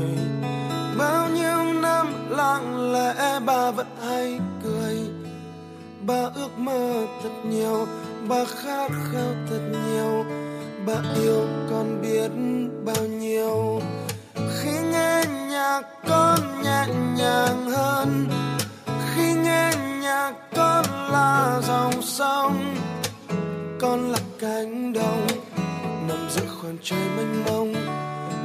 bao 0.98 1.30
nhiêu 1.30 1.82
năm 1.82 2.08
lặng 2.30 2.92
lẽ 2.92 3.40
ba 3.46 3.72
vẫn 3.72 3.88
hay 4.02 4.40
cười 4.64 5.15
bà 6.08 6.30
ước 6.36 6.58
mơ 6.58 7.06
thật 7.24 7.30
nhiều, 7.50 7.88
bà 8.28 8.46
khát 8.46 8.92
khao 9.12 9.32
thật 9.50 9.60
nhiều. 9.88 10.26
Bà 10.86 10.94
yêu 11.22 11.48
con 11.70 12.02
biết 12.02 12.32
bao 12.86 13.06
nhiêu. 13.06 13.82
Khi 14.36 14.72
nghe 14.92 15.24
nhạc, 15.50 15.82
con 16.08 16.40
nhẹ 16.64 16.86
nhàng 17.18 17.70
hơn. 17.70 18.28
Khi 19.16 19.34
nghe 19.34 19.72
nhạc, 20.02 20.34
con 20.56 20.86
là 21.12 21.62
dòng 21.68 22.02
sông. 22.02 22.76
Con 23.80 24.12
là 24.12 24.20
cánh 24.40 24.94
đồng, 24.94 25.28
nằm 26.08 26.28
giữa 26.30 26.48
khoảng 26.62 26.78
trời 26.84 27.10
mênh 27.18 27.44
mông. 27.46 27.74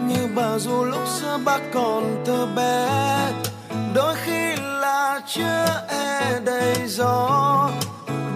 Như 0.09 0.29
bà 0.37 0.59
dù 0.59 0.85
lúc 0.85 1.09
xưa 1.21 1.39
bác 1.45 1.61
còn 1.75 2.25
thơ 2.27 2.47
bé 2.57 2.89
đôi 3.95 4.14
khi 4.24 4.57
là 4.57 5.20
chưa 5.26 5.86
e 5.88 6.41
đầy 6.45 6.86
gió. 6.86 7.70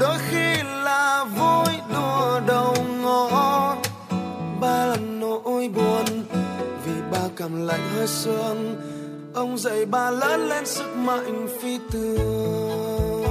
Đôi 0.01 0.19
khi 0.31 0.63
là 0.83 1.25
vui 1.25 1.75
đùa 1.95 2.41
đầu 2.47 2.75
ngõ. 3.03 3.77
Ba 4.61 4.87
lần 4.87 5.21
nỗi 5.21 5.69
buồn 5.69 6.05
vì 6.85 6.93
ba 7.13 7.29
cảm 7.37 7.67
lạnh 7.67 7.89
hơi 7.97 8.07
sương. 8.07 8.77
Ông 9.35 9.59
dạy 9.59 9.87
ba 9.87 10.11
lớn 10.11 10.49
lên 10.49 10.67
sức 10.67 10.97
mạnh 10.97 11.49
phi 11.61 11.79
thường. 11.91 13.24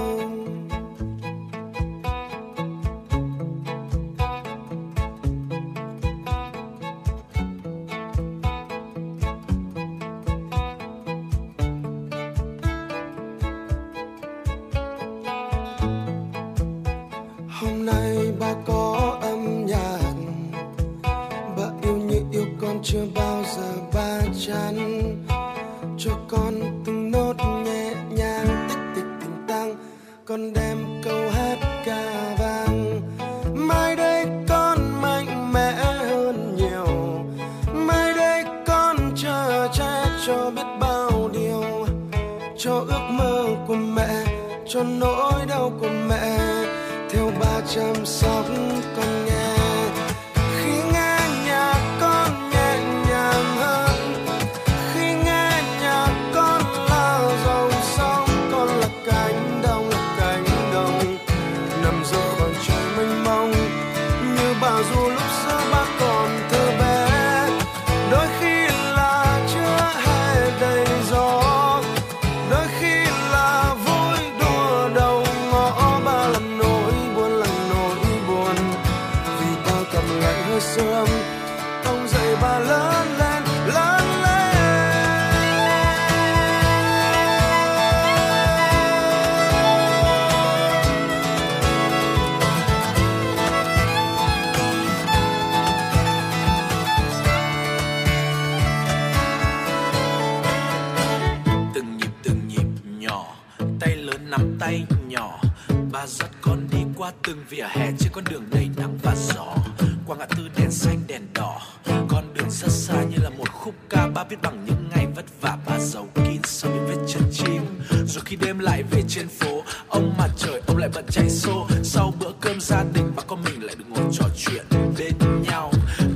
Lại 120.84 120.92
bận 120.94 121.06
chạy 121.12 121.30
xô. 121.30 121.68
Sau 121.84 122.14
bữa 122.20 122.32
cơm 122.42 122.62
gia 122.62 122.84
đình, 122.94 123.12
bà 123.16 123.24
con 123.28 123.44
mình 123.44 123.64
lại 123.64 123.76
được 123.76 123.86
ngồi 123.90 124.12
trò 124.12 124.26
chuyện 124.38 124.66
bên 124.98 125.44
nhau. 125.44 125.72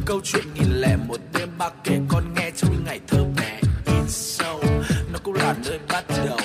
Câu 0.06 0.22
chuyện 0.24 0.44
nghìn 0.54 0.82
lẻ 0.82 0.96
một 1.08 1.20
đêm, 1.34 1.50
ba 1.58 1.70
kể 1.84 2.00
con 2.10 2.34
nghe 2.36 2.52
trong 2.58 2.72
những 2.72 2.84
ngày 2.86 3.00
thơ 3.08 3.24
bé 3.38 3.60
in 3.86 4.04
sâu. 4.08 4.64
Nó 5.14 5.20
cũng 5.24 5.34
là 5.34 5.56
nơi 5.66 5.80
bắt 5.90 6.04
đầu. 6.26 6.38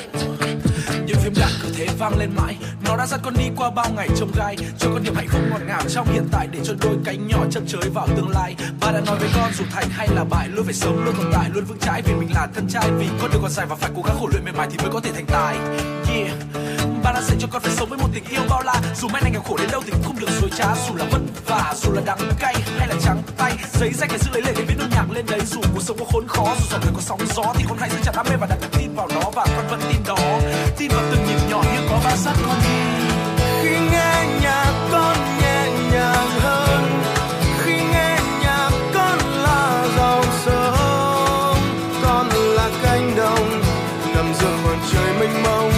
Những 1.06 1.16
phim 1.16 1.32
đạn 1.36 1.50
cứ 1.62 1.68
thế 1.76 1.86
vang 1.98 2.18
lên 2.18 2.30
mãi. 2.36 2.56
Nó 2.84 2.96
đã 2.96 3.06
dắt 3.06 3.20
con 3.22 3.34
đi 3.38 3.44
qua 3.56 3.70
bao 3.70 3.90
ngày 3.96 4.08
trông 4.16 4.32
gai. 4.36 4.56
Cho 4.78 4.88
con 4.92 5.02
niềm 5.04 5.14
hạnh 5.14 5.28
phúc 5.28 5.42
ngọt 5.50 5.60
ngào 5.66 5.82
trong 5.88 6.06
hiện 6.12 6.28
tại 6.32 6.48
để 6.52 6.58
cho 6.64 6.74
đôi 6.80 6.96
cánh 7.04 7.28
nhỏ 7.28 7.44
chậm 7.50 7.66
chới 7.66 7.90
vào 7.94 8.08
tương 8.16 8.28
lai. 8.28 8.56
Ba 8.80 8.92
đã 8.92 9.00
nói 9.06 9.16
với 9.18 9.28
con, 9.34 9.52
dù 9.58 9.64
thành 9.70 9.88
hay 9.90 10.08
là 10.08 10.24
bại, 10.24 10.48
luôn 10.48 10.64
phải 10.64 10.74
sống, 10.74 11.04
luôn 11.04 11.14
tồn 11.16 11.32
tại, 11.32 11.50
luôn 11.54 11.64
vững 11.64 11.78
chãi 11.78 12.02
vì 12.02 12.12
mình 12.14 12.28
là 12.34 12.48
thân 12.54 12.68
trai. 12.68 12.90
Vì 12.98 13.06
con 13.20 13.30
đường 13.32 13.42
còn 13.42 13.50
dài 13.50 13.66
và 13.66 13.76
phải 13.76 13.90
cố 13.96 14.02
gắng 14.06 14.16
khổ 14.20 14.28
luyện 14.32 14.44
mềm 14.44 14.56
mại 14.56 14.68
thì 14.70 14.76
mới 14.82 14.90
có 14.92 15.00
thể 15.00 15.12
thành 15.12 15.26
tài. 15.26 15.56
Yeah 16.14 16.51
sẽ 17.22 17.36
cho 17.40 17.48
con 17.50 17.62
phải 17.62 17.72
sống 17.72 17.88
với 17.88 17.98
một 17.98 18.08
tình 18.14 18.24
yêu 18.30 18.42
bao 18.48 18.62
la. 18.62 18.74
Dù 19.00 19.08
mai 19.08 19.22
này 19.22 19.30
nghèo 19.30 19.42
khổ 19.42 19.56
đến 19.58 19.68
đâu 19.72 19.82
thì 19.84 19.90
cũng 19.90 20.02
không 20.02 20.18
được 20.20 20.30
dối 20.40 20.50
trá. 20.58 20.66
Dù 20.88 20.94
là 20.94 21.04
vất 21.10 21.20
vả, 21.46 21.74
dù 21.76 21.92
là 21.92 22.02
đắng 22.06 22.18
cay 22.40 22.54
hay 22.78 22.88
là 22.88 22.94
trắng 23.04 23.22
tay, 23.36 23.52
giấy 23.72 23.90
danh 23.94 24.08
phải 24.08 24.18
giữ 24.18 24.30
lấy 24.32 24.42
lệ 24.42 24.52
để 24.56 24.64
viết 24.68 24.74
nốt 24.78 24.86
nhạc 24.90 25.10
lên 25.10 25.26
đấy. 25.26 25.40
Dù 25.46 25.60
cuộc 25.74 25.82
sống 25.82 25.96
có 25.98 26.04
khốn 26.12 26.28
khó, 26.28 26.54
dù 26.60 26.66
dòng 26.70 26.80
đời 26.84 26.92
có 26.94 27.00
sóng 27.00 27.20
gió 27.34 27.52
thì 27.54 27.64
con 27.68 27.78
hãy 27.78 27.90
giữ 27.90 27.96
chặt 28.04 28.12
đam 28.16 28.26
mê 28.30 28.36
và 28.40 28.46
đặt 28.46 28.58
niềm 28.60 28.70
tin 28.78 28.94
vào 28.94 29.08
nó. 29.14 29.30
Và 29.34 29.46
con 29.56 29.68
vẫn 29.70 29.80
tin 29.92 30.02
đó. 30.06 30.16
Tin 30.78 30.90
vào 30.90 31.04
từng 31.10 31.26
nhịp 31.26 31.40
nhỏ 31.50 31.62
như 31.62 31.88
có 31.90 32.00
ba 32.04 32.16
sắt 32.16 32.36
con 32.46 32.56
đi. 32.64 32.78
Khi 33.62 33.76
nghe 33.92 34.26
nhạc 34.42 34.72
con 34.92 35.16
nhẹ 35.40 35.70
nhàng 35.92 36.30
hơn. 36.40 37.02
Khi 37.64 37.72
nghe 37.72 38.18
nhạc 38.42 38.70
con 38.94 39.18
là 39.42 39.86
rào 39.96 40.24
sơn. 40.44 41.56
Con 42.02 42.28
là 42.28 42.70
cánh 42.82 43.16
đồng, 43.16 43.62
nằm 44.14 44.34
giữa 44.40 44.56
màn 44.64 44.78
trời 44.92 45.12
mênh 45.20 45.42
mông. 45.42 45.72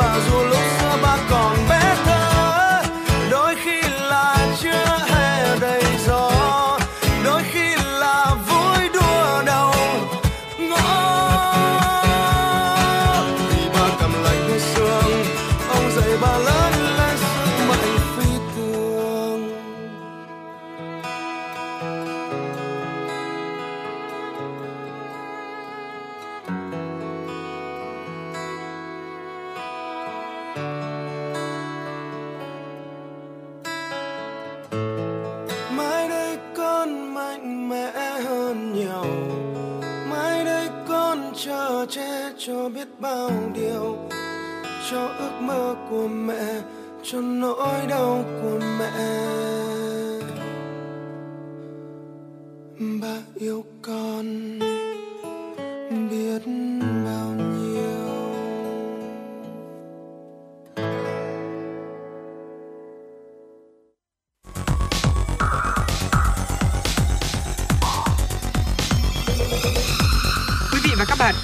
azul 0.00 0.77
bao 43.08 43.30
điều 43.54 43.96
cho 44.90 45.08
ước 45.18 45.40
mơ 45.40 45.74
của 45.90 46.08
mẹ, 46.08 46.60
cho 47.02 47.20
nỗi 47.20 47.86
đau 47.88 48.24
của 48.42 48.60
mẹ. 48.78 48.92
Bà 53.02 53.16
yêu 53.34 53.64
con 53.82 54.58
biết 56.10 56.42
bao 57.04 57.34
nhiêu. 57.34 58.07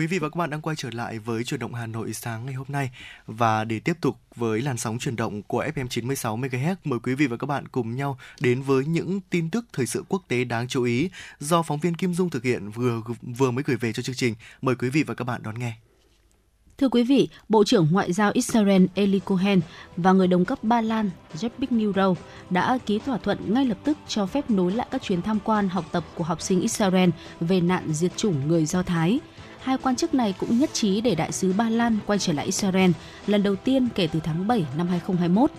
Quý 0.00 0.06
vị 0.06 0.18
và 0.18 0.28
các 0.28 0.36
bạn 0.36 0.50
đang 0.50 0.60
quay 0.60 0.76
trở 0.76 0.90
lại 0.92 1.18
với 1.18 1.44
chuyển 1.44 1.60
động 1.60 1.74
Hà 1.74 1.86
Nội 1.86 2.12
sáng 2.12 2.46
ngày 2.46 2.54
hôm 2.54 2.66
nay 2.68 2.90
và 3.26 3.64
để 3.64 3.80
tiếp 3.80 3.96
tục 4.00 4.16
với 4.36 4.60
làn 4.60 4.76
sóng 4.76 4.98
chuyển 4.98 5.16
động 5.16 5.42
của 5.42 5.64
FM 5.74 5.88
96 5.88 6.36
MHz, 6.36 6.74
mời 6.84 6.98
quý 6.98 7.14
vị 7.14 7.26
và 7.26 7.36
các 7.36 7.46
bạn 7.46 7.68
cùng 7.68 7.96
nhau 7.96 8.18
đến 8.40 8.62
với 8.62 8.84
những 8.84 9.20
tin 9.30 9.50
tức 9.50 9.64
thời 9.72 9.86
sự 9.86 10.04
quốc 10.08 10.22
tế 10.28 10.44
đáng 10.44 10.68
chú 10.68 10.82
ý 10.82 11.10
do 11.40 11.62
phóng 11.62 11.78
viên 11.78 11.94
Kim 11.94 12.14
Dung 12.14 12.30
thực 12.30 12.44
hiện 12.44 12.70
vừa 12.70 13.02
vừa 13.38 13.50
mới 13.50 13.64
gửi 13.66 13.76
về 13.76 13.92
cho 13.92 14.02
chương 14.02 14.14
trình. 14.14 14.34
Mời 14.62 14.74
quý 14.74 14.88
vị 14.88 15.02
và 15.02 15.14
các 15.14 15.24
bạn 15.24 15.42
đón 15.42 15.58
nghe. 15.58 15.72
Thưa 16.78 16.88
quý 16.88 17.02
vị, 17.02 17.28
Bộ 17.48 17.64
trưởng 17.64 17.88
Ngoại 17.90 18.12
giao 18.12 18.30
Israel 18.34 18.84
Eli 18.94 19.20
Cohen 19.24 19.60
và 19.96 20.12
người 20.12 20.26
đồng 20.26 20.44
cấp 20.44 20.64
Ba 20.64 20.80
Lan 20.80 21.10
Jepik 21.34 21.66
Niro 21.70 22.14
đã 22.50 22.78
ký 22.86 22.98
thỏa 22.98 23.18
thuận 23.18 23.54
ngay 23.54 23.66
lập 23.66 23.78
tức 23.84 23.98
cho 24.08 24.26
phép 24.26 24.50
nối 24.50 24.72
lại 24.72 24.86
các 24.90 25.02
chuyến 25.02 25.22
tham 25.22 25.38
quan 25.44 25.68
học 25.68 25.84
tập 25.92 26.04
của 26.14 26.24
học 26.24 26.40
sinh 26.40 26.60
Israel 26.60 27.10
về 27.40 27.60
nạn 27.60 27.92
diệt 27.92 28.16
chủng 28.16 28.48
người 28.48 28.66
Do 28.66 28.82
Thái. 28.82 29.20
Hai 29.62 29.76
quan 29.82 29.96
chức 29.96 30.14
này 30.14 30.34
cũng 30.38 30.58
nhất 30.58 30.70
trí 30.72 31.00
để 31.00 31.14
đại 31.14 31.32
sứ 31.32 31.52
Ba 31.52 31.70
Lan 31.70 31.98
quay 32.06 32.18
trở 32.18 32.32
lại 32.32 32.46
Israel 32.46 32.90
lần 33.26 33.42
đầu 33.42 33.56
tiên 33.56 33.88
kể 33.94 34.08
từ 34.12 34.20
tháng 34.20 34.48
7 34.48 34.66
năm 34.76 34.88
2021. 34.88 35.50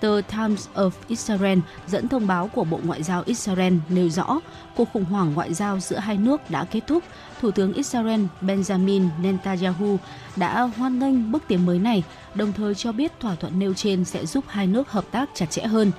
Tờ 0.00 0.20
Times 0.30 0.68
of 0.74 0.90
Israel 1.08 1.58
dẫn 1.86 2.08
thông 2.08 2.26
báo 2.26 2.50
của 2.54 2.64
Bộ 2.64 2.80
Ngoại 2.84 3.02
giao 3.02 3.22
Israel 3.26 3.74
nêu 3.88 4.08
rõ 4.08 4.40
cuộc 4.76 4.88
khủng 4.92 5.04
hoảng 5.04 5.34
ngoại 5.34 5.54
giao 5.54 5.80
giữa 5.80 5.98
hai 5.98 6.16
nước 6.16 6.50
đã 6.50 6.64
kết 6.64 6.80
thúc. 6.86 7.04
Thủ 7.40 7.50
tướng 7.50 7.72
Israel 7.72 8.24
Benjamin 8.40 9.08
Netanyahu 9.22 9.98
đã 10.36 10.62
hoan 10.62 10.98
nghênh 10.98 11.32
bước 11.32 11.42
tiến 11.48 11.66
mới 11.66 11.78
này, 11.78 12.02
đồng 12.34 12.52
thời 12.52 12.74
cho 12.74 12.92
biết 12.92 13.12
thỏa 13.20 13.34
thuận 13.34 13.58
nêu 13.58 13.74
trên 13.74 14.04
sẽ 14.04 14.26
giúp 14.26 14.44
hai 14.48 14.66
nước 14.66 14.90
hợp 14.90 15.04
tác 15.10 15.30
chặt 15.34 15.46
chẽ 15.50 15.62
hơn. 15.62 15.92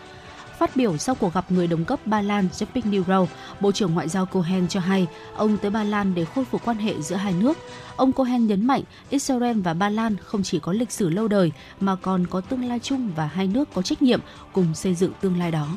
Phát 0.60 0.76
biểu 0.76 0.98
sau 0.98 1.16
cuộc 1.16 1.34
gặp 1.34 1.52
người 1.52 1.68
đồng 1.68 1.86
cấp 1.86 2.00
Ba 2.06 2.22
Lan 2.22 2.48
Zbigniew 2.54 2.90
Niro, 2.90 3.26
Bộ 3.62 3.72
trưởng 3.72 3.94
Ngoại 3.94 4.10
giao 4.10 4.26
Cohen 4.26 4.68
cho 4.68 4.80
hay 4.80 5.08
ông 5.36 5.58
tới 5.58 5.72
Ba 5.72 5.84
Lan 5.84 6.16
để 6.16 6.26
khôi 6.26 6.46
phục 6.46 6.66
quan 6.66 6.78
hệ 6.78 7.02
giữa 7.02 7.16
hai 7.16 7.34
nước. 7.34 7.58
Ông 7.96 8.12
Cohen 8.12 8.48
nhấn 8.48 8.68
mạnh 8.68 8.82
Israel 9.10 9.60
và 9.60 9.74
Ba 9.74 9.90
Lan 9.90 10.16
không 10.26 10.44
chỉ 10.44 10.60
có 10.60 10.74
lịch 10.74 10.92
sử 10.92 11.10
lâu 11.10 11.28
đời 11.28 11.52
mà 11.80 11.96
còn 11.96 12.28
có 12.28 12.42
tương 12.42 12.66
lai 12.66 12.80
chung 12.80 13.12
và 13.16 13.26
hai 13.26 13.48
nước 13.48 13.70
có 13.74 13.82
trách 13.82 14.02
nhiệm 14.02 14.20
cùng 14.54 14.76
xây 14.76 14.96
dựng 14.96 15.12
tương 15.22 15.40
lai 15.40 15.52
đó. 15.52 15.68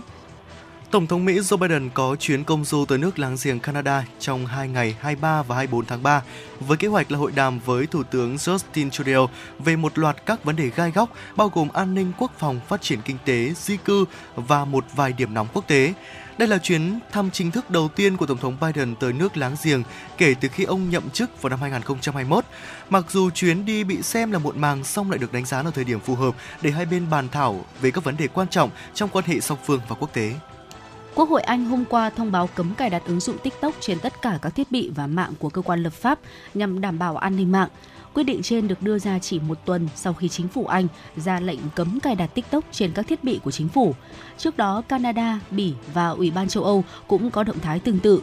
Tổng 0.92 1.06
thống 1.06 1.24
Mỹ 1.24 1.38
Joe 1.38 1.56
Biden 1.56 1.90
có 1.94 2.16
chuyến 2.16 2.44
công 2.44 2.64
du 2.64 2.84
tới 2.84 2.98
nước 2.98 3.18
láng 3.18 3.36
giềng 3.42 3.60
Canada 3.60 4.04
trong 4.18 4.46
2 4.46 4.68
ngày 4.68 4.96
23 5.00 5.42
và 5.42 5.56
24 5.56 5.86
tháng 5.86 6.02
3 6.02 6.22
với 6.60 6.76
kế 6.76 6.88
hoạch 6.88 7.10
là 7.10 7.18
hội 7.18 7.32
đàm 7.34 7.58
với 7.58 7.86
Thủ 7.86 8.02
tướng 8.02 8.36
Justin 8.36 8.90
Trudeau 8.90 9.30
về 9.58 9.76
một 9.76 9.98
loạt 9.98 10.26
các 10.26 10.44
vấn 10.44 10.56
đề 10.56 10.70
gai 10.76 10.90
góc 10.90 11.10
bao 11.36 11.50
gồm 11.54 11.68
an 11.68 11.94
ninh, 11.94 12.12
quốc 12.18 12.32
phòng, 12.38 12.60
phát 12.68 12.82
triển 12.82 12.98
kinh 13.04 13.16
tế, 13.24 13.52
di 13.56 13.76
cư 13.76 14.04
và 14.36 14.64
một 14.64 14.84
vài 14.96 15.12
điểm 15.12 15.34
nóng 15.34 15.46
quốc 15.52 15.68
tế. 15.68 15.94
Đây 16.38 16.48
là 16.48 16.58
chuyến 16.58 16.98
thăm 17.12 17.30
chính 17.30 17.50
thức 17.50 17.70
đầu 17.70 17.88
tiên 17.88 18.16
của 18.16 18.26
Tổng 18.26 18.38
thống 18.38 18.56
Biden 18.60 18.94
tới 18.94 19.12
nước 19.12 19.36
láng 19.36 19.56
giềng 19.64 19.82
kể 20.18 20.34
từ 20.40 20.48
khi 20.48 20.64
ông 20.64 20.90
nhậm 20.90 21.10
chức 21.10 21.42
vào 21.42 21.50
năm 21.50 21.60
2021. 21.60 22.44
Mặc 22.90 23.04
dù 23.10 23.30
chuyến 23.30 23.64
đi 23.64 23.84
bị 23.84 24.02
xem 24.02 24.32
là 24.32 24.38
muộn 24.38 24.60
màng, 24.60 24.84
song 24.84 25.10
lại 25.10 25.18
được 25.18 25.32
đánh 25.32 25.44
giá 25.44 25.62
là 25.62 25.70
thời 25.70 25.84
điểm 25.84 26.00
phù 26.00 26.14
hợp 26.14 26.34
để 26.62 26.70
hai 26.70 26.86
bên 26.86 27.10
bàn 27.10 27.28
thảo 27.28 27.64
về 27.80 27.90
các 27.90 28.04
vấn 28.04 28.16
đề 28.16 28.28
quan 28.28 28.48
trọng 28.48 28.70
trong 28.94 29.10
quan 29.12 29.24
hệ 29.24 29.40
song 29.40 29.58
phương 29.64 29.80
và 29.88 29.96
quốc 29.98 30.12
tế. 30.12 30.32
Quốc 31.14 31.28
hội 31.28 31.42
Anh 31.42 31.64
hôm 31.64 31.84
qua 31.84 32.10
thông 32.10 32.32
báo 32.32 32.48
cấm 32.54 32.74
cài 32.74 32.90
đặt 32.90 33.02
ứng 33.06 33.20
dụng 33.20 33.38
TikTok 33.38 33.74
trên 33.80 33.98
tất 33.98 34.22
cả 34.22 34.38
các 34.42 34.54
thiết 34.54 34.72
bị 34.72 34.90
và 34.94 35.06
mạng 35.06 35.32
của 35.38 35.48
cơ 35.48 35.62
quan 35.62 35.82
lập 35.82 35.92
pháp 35.92 36.18
nhằm 36.54 36.80
đảm 36.80 36.98
bảo 36.98 37.16
an 37.16 37.36
ninh 37.36 37.52
mạng. 37.52 37.68
Quyết 38.14 38.24
định 38.24 38.42
trên 38.42 38.68
được 38.68 38.82
đưa 38.82 38.98
ra 38.98 39.18
chỉ 39.18 39.40
một 39.40 39.58
tuần 39.64 39.88
sau 39.96 40.12
khi 40.14 40.28
chính 40.28 40.48
phủ 40.48 40.66
Anh 40.66 40.86
ra 41.16 41.40
lệnh 41.40 41.58
cấm 41.74 42.00
cài 42.00 42.14
đặt 42.14 42.26
TikTok 42.26 42.64
trên 42.72 42.92
các 42.92 43.06
thiết 43.06 43.24
bị 43.24 43.40
của 43.44 43.50
chính 43.50 43.68
phủ. 43.68 43.94
Trước 44.38 44.56
đó, 44.56 44.82
Canada, 44.88 45.40
Bỉ 45.50 45.72
và 45.94 46.08
Ủy 46.08 46.30
ban 46.30 46.48
châu 46.48 46.64
Âu 46.64 46.84
cũng 47.06 47.30
có 47.30 47.44
động 47.44 47.58
thái 47.58 47.80
tương 47.80 47.98
tự. 47.98 48.22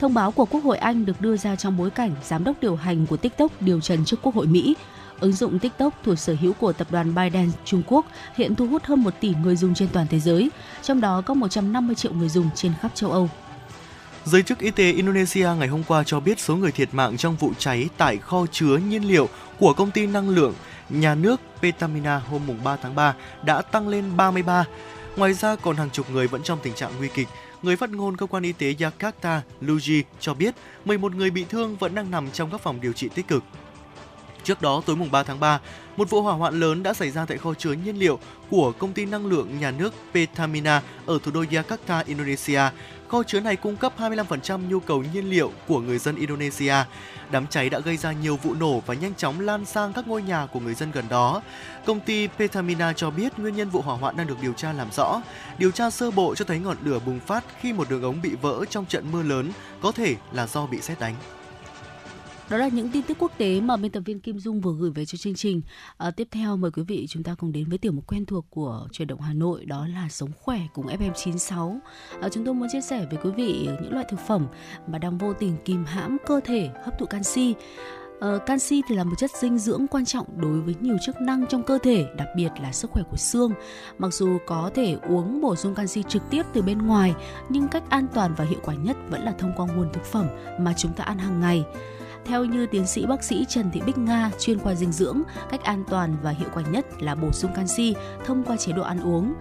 Thông 0.00 0.14
báo 0.14 0.32
của 0.32 0.44
Quốc 0.44 0.64
hội 0.64 0.78
Anh 0.78 1.06
được 1.06 1.20
đưa 1.20 1.36
ra 1.36 1.56
trong 1.56 1.76
bối 1.76 1.90
cảnh 1.90 2.14
giám 2.24 2.44
đốc 2.44 2.56
điều 2.60 2.76
hành 2.76 3.06
của 3.06 3.16
TikTok 3.16 3.62
điều 3.62 3.80
trần 3.80 4.04
trước 4.04 4.16
Quốc 4.22 4.34
hội 4.34 4.46
Mỹ. 4.46 4.74
Ứng 5.20 5.32
dụng 5.32 5.58
TikTok 5.58 5.94
thuộc 6.04 6.18
sở 6.18 6.36
hữu 6.40 6.52
của 6.52 6.72
tập 6.72 6.86
đoàn 6.90 7.14
ByteDance 7.14 7.58
Trung 7.64 7.82
Quốc 7.86 8.06
hiện 8.34 8.54
thu 8.54 8.66
hút 8.66 8.84
hơn 8.84 9.02
1 9.02 9.14
tỷ 9.20 9.34
người 9.42 9.56
dùng 9.56 9.74
trên 9.74 9.88
toàn 9.92 10.06
thế 10.10 10.20
giới, 10.20 10.50
trong 10.82 11.00
đó 11.00 11.22
có 11.26 11.34
150 11.34 11.94
triệu 11.94 12.12
người 12.12 12.28
dùng 12.28 12.50
trên 12.54 12.72
khắp 12.80 12.90
châu 12.94 13.10
Âu. 13.10 13.30
Giới 14.24 14.42
chức 14.42 14.58
y 14.58 14.70
tế 14.70 14.92
Indonesia 14.92 15.48
ngày 15.58 15.68
hôm 15.68 15.82
qua 15.82 16.04
cho 16.04 16.20
biết 16.20 16.40
số 16.40 16.56
người 16.56 16.72
thiệt 16.72 16.88
mạng 16.92 17.16
trong 17.16 17.36
vụ 17.36 17.52
cháy 17.58 17.88
tại 17.96 18.16
kho 18.16 18.46
chứa 18.52 18.76
nhiên 18.76 19.08
liệu 19.08 19.28
của 19.58 19.72
công 19.72 19.90
ty 19.90 20.06
năng 20.06 20.28
lượng 20.28 20.54
nhà 20.88 21.14
nước 21.14 21.40
Petamina 21.62 22.18
hôm 22.18 22.42
3 22.64 22.76
tháng 22.76 22.94
3 22.94 23.14
đã 23.44 23.62
tăng 23.62 23.88
lên 23.88 24.16
33. 24.16 24.64
Ngoài 25.16 25.34
ra 25.34 25.56
còn 25.56 25.76
hàng 25.76 25.90
chục 25.90 26.10
người 26.10 26.26
vẫn 26.26 26.42
trong 26.42 26.58
tình 26.62 26.74
trạng 26.74 26.92
nguy 26.98 27.08
kịch. 27.14 27.28
Người 27.62 27.76
phát 27.76 27.90
ngôn 27.90 28.16
cơ 28.16 28.26
quan 28.26 28.42
y 28.42 28.52
tế 28.52 28.74
Jakarta, 28.78 29.40
Luji, 29.62 30.02
cho 30.20 30.34
biết 30.34 30.54
11 30.84 31.14
người 31.14 31.30
bị 31.30 31.44
thương 31.48 31.76
vẫn 31.76 31.94
đang 31.94 32.10
nằm 32.10 32.30
trong 32.30 32.50
các 32.50 32.60
phòng 32.60 32.80
điều 32.80 32.92
trị 32.92 33.08
tích 33.14 33.28
cực. 33.28 33.42
Trước 34.48 34.62
đó, 34.62 34.82
tối 34.86 34.96
mùng 34.96 35.10
3 35.10 35.22
tháng 35.22 35.40
3, 35.40 35.60
một 35.96 36.10
vụ 36.10 36.22
hỏa 36.22 36.34
hoạn 36.34 36.60
lớn 36.60 36.82
đã 36.82 36.94
xảy 36.94 37.10
ra 37.10 37.24
tại 37.24 37.38
kho 37.38 37.54
chứa 37.54 37.72
nhiên 37.72 37.98
liệu 37.98 38.18
của 38.50 38.72
công 38.72 38.92
ty 38.92 39.06
năng 39.06 39.26
lượng 39.26 39.60
nhà 39.60 39.70
nước 39.70 39.94
Pertamina 40.14 40.82
ở 41.06 41.18
thủ 41.22 41.30
đô 41.30 41.42
Jakarta, 41.42 42.02
Indonesia. 42.06 42.60
Kho 43.08 43.22
chứa 43.22 43.40
này 43.40 43.56
cung 43.56 43.76
cấp 43.76 43.92
25% 43.98 44.68
nhu 44.68 44.80
cầu 44.80 45.04
nhiên 45.12 45.30
liệu 45.30 45.52
của 45.66 45.80
người 45.80 45.98
dân 45.98 46.16
Indonesia. 46.16 46.74
Đám 47.30 47.46
cháy 47.46 47.70
đã 47.70 47.78
gây 47.78 47.96
ra 47.96 48.12
nhiều 48.12 48.36
vụ 48.36 48.54
nổ 48.54 48.80
và 48.86 48.94
nhanh 48.94 49.14
chóng 49.14 49.40
lan 49.40 49.64
sang 49.64 49.92
các 49.92 50.08
ngôi 50.08 50.22
nhà 50.22 50.46
của 50.46 50.60
người 50.60 50.74
dân 50.74 50.90
gần 50.90 51.04
đó. 51.08 51.42
Công 51.86 52.00
ty 52.00 52.28
Petamina 52.38 52.92
cho 52.92 53.10
biết 53.10 53.38
nguyên 53.38 53.56
nhân 53.56 53.70
vụ 53.70 53.80
hỏa 53.80 53.96
hoạn 53.96 54.16
đang 54.16 54.26
được 54.26 54.36
điều 54.42 54.52
tra 54.52 54.72
làm 54.72 54.88
rõ. 54.96 55.22
Điều 55.58 55.70
tra 55.70 55.90
sơ 55.90 56.10
bộ 56.10 56.34
cho 56.34 56.44
thấy 56.44 56.58
ngọn 56.58 56.76
lửa 56.84 56.98
bùng 57.06 57.20
phát 57.20 57.44
khi 57.60 57.72
một 57.72 57.90
đường 57.90 58.02
ống 58.02 58.22
bị 58.22 58.30
vỡ 58.42 58.64
trong 58.70 58.86
trận 58.86 59.12
mưa 59.12 59.22
lớn, 59.22 59.52
có 59.80 59.92
thể 59.92 60.16
là 60.32 60.46
do 60.46 60.66
bị 60.66 60.80
sét 60.80 61.00
đánh. 61.00 61.14
Đó 62.50 62.56
là 62.56 62.68
những 62.68 62.90
tin 62.90 63.02
tức 63.02 63.16
quốc 63.20 63.32
tế 63.38 63.60
mà 63.60 63.76
biên 63.76 63.92
tập 63.92 64.00
viên 64.00 64.20
Kim 64.20 64.38
Dung 64.38 64.60
vừa 64.60 64.72
gửi 64.72 64.90
về 64.90 65.04
cho 65.04 65.18
chương 65.18 65.34
trình. 65.34 65.60
À, 65.96 66.10
tiếp 66.10 66.28
theo 66.30 66.56
mời 66.56 66.70
quý 66.70 66.82
vị 66.82 67.06
chúng 67.08 67.22
ta 67.22 67.34
cùng 67.38 67.52
đến 67.52 67.64
với 67.68 67.78
tiểu 67.78 67.92
mục 67.92 68.06
quen 68.06 68.26
thuộc 68.26 68.46
của 68.50 68.88
truyền 68.92 69.08
động 69.08 69.20
Hà 69.20 69.32
Nội 69.34 69.64
đó 69.64 69.86
là 69.86 70.08
sống 70.08 70.30
khỏe 70.40 70.60
cùng 70.74 70.86
FM96. 70.86 71.78
À, 72.20 72.28
chúng 72.28 72.44
tôi 72.44 72.54
muốn 72.54 72.68
chia 72.72 72.80
sẻ 72.80 73.06
với 73.10 73.18
quý 73.22 73.30
vị 73.30 73.68
những 73.82 73.92
loại 73.92 74.06
thực 74.10 74.20
phẩm 74.20 74.46
mà 74.86 74.98
đang 74.98 75.18
vô 75.18 75.32
tình 75.32 75.56
kìm 75.64 75.84
hãm 75.84 76.16
cơ 76.26 76.40
thể 76.44 76.70
hấp 76.84 76.98
thụ 76.98 77.06
canxi. 77.06 77.54
Uh, 78.18 78.46
canxi 78.46 78.82
thì 78.88 78.94
là 78.94 79.04
một 79.04 79.14
chất 79.18 79.30
dinh 79.40 79.58
dưỡng 79.58 79.86
quan 79.90 80.04
trọng 80.04 80.40
đối 80.40 80.60
với 80.60 80.74
nhiều 80.80 80.96
chức 81.06 81.20
năng 81.20 81.46
trong 81.46 81.62
cơ 81.62 81.78
thể, 81.82 82.06
đặc 82.16 82.28
biệt 82.36 82.50
là 82.62 82.72
sức 82.72 82.90
khỏe 82.90 83.02
của 83.10 83.16
xương. 83.16 83.52
Mặc 83.98 84.14
dù 84.14 84.38
có 84.46 84.70
thể 84.74 84.96
uống 85.08 85.40
bổ 85.40 85.56
sung 85.56 85.74
canxi 85.74 86.02
trực 86.02 86.22
tiếp 86.30 86.42
từ 86.52 86.62
bên 86.62 86.78
ngoài, 86.78 87.14
nhưng 87.48 87.68
cách 87.68 87.82
an 87.90 88.06
toàn 88.14 88.34
và 88.36 88.44
hiệu 88.44 88.58
quả 88.64 88.74
nhất 88.74 88.96
vẫn 89.10 89.22
là 89.22 89.32
thông 89.32 89.52
qua 89.56 89.66
nguồn 89.66 89.92
thực 89.92 90.04
phẩm 90.04 90.26
mà 90.60 90.74
chúng 90.76 90.92
ta 90.92 91.04
ăn 91.04 91.18
hàng 91.18 91.40
ngày. 91.40 91.64
Theo 92.24 92.44
như 92.44 92.66
tiến 92.66 92.86
sĩ 92.86 93.06
bác 93.06 93.24
sĩ 93.24 93.46
Trần 93.48 93.70
Thị 93.70 93.80
Bích 93.86 93.98
Nga, 93.98 94.30
chuyên 94.38 94.58
khoa 94.58 94.74
dinh 94.74 94.92
dưỡng, 94.92 95.22
cách 95.50 95.62
an 95.62 95.84
toàn 95.90 96.16
và 96.22 96.30
hiệu 96.30 96.48
quả 96.54 96.62
nhất 96.62 97.02
là 97.02 97.14
bổ 97.14 97.32
sung 97.32 97.50
canxi 97.56 97.94
thông 98.26 98.44
qua 98.44 98.56
chế 98.56 98.72
độ 98.72 98.82
ăn 98.82 99.00
uống. 99.00 99.34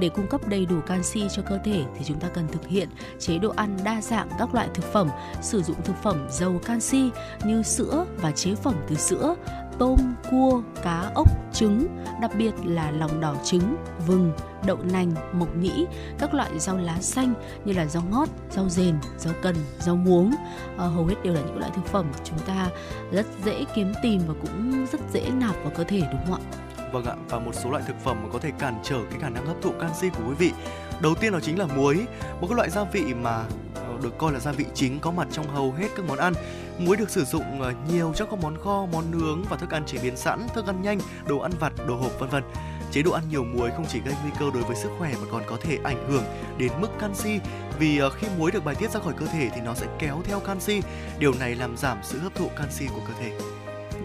Để 0.00 0.08
cung 0.08 0.26
cấp 0.26 0.48
đầy 0.48 0.66
đủ 0.66 0.80
canxi 0.86 1.28
cho 1.36 1.42
cơ 1.42 1.58
thể 1.64 1.84
thì 1.98 2.04
chúng 2.04 2.20
ta 2.20 2.28
cần 2.28 2.48
thực 2.52 2.66
hiện 2.66 2.88
chế 3.18 3.38
độ 3.38 3.52
ăn 3.56 3.76
đa 3.84 4.00
dạng 4.00 4.28
các 4.38 4.54
loại 4.54 4.68
thực 4.74 4.84
phẩm, 4.84 5.08
sử 5.42 5.62
dụng 5.62 5.76
thực 5.84 5.96
phẩm 6.02 6.26
giàu 6.30 6.60
canxi 6.64 7.10
như 7.44 7.62
sữa 7.62 8.06
và 8.16 8.30
chế 8.30 8.54
phẩm 8.54 8.74
từ 8.88 8.96
sữa, 8.96 9.34
tôm, 9.78 10.14
cua, 10.30 10.62
cá, 10.82 11.10
ốc, 11.14 11.28
trứng, 11.52 11.86
đặc 12.20 12.30
biệt 12.38 12.52
là 12.64 12.90
lòng 12.90 13.20
đỏ 13.20 13.34
trứng, 13.44 13.76
vừng, 14.06 14.32
đậu 14.66 14.78
nành, 14.92 15.14
mộc 15.32 15.56
nhĩ, 15.56 15.86
các 16.18 16.34
loại 16.34 16.58
rau 16.58 16.76
lá 16.76 16.96
xanh 17.00 17.34
như 17.64 17.72
là 17.72 17.86
rau 17.86 18.02
ngót, 18.10 18.28
rau 18.50 18.68
rền, 18.68 18.94
rau 19.18 19.34
cần, 19.42 19.56
rau 19.78 19.96
muống. 19.96 20.34
À, 20.78 20.86
hầu 20.86 21.06
hết 21.06 21.16
đều 21.22 21.34
là 21.34 21.40
những 21.40 21.58
loại 21.58 21.70
thực 21.76 21.86
phẩm 21.86 22.06
chúng 22.24 22.38
ta 22.38 22.68
rất 23.12 23.26
dễ 23.44 23.64
kiếm 23.74 23.92
tìm 24.02 24.20
và 24.26 24.34
cũng 24.40 24.86
rất 24.92 25.00
dễ 25.12 25.30
nạp 25.30 25.54
vào 25.62 25.72
cơ 25.76 25.84
thể 25.84 26.00
đúng 26.12 26.20
không 26.26 26.34
ạ? 26.34 26.58
Vâng 26.92 27.04
ạ, 27.04 27.14
và 27.28 27.38
một 27.38 27.54
số 27.54 27.70
loại 27.70 27.82
thực 27.86 28.00
phẩm 28.00 28.28
có 28.32 28.38
thể 28.38 28.50
cản 28.58 28.80
trở 28.82 28.98
cái 29.10 29.20
khả 29.20 29.28
năng 29.28 29.46
hấp 29.46 29.56
thụ 29.62 29.70
canxi 29.80 30.08
của 30.08 30.24
quý 30.28 30.34
vị. 30.38 30.52
Đầu 31.00 31.14
tiên 31.14 31.32
đó 31.32 31.38
chính 31.42 31.58
là 31.58 31.66
muối, 31.66 31.96
một 32.40 32.46
cái 32.48 32.56
loại 32.56 32.70
gia 32.70 32.84
vị 32.84 33.14
mà 33.14 33.44
ờ, 33.74 33.98
được 34.02 34.18
coi 34.18 34.32
là 34.32 34.38
gia 34.38 34.52
vị 34.52 34.64
chính 34.74 35.00
có 35.00 35.10
mặt 35.10 35.28
trong 35.32 35.48
hầu 35.48 35.72
hết 35.72 35.88
các 35.96 36.04
món 36.08 36.18
ăn. 36.18 36.32
Muối 36.78 36.96
được 36.96 37.10
sử 37.10 37.24
dụng 37.24 37.62
ờ, 37.62 37.72
nhiều 37.92 38.12
trong 38.16 38.30
các 38.30 38.40
món 38.42 38.56
kho, 38.64 38.86
món 38.92 39.10
nướng 39.10 39.44
và 39.50 39.56
thức 39.56 39.70
ăn 39.70 39.86
chế 39.86 39.98
biến 40.02 40.16
sẵn, 40.16 40.46
thức 40.54 40.66
ăn 40.66 40.82
nhanh, 40.82 40.98
đồ 41.26 41.38
ăn 41.38 41.52
vặt, 41.60 41.72
đồ 41.86 41.96
hộp 41.96 42.18
vân 42.18 42.30
vân. 42.30 42.42
Chế 42.90 43.02
độ 43.02 43.12
ăn 43.12 43.22
nhiều 43.30 43.44
muối 43.44 43.70
không 43.70 43.86
chỉ 43.88 44.00
gây 44.00 44.14
nguy 44.22 44.30
cơ 44.38 44.50
đối 44.54 44.62
với 44.62 44.76
sức 44.76 44.90
khỏe 44.98 45.14
mà 45.20 45.26
còn 45.32 45.42
có 45.46 45.56
thể 45.60 45.78
ảnh 45.84 46.08
hưởng 46.08 46.24
đến 46.58 46.72
mức 46.80 46.88
canxi 47.00 47.40
vì 47.78 47.98
ờ, 47.98 48.10
khi 48.10 48.26
muối 48.38 48.50
được 48.50 48.64
bài 48.64 48.74
tiết 48.74 48.90
ra 48.90 49.00
khỏi 49.00 49.14
cơ 49.16 49.26
thể 49.26 49.50
thì 49.54 49.60
nó 49.60 49.74
sẽ 49.74 49.86
kéo 49.98 50.22
theo 50.24 50.40
canxi. 50.40 50.82
Điều 51.18 51.32
này 51.40 51.54
làm 51.54 51.76
giảm 51.76 51.98
sự 52.02 52.18
hấp 52.18 52.34
thụ 52.34 52.48
canxi 52.56 52.86
của 52.86 53.00
cơ 53.08 53.14
thể. 53.20 53.53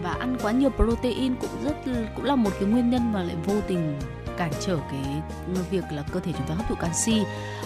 Và 0.02 0.10
ăn 0.10 0.36
quá 0.42 0.52
nhiều 0.52 0.70
protein 0.70 1.34
cũng 1.36 1.50
rất 1.64 1.76
cũng 2.16 2.24
là 2.24 2.36
một 2.36 2.50
cái 2.60 2.68
nguyên 2.68 2.90
nhân 2.90 3.12
mà 3.12 3.22
lại 3.22 3.36
vô 3.46 3.54
tình 3.68 3.98
cản 4.40 4.52
trở 4.60 4.78
cái 4.90 5.22
việc 5.70 5.84
là 5.90 6.02
cơ 6.12 6.20
thể 6.20 6.32
chúng 6.32 6.46
ta 6.46 6.54
hấp 6.54 6.68
thụ 6.68 6.74
canxi. 6.74 7.22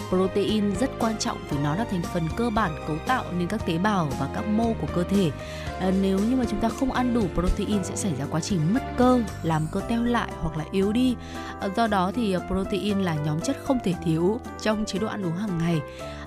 Protein 0.09 0.75
rất 0.75 0.89
quan 0.99 1.17
trọng 1.17 1.37
vì 1.49 1.57
nó 1.63 1.75
là 1.75 1.85
thành 1.91 2.01
phần 2.13 2.23
cơ 2.35 2.49
bản 2.49 2.71
cấu 2.87 2.97
tạo 3.07 3.23
nên 3.37 3.47
các 3.47 3.65
tế 3.65 3.77
bào 3.77 4.07
và 4.19 4.29
các 4.35 4.47
mô 4.47 4.73
của 4.81 4.87
cơ 4.95 5.03
thể. 5.03 5.31
À, 5.79 5.91
nếu 6.01 6.19
như 6.19 6.35
mà 6.35 6.45
chúng 6.49 6.59
ta 6.59 6.69
không 6.69 6.91
ăn 6.91 7.13
đủ 7.13 7.27
protein 7.33 7.83
sẽ 7.83 7.95
xảy 7.95 8.15
ra 8.15 8.25
quá 8.31 8.39
trình 8.39 8.73
mất 8.73 8.83
cơ 8.97 9.21
làm 9.43 9.67
cơ 9.71 9.81
teo 9.89 10.03
lại 10.03 10.31
hoặc 10.41 10.57
là 10.57 10.65
yếu 10.71 10.91
đi. 10.91 11.15
À, 11.61 11.67
do 11.75 11.87
đó 11.87 12.11
thì 12.15 12.31
ờ, 12.31 12.41
protein 12.47 12.99
là 12.99 13.15
nhóm 13.15 13.39
chất 13.39 13.57
không 13.63 13.79
thể 13.83 13.93
thiếu 14.03 14.39
trong 14.61 14.85
chế 14.85 14.99
độ 14.99 15.07
ăn 15.07 15.25
uống 15.25 15.37
hàng 15.37 15.57
ngày. 15.57 15.81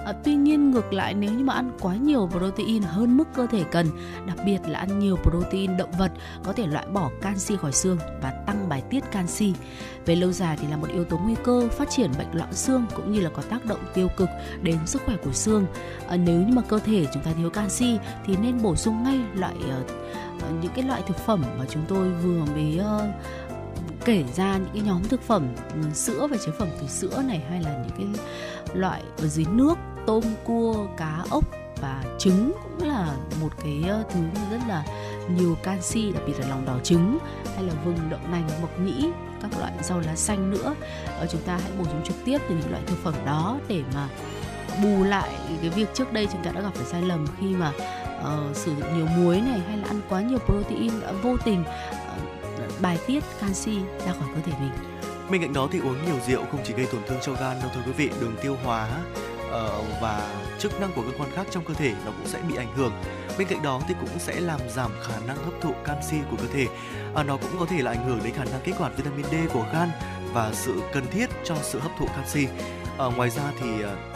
À, 0.08 0.14
tuy 0.24 0.34
nhiên 0.34 0.70
ngược 0.70 0.92
lại 0.92 1.14
nếu 1.14 1.32
như 1.32 1.44
mà 1.44 1.54
ăn 1.54 1.70
quá 1.80 1.96
nhiều 1.96 2.28
protein 2.32 2.82
hơn 2.82 3.16
mức 3.16 3.24
cơ 3.34 3.46
thể 3.46 3.64
cần, 3.70 3.86
đặc 4.26 4.36
biệt 4.46 4.58
là 4.66 4.78
ăn 4.78 4.98
nhiều 4.98 5.16
protein 5.22 5.76
động 5.76 5.90
vật 5.98 6.12
có 6.44 6.52
thể 6.52 6.66
loại 6.66 6.86
bỏ 6.86 7.10
canxi 7.22 7.56
khỏi 7.56 7.72
xương 7.72 7.98
và 8.22 8.30
tăng 8.46 8.68
bài 8.68 8.82
tiết 8.90 9.04
canxi. 9.12 9.52
Về 10.06 10.16
lâu 10.16 10.32
dài 10.32 10.56
thì 10.60 10.68
là 10.68 10.76
một 10.76 10.88
yếu 10.92 11.04
tố 11.04 11.18
nguy 11.18 11.34
cơ 11.44 11.68
phát 11.68 11.90
triển 11.90 12.10
bệnh 12.18 12.26
loãng 12.32 12.52
xương 12.52 12.86
cũng 12.96 13.12
như 13.12 13.20
là 13.20 13.30
có 13.30 13.42
tác 13.42 13.64
động 13.64 13.80
tiêu 13.94 14.08
cực 14.16 14.28
đến 14.62 14.78
sức 14.86 15.02
khỏe 15.06 15.16
của 15.24 15.32
xương. 15.32 15.66
À, 16.08 16.16
nếu 16.16 16.40
như 16.40 16.54
mà 16.54 16.62
cơ 16.62 16.78
thể 16.78 17.06
chúng 17.14 17.22
ta 17.22 17.30
thiếu 17.32 17.50
canxi 17.50 17.98
thì 18.26 18.36
nên 18.36 18.62
bổ 18.62 18.76
sung 18.76 19.02
ngay 19.02 19.20
loại 19.34 19.54
uh, 19.56 19.90
những 20.62 20.72
cái 20.74 20.84
loại 20.84 21.02
thực 21.06 21.16
phẩm 21.16 21.42
mà 21.58 21.64
chúng 21.70 21.82
tôi 21.88 22.10
vừa 22.10 22.44
mới 22.54 22.80
uh, 22.80 24.04
kể 24.04 24.24
ra 24.36 24.56
những 24.56 24.70
cái 24.72 24.82
nhóm 24.82 25.02
thực 25.04 25.22
phẩm 25.22 25.46
ừ, 25.72 25.90
sữa 25.94 26.26
và 26.30 26.36
chế 26.36 26.52
phẩm 26.58 26.68
từ 26.80 26.86
sữa 26.86 27.22
này 27.26 27.42
hay 27.50 27.62
là 27.62 27.84
những 27.84 27.96
cái 27.96 28.24
loại 28.74 29.02
ở 29.18 29.26
dưới 29.26 29.46
nước 29.52 29.74
tôm 30.08 30.22
cua 30.44 30.86
cá 30.96 31.24
ốc 31.30 31.44
và 31.80 32.04
trứng 32.18 32.52
cũng 32.62 32.88
là 32.88 33.16
một 33.40 33.48
cái 33.62 33.84
ờ, 33.88 34.04
thứ 34.10 34.20
rất 34.50 34.58
là 34.68 34.84
nhiều 35.36 35.56
canxi 35.62 36.12
đặc 36.12 36.22
biệt 36.26 36.40
là 36.40 36.48
lòng 36.48 36.64
đỏ 36.66 36.78
trứng 36.84 37.18
hay 37.54 37.64
là 37.64 37.72
vừng 37.84 37.96
đậu 38.10 38.20
nành 38.30 38.48
mộc 38.60 38.80
nhĩ 38.80 39.08
các 39.42 39.50
loại 39.58 39.72
rau 39.82 40.00
lá 40.00 40.16
xanh 40.16 40.50
nữa. 40.50 40.74
Ở 41.18 41.26
chúng 41.26 41.40
ta 41.40 41.58
hãy 41.62 41.72
bổ 41.78 41.84
sung 41.84 42.02
trực 42.04 42.16
tiếp 42.24 42.38
từ 42.48 42.54
những 42.54 42.70
loại 42.70 42.82
thực 42.86 42.96
phẩm 43.04 43.14
đó 43.26 43.58
để 43.68 43.82
mà 43.94 44.08
bù 44.82 45.04
lại 45.04 45.30
cái 45.60 45.70
việc 45.70 45.94
trước 45.94 46.12
đây 46.12 46.28
chúng 46.32 46.44
ta 46.44 46.50
đã 46.50 46.60
gặp 46.60 46.70
phải 46.74 46.86
sai 46.86 47.02
lầm 47.02 47.26
khi 47.40 47.46
mà 47.46 47.72
uh, 48.18 48.56
sử 48.56 48.74
dụng 48.74 48.96
nhiều 48.96 49.06
muối 49.16 49.40
này 49.40 49.60
hay 49.68 49.76
là 49.76 49.84
ăn 49.88 50.00
quá 50.08 50.20
nhiều 50.20 50.38
protein 50.38 51.00
đã 51.00 51.12
vô 51.22 51.36
tình 51.44 51.60
uh, 51.60 52.80
bài 52.80 52.98
tiết 53.06 53.24
canxi 53.40 53.78
ra 54.06 54.12
khỏi 54.12 54.28
cơ 54.34 54.40
thể 54.44 54.52
mình. 54.60 54.72
Bên 55.30 55.40
cạnh 55.40 55.52
đó 55.52 55.68
thì 55.72 55.78
uống 55.78 56.06
nhiều 56.06 56.16
rượu 56.26 56.44
không 56.50 56.60
chỉ 56.64 56.74
gây 56.74 56.86
tổn 56.92 57.00
thương 57.08 57.18
cho 57.22 57.32
gan 57.32 57.60
đâu 57.60 57.70
thưa 57.74 57.82
quý 57.86 57.92
vị, 57.92 58.10
đường 58.20 58.36
tiêu 58.42 58.56
hóa 58.64 58.88
Ờ, 59.50 59.82
và 60.00 60.44
chức 60.58 60.80
năng 60.80 60.92
của 60.92 61.02
cơ 61.02 61.18
quan 61.18 61.30
khác 61.34 61.46
trong 61.50 61.64
cơ 61.64 61.74
thể 61.74 61.92
nó 62.04 62.10
cũng 62.10 62.26
sẽ 62.26 62.38
bị 62.48 62.56
ảnh 62.56 62.76
hưởng. 62.76 62.92
Bên 63.38 63.48
cạnh 63.48 63.62
đó 63.62 63.80
thì 63.88 63.94
cũng 64.00 64.18
sẽ 64.18 64.40
làm 64.40 64.60
giảm 64.68 64.90
khả 65.02 65.18
năng 65.26 65.36
hấp 65.36 65.54
thụ 65.60 65.72
canxi 65.84 66.16
của 66.30 66.36
cơ 66.36 66.44
thể. 66.52 66.66
Uh, 67.20 67.26
nó 67.26 67.36
cũng 67.36 67.58
có 67.58 67.66
thể 67.66 67.82
là 67.82 67.90
ảnh 67.90 68.06
hưởng 68.06 68.20
đến 68.24 68.34
khả 68.34 68.44
năng 68.44 68.60
kích 68.64 68.76
hoạt 68.76 68.96
vitamin 68.96 69.24
D 69.24 69.52
của 69.52 69.66
gan 69.72 69.88
và 70.32 70.52
sự 70.52 70.82
cần 70.92 71.06
thiết 71.06 71.30
cho 71.44 71.56
sự 71.62 71.78
hấp 71.78 71.90
thụ 71.98 72.06
canxi. 72.06 72.46
À, 72.98 73.06
ngoài 73.16 73.30
ra 73.30 73.42
thì 73.60 73.66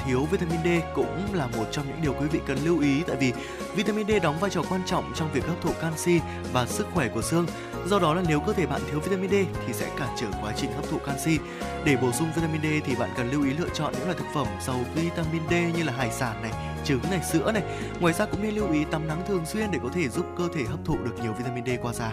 thiếu 0.05 0.27
vitamin 0.31 0.61
D 0.65 0.69
cũng 0.95 1.35
là 1.35 1.47
một 1.47 1.65
trong 1.71 1.87
những 1.89 2.03
điều 2.03 2.15
quý 2.21 2.27
vị 2.27 2.41
cần 2.47 2.59
lưu 2.65 2.81
ý 2.81 3.03
tại 3.07 3.17
vì 3.17 3.33
vitamin 3.75 4.07
D 4.07 4.11
đóng 4.23 4.39
vai 4.41 4.51
trò 4.51 4.63
quan 4.71 4.83
trọng 4.87 5.13
trong 5.15 5.33
việc 5.33 5.47
hấp 5.47 5.63
thụ 5.63 5.71
canxi 5.81 6.21
và 6.53 6.67
sức 6.67 6.87
khỏe 6.95 7.09
của 7.09 7.23
xương. 7.23 7.47
Do 7.87 7.99
đó 7.99 8.15
là 8.15 8.23
nếu 8.29 8.41
cơ 8.41 8.53
thể 8.53 8.67
bạn 8.67 8.81
thiếu 8.91 9.01
vitamin 9.01 9.31
D 9.31 9.35
thì 9.67 9.73
sẽ 9.73 9.91
cản 9.97 10.09
trở 10.21 10.27
quá 10.43 10.53
trình 10.57 10.73
hấp 10.73 10.85
thụ 10.91 10.99
canxi. 11.07 11.39
Để 11.85 11.97
bổ 12.03 12.13
sung 12.13 12.29
vitamin 12.37 12.63
D 12.63 12.85
thì 12.85 12.95
bạn 12.95 13.11
cần 13.17 13.31
lưu 13.31 13.45
ý 13.45 13.51
lựa 13.51 13.69
chọn 13.75 13.93
những 13.93 14.05
loại 14.05 14.19
thực 14.19 14.27
phẩm 14.35 14.47
giàu 14.61 14.79
vitamin 14.95 15.43
D 15.51 15.77
như 15.77 15.85
là 15.85 15.93
hải 15.93 16.11
sản 16.11 16.43
này, 16.43 16.53
trứng 16.85 17.03
này, 17.11 17.21
sữa 17.33 17.53
này. 17.53 17.63
Ngoài 18.01 18.15
ra 18.15 18.27
cũng 18.27 18.43
nên 18.43 18.55
lưu 18.55 18.73
ý 18.73 18.85
tắm 18.85 19.09
nắng 19.09 19.23
thường 19.29 19.47
xuyên 19.47 19.71
để 19.71 19.79
có 19.83 19.89
thể 19.93 20.09
giúp 20.09 20.27
cơ 20.39 20.49
thể 20.55 20.65
hấp 20.65 20.79
thụ 20.85 20.97
được 21.05 21.23
nhiều 21.23 21.33
vitamin 21.33 21.65
D 21.67 21.69
qua 21.83 21.93
da 21.93 22.13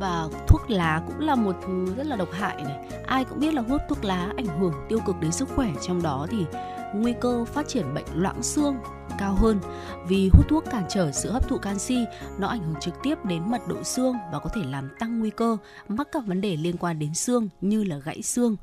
và 0.00 0.28
thuốc 0.48 0.70
lá 0.70 1.02
cũng 1.06 1.20
là 1.20 1.34
một 1.34 1.56
thứ 1.66 1.94
rất 1.96 2.06
là 2.06 2.16
độc 2.16 2.32
hại 2.32 2.56
này 2.64 2.78
ai 3.06 3.24
cũng 3.24 3.40
biết 3.40 3.54
là 3.54 3.62
hút 3.62 3.80
thuốc 3.88 4.04
lá 4.04 4.32
ảnh 4.36 4.60
hưởng 4.60 4.72
tiêu 4.88 4.98
cực 5.06 5.20
đến 5.20 5.32
sức 5.32 5.48
khỏe 5.56 5.68
trong 5.82 6.02
đó 6.02 6.26
thì 6.30 6.46
nguy 6.94 7.14
cơ 7.20 7.44
phát 7.44 7.68
triển 7.68 7.94
bệnh 7.94 8.04
loãng 8.14 8.42
xương 8.42 8.76
cao 9.20 9.34
hơn. 9.34 9.60
Vì 10.08 10.30
hút 10.32 10.46
thuốc 10.48 10.64
cản 10.70 10.84
trở 10.88 11.12
sự 11.12 11.30
hấp 11.30 11.48
thụ 11.48 11.58
canxi 11.58 12.04
nó 12.38 12.48
ảnh 12.48 12.62
hưởng 12.62 12.80
trực 12.80 12.94
tiếp 13.02 13.14
đến 13.24 13.50
mật 13.50 13.68
độ 13.68 13.82
xương 13.82 14.14
và 14.32 14.38
có 14.38 14.50
thể 14.54 14.62
làm 14.64 14.88
tăng 14.98 15.18
nguy 15.18 15.30
cơ 15.30 15.56
mắc 15.88 16.08
các 16.12 16.26
vấn 16.26 16.40
đề 16.40 16.56
liên 16.56 16.76
quan 16.76 16.98
đến 16.98 17.14
xương 17.14 17.48
như 17.60 17.84
là 17.84 17.98
gãy 17.98 18.22
xương. 18.22 18.56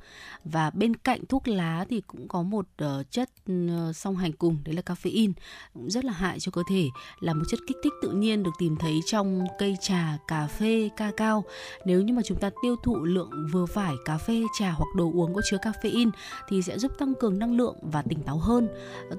Và 0.43 0.69
bên 0.69 0.95
cạnh 0.95 1.25
thuốc 1.29 1.47
lá 1.47 1.85
thì 1.89 2.01
cũng 2.01 2.27
có 2.27 2.41
một 2.41 2.65
uh, 2.83 3.11
chất 3.11 3.29
uh, 3.51 3.95
song 3.95 4.15
hành 4.15 4.31
cùng 4.31 4.57
đấy 4.63 4.75
là 4.75 4.81
caffeine 4.85 5.31
cũng 5.73 5.89
rất 5.89 6.05
là 6.05 6.13
hại 6.13 6.39
cho 6.39 6.51
cơ 6.51 6.61
thể 6.69 6.87
là 7.19 7.33
một 7.33 7.43
chất 7.49 7.59
kích 7.67 7.77
thích 7.83 7.93
tự 8.01 8.11
nhiên 8.11 8.43
được 8.43 8.51
tìm 8.59 8.75
thấy 8.75 8.99
trong 9.05 9.47
cây 9.59 9.77
trà 9.81 10.17
cà 10.27 10.47
phê 10.47 10.89
ca 10.97 11.11
cao. 11.17 11.43
Nếu 11.85 12.01
như 12.01 12.13
mà 12.13 12.21
chúng 12.25 12.39
ta 12.39 12.49
tiêu 12.61 12.75
thụ 12.83 12.95
lượng 13.03 13.29
vừa 13.51 13.65
phải 13.65 13.95
cà 14.05 14.17
phê 14.17 14.41
trà 14.59 14.71
hoặc 14.71 14.87
đồ 14.95 15.11
uống 15.13 15.33
có 15.33 15.41
chứa 15.49 15.57
caffeine 15.57 16.11
thì 16.47 16.61
sẽ 16.61 16.79
giúp 16.79 16.91
tăng 16.99 17.13
cường 17.15 17.39
năng 17.39 17.57
lượng 17.57 17.75
và 17.81 18.01
tỉnh 18.01 18.23
táo 18.23 18.37
hơn. 18.37 18.67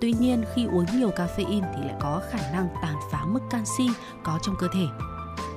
Tuy 0.00 0.12
nhiên 0.20 0.44
khi 0.54 0.64
uống 0.64 0.86
nhiều 0.94 1.10
cà 1.10 1.27
caffeine 1.28 1.72
thì 1.76 1.82
lại 1.82 1.96
có 2.00 2.22
khả 2.30 2.52
năng 2.52 2.68
tàn 2.82 2.94
phá 3.10 3.24
mức 3.26 3.40
canxi 3.50 3.88
có 4.22 4.38
trong 4.42 4.56
cơ 4.58 4.68
thể 4.74 4.86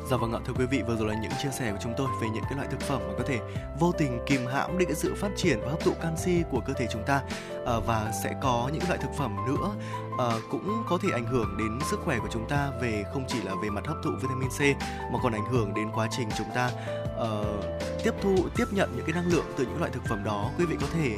Dạ 0.10 0.18
vâng 0.18 0.34
ạ, 0.34 0.40
thưa 0.46 0.54
quý 0.54 0.66
vị, 0.66 0.82
vừa 0.88 0.96
rồi 0.96 1.08
là 1.08 1.16
những 1.22 1.32
chia 1.44 1.50
sẻ 1.52 1.72
của 1.72 1.78
chúng 1.82 1.94
tôi 1.98 2.08
về 2.22 2.30
những 2.30 2.44
cái 2.44 2.54
loại 2.56 2.68
thực 2.72 2.82
phẩm 2.82 3.02
mà 3.08 3.14
có 3.18 3.24
thể 3.28 3.40
vô 3.80 3.92
tình 3.98 4.20
kìm 4.26 4.46
hãm 4.46 4.78
đi 4.78 4.86
cái 4.86 4.96
sự 4.96 5.16
phát 5.16 5.30
triển 5.36 5.60
và 5.62 5.72
hấp 5.72 5.80
thụ 5.80 5.92
canxi 6.02 6.44
của 6.52 6.60
cơ 6.68 6.74
thể 6.74 6.88
chúng 6.92 7.04
ta 7.08 7.22
à, 7.66 7.80
và 7.86 8.12
sẽ 8.24 8.36
có 8.42 8.70
những 8.74 8.82
loại 8.88 9.00
thực 9.02 9.14
phẩm 9.18 9.36
nữa 9.48 9.72
à, 10.20 10.30
cũng 10.50 10.84
có 10.90 10.98
thể 11.02 11.10
ảnh 11.14 11.26
hưởng 11.26 11.58
đến 11.58 11.80
sức 11.92 12.00
khỏe 12.06 12.20
của 12.20 12.28
chúng 12.32 12.50
ta 12.50 12.72
về 12.82 13.04
không 13.14 13.26
chỉ 13.28 13.42
là 13.42 13.56
về 13.64 13.70
mặt 13.70 13.88
hấp 13.88 13.98
thụ 14.04 14.10
vitamin 14.22 14.50
C 14.50 14.82
mà 15.14 15.20
còn 15.24 15.34
ảnh 15.34 15.46
hưởng 15.46 15.74
đến 15.74 15.92
quá 15.96 16.08
trình 16.12 16.30
chúng 16.38 16.48
ta 16.56 16.72
uh, 17.22 18.04
tiếp 18.04 18.14
thu 18.22 18.36
tiếp 18.56 18.66
nhận 18.72 18.90
những 18.96 19.06
cái 19.06 19.16
năng 19.16 19.32
lượng 19.32 19.46
từ 19.58 19.66
những 19.66 19.80
loại 19.80 19.92
thực 19.92 20.04
phẩm 20.06 20.24
đó. 20.24 20.50
Quý 20.58 20.66
vị 20.66 20.76
có 20.82 20.88
thể 20.94 21.18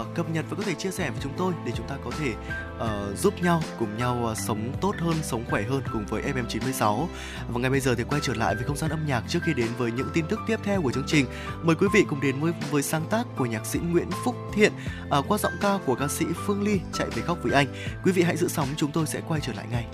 uh, 0.00 0.14
cập 0.14 0.30
nhật 0.30 0.44
và 0.50 0.56
có 0.56 0.62
thể 0.62 0.74
chia 0.74 0.90
sẻ 0.90 1.10
với 1.10 1.20
chúng 1.22 1.32
tôi 1.36 1.52
để 1.66 1.72
chúng 1.76 1.88
ta 1.88 1.96
có 2.04 2.10
thể 2.18 2.32
uh, 2.76 3.18
giúp 3.18 3.34
nhau 3.42 3.62
cùng 3.78 3.98
nhau 3.98 4.28
uh, 4.30 4.38
sống 4.38 4.72
tốt 4.80 4.94
hơn, 4.98 5.14
sống 5.22 5.44
khỏe 5.50 5.62
hơn 5.62 5.82
cùng 5.92 6.06
với 6.06 6.22
FM96. 6.22 7.06
Và 7.48 7.60
ngay 7.60 7.70
bây 7.70 7.80
giờ 7.80 7.94
thì 7.94 8.04
quay 8.04 8.20
trở 8.24 8.34
lại 8.34 8.54
với 8.54 8.64
không 8.64 8.76
gian 8.76 8.90
âm 8.90 9.06
nhạc 9.06 9.22
trước 9.28 9.38
khi 9.42 9.54
đến 9.54 9.68
với 9.78 9.92
những 9.92 10.08
tin 10.14 10.24
tức 10.28 10.40
tiếp 10.46 10.56
theo 10.64 10.82
của 10.82 10.92
chương 10.92 11.06
trình. 11.06 11.26
Mời 11.62 11.76
quý 11.76 11.86
vị 11.94 12.04
cùng 12.08 12.20
đến 12.20 12.40
với 12.40 12.52
với 12.70 12.82
sáng 12.82 13.04
tác 13.10 13.26
của 13.36 13.46
nhạc 13.46 13.66
sĩ 13.66 13.78
Nguyễn 13.78 14.08
Phúc 14.24 14.36
Thiện 14.54 14.72
uh, 15.18 15.24
qua 15.28 15.38
giọng 15.38 15.52
ca 15.60 15.78
của 15.86 15.94
ca 15.94 16.08
sĩ 16.08 16.24
Phương 16.46 16.62
Ly 16.62 16.80
chạy 16.92 17.06
về 17.10 17.22
khóc 17.22 17.38
với 17.42 17.52
anh. 17.52 17.66
Quý 18.04 18.12
vị 18.12 18.22
hãy 18.22 18.36
giữ 18.36 18.48
sóng, 18.48 18.68
chúng 18.76 18.92
tôi 18.92 19.06
sẽ 19.06 19.20
quay 19.28 19.40
trở 19.40 19.52
lại 19.52 19.66
ngay. 19.70 19.86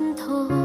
Lòng 0.00 0.14
suốt 0.18 0.61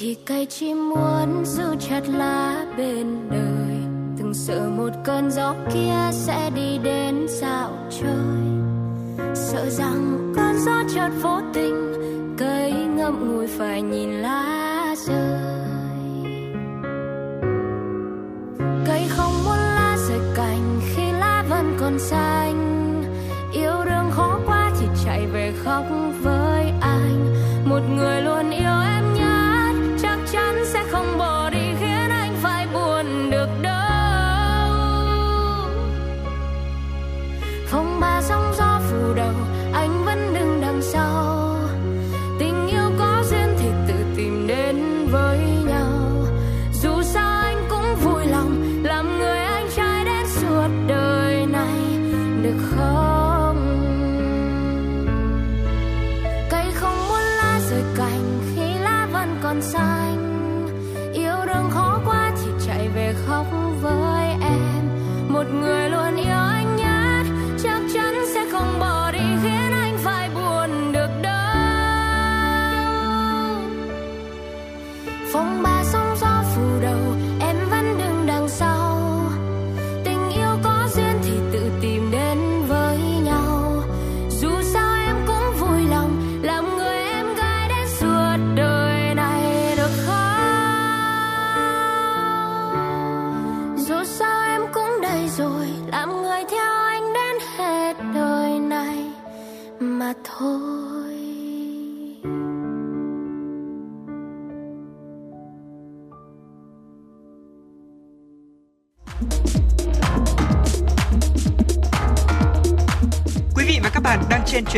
thì 0.00 0.16
cây 0.26 0.46
chỉ 0.46 0.74
muốn 0.74 1.44
giữ 1.44 1.74
chặt 1.80 2.00
lá 2.08 2.66
bên 2.76 3.28
đời. 3.30 3.76
Từng 4.18 4.34
sợ 4.34 4.70
một 4.76 4.90
cơn 5.04 5.30
gió 5.30 5.54
kia 5.74 6.10
sẽ 6.12 6.50
đi 6.54 6.78
đến 6.78 7.26
dạo 7.28 7.70
chơi. 7.90 8.40
Sợ 9.34 9.70
rằng 9.70 10.32
cơn 10.36 10.58
gió 10.58 10.82
chợt 10.94 11.10
vô 11.22 11.40
tình, 11.54 11.92
cây 12.38 12.72
ngậm 12.72 13.28
ngùi 13.28 13.46
phải 13.46 13.82
nhìn 13.82 14.10
lá 14.10 14.94
rơi. 15.06 15.40
Cây 18.86 19.02
không 19.08 19.32
muốn 19.44 19.58
lá 19.58 19.96
rời 20.08 20.20
cành 20.36 20.80
khi 20.94 21.12
lá 21.12 21.44
vẫn 21.48 21.76
còn 21.80 21.98
xanh 21.98 22.39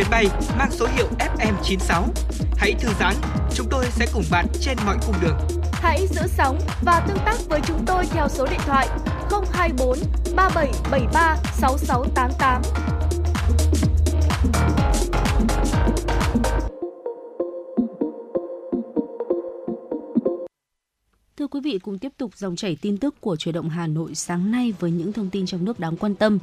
chuyến 0.03 0.11
bay 0.11 0.25
mang 0.57 0.71
số 0.71 0.87
hiệu 0.95 1.07
FM96. 1.19 2.03
Hãy 2.57 2.73
thư 2.79 2.89
giãn, 2.99 3.15
chúng 3.55 3.67
tôi 3.69 3.85
sẽ 3.85 4.07
cùng 4.13 4.23
bạn 4.31 4.45
trên 4.61 4.77
mọi 4.85 4.97
cung 5.05 5.15
đường. 5.21 5.37
Hãy 5.71 6.07
giữ 6.07 6.21
sóng 6.27 6.59
và 6.85 7.05
tương 7.07 7.17
tác 7.25 7.35
với 7.49 7.59
chúng 7.67 7.85
tôi 7.85 8.05
theo 8.05 8.29
số 8.29 8.45
điện 8.45 8.59
thoại 8.65 8.87
024 9.53 9.97
3773 10.35 11.37
6688. 11.53 12.61
Thưa 21.37 21.47
quý 21.47 21.59
vị, 21.63 21.79
cùng 21.79 21.99
tiếp 21.99 22.11
tục 22.17 22.31
dòng 22.35 22.55
chảy 22.55 22.77
tin 22.81 22.97
tức 22.97 23.21
của 23.21 23.35
truyền 23.35 23.55
động 23.55 23.69
Hà 23.69 23.87
Nội 23.87 24.15
sáng 24.15 24.51
nay 24.51 24.73
với 24.79 24.91
những 24.91 25.13
thông 25.13 25.29
tin 25.29 25.45
trong 25.45 25.65
nước 25.65 25.79
đáng 25.79 25.97
quan 25.97 26.15
tâm. 26.15 26.39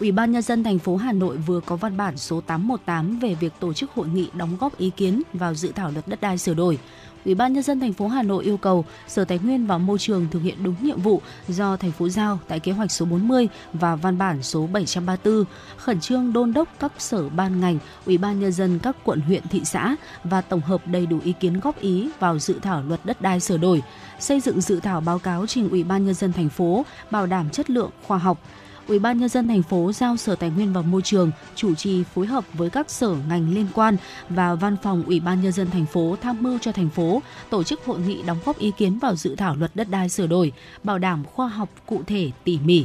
Ủy 0.00 0.12
ban 0.12 0.32
nhân 0.32 0.42
dân 0.42 0.64
thành 0.64 0.78
phố 0.78 0.96
Hà 0.96 1.12
Nội 1.12 1.36
vừa 1.36 1.60
có 1.60 1.76
văn 1.76 1.96
bản 1.96 2.16
số 2.16 2.40
818 2.40 3.18
về 3.18 3.34
việc 3.34 3.52
tổ 3.60 3.72
chức 3.72 3.90
hội 3.90 4.08
nghị 4.08 4.28
đóng 4.32 4.56
góp 4.60 4.78
ý 4.78 4.90
kiến 4.90 5.22
vào 5.32 5.54
dự 5.54 5.72
thảo 5.74 5.90
luật 5.90 6.08
đất 6.08 6.20
đai 6.20 6.38
sửa 6.38 6.54
đổi. 6.54 6.78
Ủy 7.24 7.34
ban 7.34 7.52
nhân 7.52 7.62
dân 7.62 7.80
thành 7.80 7.92
phố 7.92 8.08
Hà 8.08 8.22
Nội 8.22 8.44
yêu 8.44 8.56
cầu 8.56 8.84
Sở 9.08 9.24
Tài 9.24 9.38
nguyên 9.38 9.66
và 9.66 9.78
Môi 9.78 9.98
trường 9.98 10.26
thực 10.30 10.42
hiện 10.42 10.58
đúng 10.62 10.74
nhiệm 10.82 11.00
vụ 11.00 11.22
do 11.48 11.76
thành 11.76 11.92
phố 11.92 12.08
giao 12.08 12.38
tại 12.48 12.60
kế 12.60 12.72
hoạch 12.72 12.90
số 12.90 13.06
40 13.06 13.48
và 13.72 13.96
văn 13.96 14.18
bản 14.18 14.42
số 14.42 14.66
734, 14.66 15.44
khẩn 15.76 16.00
trương 16.00 16.32
đôn 16.32 16.52
đốc 16.52 16.68
các 16.80 16.92
sở 16.98 17.28
ban 17.28 17.60
ngành, 17.60 17.78
Ủy 18.06 18.18
ban 18.18 18.40
nhân 18.40 18.52
dân 18.52 18.78
các 18.78 18.96
quận 19.04 19.20
huyện 19.20 19.42
thị 19.50 19.60
xã 19.64 19.96
và 20.24 20.40
tổng 20.40 20.60
hợp 20.60 20.86
đầy 20.86 21.06
đủ 21.06 21.18
ý 21.24 21.32
kiến 21.40 21.60
góp 21.60 21.80
ý 21.80 22.10
vào 22.20 22.38
dự 22.38 22.58
thảo 22.62 22.82
luật 22.88 23.00
đất 23.04 23.22
đai 23.22 23.40
sửa 23.40 23.56
đổi, 23.56 23.82
xây 24.20 24.40
dựng 24.40 24.60
dự 24.60 24.80
thảo 24.80 25.00
báo 25.00 25.18
cáo 25.18 25.46
trình 25.46 25.70
Ủy 25.70 25.84
ban 25.84 26.06
nhân 26.06 26.14
dân 26.14 26.32
thành 26.32 26.48
phố 26.48 26.84
bảo 27.10 27.26
đảm 27.26 27.50
chất 27.50 27.70
lượng 27.70 27.90
khoa 28.06 28.18
học, 28.18 28.38
Ủy 28.88 28.98
ban 28.98 29.18
nhân 29.18 29.28
dân 29.28 29.48
thành 29.48 29.62
phố 29.62 29.92
giao 29.92 30.16
Sở 30.16 30.34
Tài 30.36 30.50
nguyên 30.50 30.72
và 30.72 30.82
Môi 30.82 31.02
trường 31.02 31.30
chủ 31.54 31.74
trì 31.74 32.02
phối 32.02 32.26
hợp 32.26 32.44
với 32.54 32.70
các 32.70 32.90
sở 32.90 33.16
ngành 33.28 33.54
liên 33.54 33.66
quan 33.74 33.96
và 34.28 34.54
văn 34.54 34.76
phòng 34.82 35.04
Ủy 35.06 35.20
ban 35.20 35.42
nhân 35.42 35.52
dân 35.52 35.70
thành 35.70 35.86
phố 35.86 36.16
tham 36.20 36.36
mưu 36.40 36.58
cho 36.58 36.72
thành 36.72 36.90
phố 36.90 37.22
tổ 37.50 37.62
chức 37.62 37.84
hội 37.84 37.98
nghị 37.98 38.22
đóng 38.22 38.38
góp 38.44 38.58
ý 38.58 38.70
kiến 38.76 38.98
vào 38.98 39.14
dự 39.14 39.34
thảo 39.36 39.56
luật 39.56 39.70
đất 39.74 39.88
đai 39.90 40.08
sửa 40.08 40.26
đổi, 40.26 40.52
bảo 40.82 40.98
đảm 40.98 41.24
khoa 41.24 41.48
học 41.48 41.68
cụ 41.86 42.02
thể 42.06 42.30
tỉ 42.44 42.58
mỉ 42.64 42.84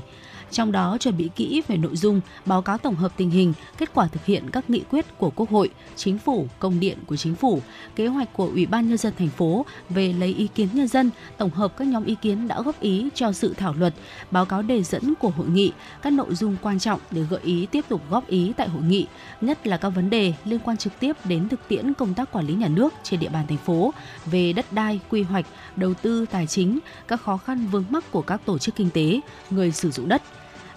trong 0.52 0.72
đó 0.72 0.98
chuẩn 1.00 1.18
bị 1.18 1.30
kỹ 1.36 1.62
về 1.68 1.78
nội 1.78 1.96
dung, 1.96 2.22
báo 2.46 2.62
cáo 2.62 2.78
tổng 2.78 2.96
hợp 2.96 3.12
tình 3.18 3.30
hình, 3.30 3.54
kết 3.78 3.90
quả 3.94 4.08
thực 4.08 4.26
hiện 4.26 4.50
các 4.50 4.70
nghị 4.70 4.84
quyết 4.92 5.06
của 5.18 5.30
Quốc 5.36 5.50
hội, 5.50 5.70
Chính 5.96 6.18
phủ, 6.18 6.48
công 6.60 6.80
điện 6.80 6.98
của 7.06 7.16
Chính 7.16 7.36
phủ, 7.36 7.62
kế 7.96 8.08
hoạch 8.08 8.34
của 8.34 8.46
Ủy 8.46 8.66
ban 8.66 8.90
nhân 8.90 8.98
dân 8.98 9.14
thành 9.20 9.30
phố 9.30 9.66
về 9.90 10.14
lấy 10.14 10.34
ý 10.34 10.48
kiến 10.56 10.68
nhân 10.74 10.88
dân, 10.88 11.12
tổng 11.38 11.50
hợp 11.50 11.78
các 11.78 11.88
nhóm 11.88 12.06
ý 12.06 12.16
kiến 12.22 12.48
đã 12.48 12.62
góp 12.62 12.80
ý 12.80 13.10
cho 13.14 13.32
dự 13.32 13.54
thảo 13.58 13.74
luật, 13.74 13.94
báo 14.32 14.46
cáo 14.46 14.62
đề 14.62 14.84
dẫn 14.84 15.14
của 15.20 15.30
hội 15.30 15.48
nghị, 15.48 15.72
các 16.02 16.14
nội 16.14 16.36
dung 16.36 16.56
quan 16.62 16.80
trọng 16.80 17.00
để 17.12 17.22
gợi 17.30 17.40
ý 17.44 17.66
tiếp 17.66 17.86
tục 17.90 18.02
góp 18.10 18.28
ý 18.28 18.54
tại 18.58 18.70
hội 18.70 18.84
nghị, 18.84 19.08
nhất 19.42 19.68
là 19.68 19.78
các 19.78 19.90
vấn 19.90 20.10
đề 20.10 20.34
liên 20.46 20.60
quan 20.60 20.78
trực 20.78 20.94
tiếp 21.00 21.14
đến 21.26 21.50
thực 21.50 21.68
tiễn 21.68 21.94
công 21.94 22.14
tác 22.14 22.32
quản 22.32 22.48
lý 22.48 22.54
nhà 22.54 22.68
nước 22.68 22.94
trên 23.04 23.20
địa 23.20 23.30
bàn 23.30 23.48
thành 23.48 23.58
phố 23.58 23.94
về 24.26 24.54
đất 24.54 24.74
đai, 24.74 25.00
quy 25.10 25.22
hoạch, 25.22 25.46
đầu 25.76 25.94
tư 25.94 26.26
tài 26.32 26.48
chính, 26.48 26.80
các 27.08 27.22
khó 27.22 27.38
khăn 27.38 27.68
vướng 27.72 27.86
mắc 27.90 28.12
của 28.12 28.22
các 28.22 28.42
tổ 28.46 28.58
chức 28.58 28.76
kinh 28.76 28.90
tế, 28.90 29.20
người 29.50 29.72
sử 29.72 29.92
dụng 29.92 30.10
đất 30.10 30.22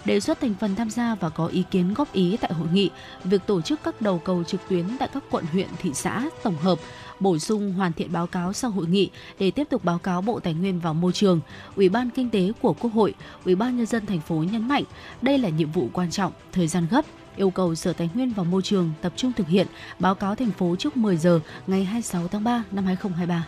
đề 0.05 0.19
xuất 0.19 0.41
thành 0.41 0.53
phần 0.59 0.75
tham 0.75 0.89
gia 0.89 1.15
và 1.15 1.29
có 1.29 1.47
ý 1.47 1.63
kiến 1.71 1.93
góp 1.93 2.13
ý 2.13 2.37
tại 2.41 2.53
hội 2.53 2.67
nghị 2.73 2.89
việc 3.23 3.41
tổ 3.47 3.61
chức 3.61 3.79
các 3.83 4.01
đầu 4.01 4.19
cầu 4.19 4.43
trực 4.43 4.61
tuyến 4.69 4.85
tại 4.99 5.09
các 5.13 5.23
quận 5.31 5.45
huyện 5.45 5.67
thị 5.81 5.91
xã 5.93 6.29
tổng 6.43 6.55
hợp 6.55 6.79
bổ 7.19 7.39
sung 7.39 7.73
hoàn 7.73 7.93
thiện 7.93 8.11
báo 8.11 8.27
cáo 8.27 8.53
sau 8.53 8.71
hội 8.71 8.87
nghị 8.87 9.09
để 9.39 9.51
tiếp 9.51 9.67
tục 9.69 9.83
báo 9.83 9.99
cáo 9.99 10.21
Bộ 10.21 10.39
Tài 10.39 10.53
nguyên 10.53 10.79
và 10.79 10.93
Môi 10.93 11.13
trường, 11.13 11.39
Ủy 11.75 11.89
ban 11.89 12.09
Kinh 12.09 12.29
tế 12.29 12.51
của 12.61 12.73
Quốc 12.73 12.93
hội, 12.93 13.13
Ủy 13.45 13.55
ban 13.55 13.77
nhân 13.77 13.85
dân 13.85 14.05
thành 14.05 14.21
phố 14.21 14.35
nhấn 14.35 14.67
mạnh 14.67 14.83
đây 15.21 15.37
là 15.37 15.49
nhiệm 15.49 15.71
vụ 15.71 15.89
quan 15.93 16.11
trọng, 16.11 16.31
thời 16.51 16.67
gian 16.67 16.87
gấp, 16.91 17.05
yêu 17.35 17.49
cầu 17.49 17.75
Sở 17.75 17.93
Tài 17.93 18.09
nguyên 18.13 18.33
và 18.33 18.43
Môi 18.43 18.61
trường 18.61 18.91
tập 19.01 19.13
trung 19.15 19.33
thực 19.33 19.47
hiện 19.47 19.67
báo 19.99 20.15
cáo 20.15 20.35
thành 20.35 20.51
phố 20.51 20.75
trước 20.79 20.97
10 20.97 21.17
giờ 21.17 21.39
ngày 21.67 21.83
26 21.83 22.27
tháng 22.27 22.43
3 22.43 22.63
năm 22.71 22.85
2023. 22.85 23.45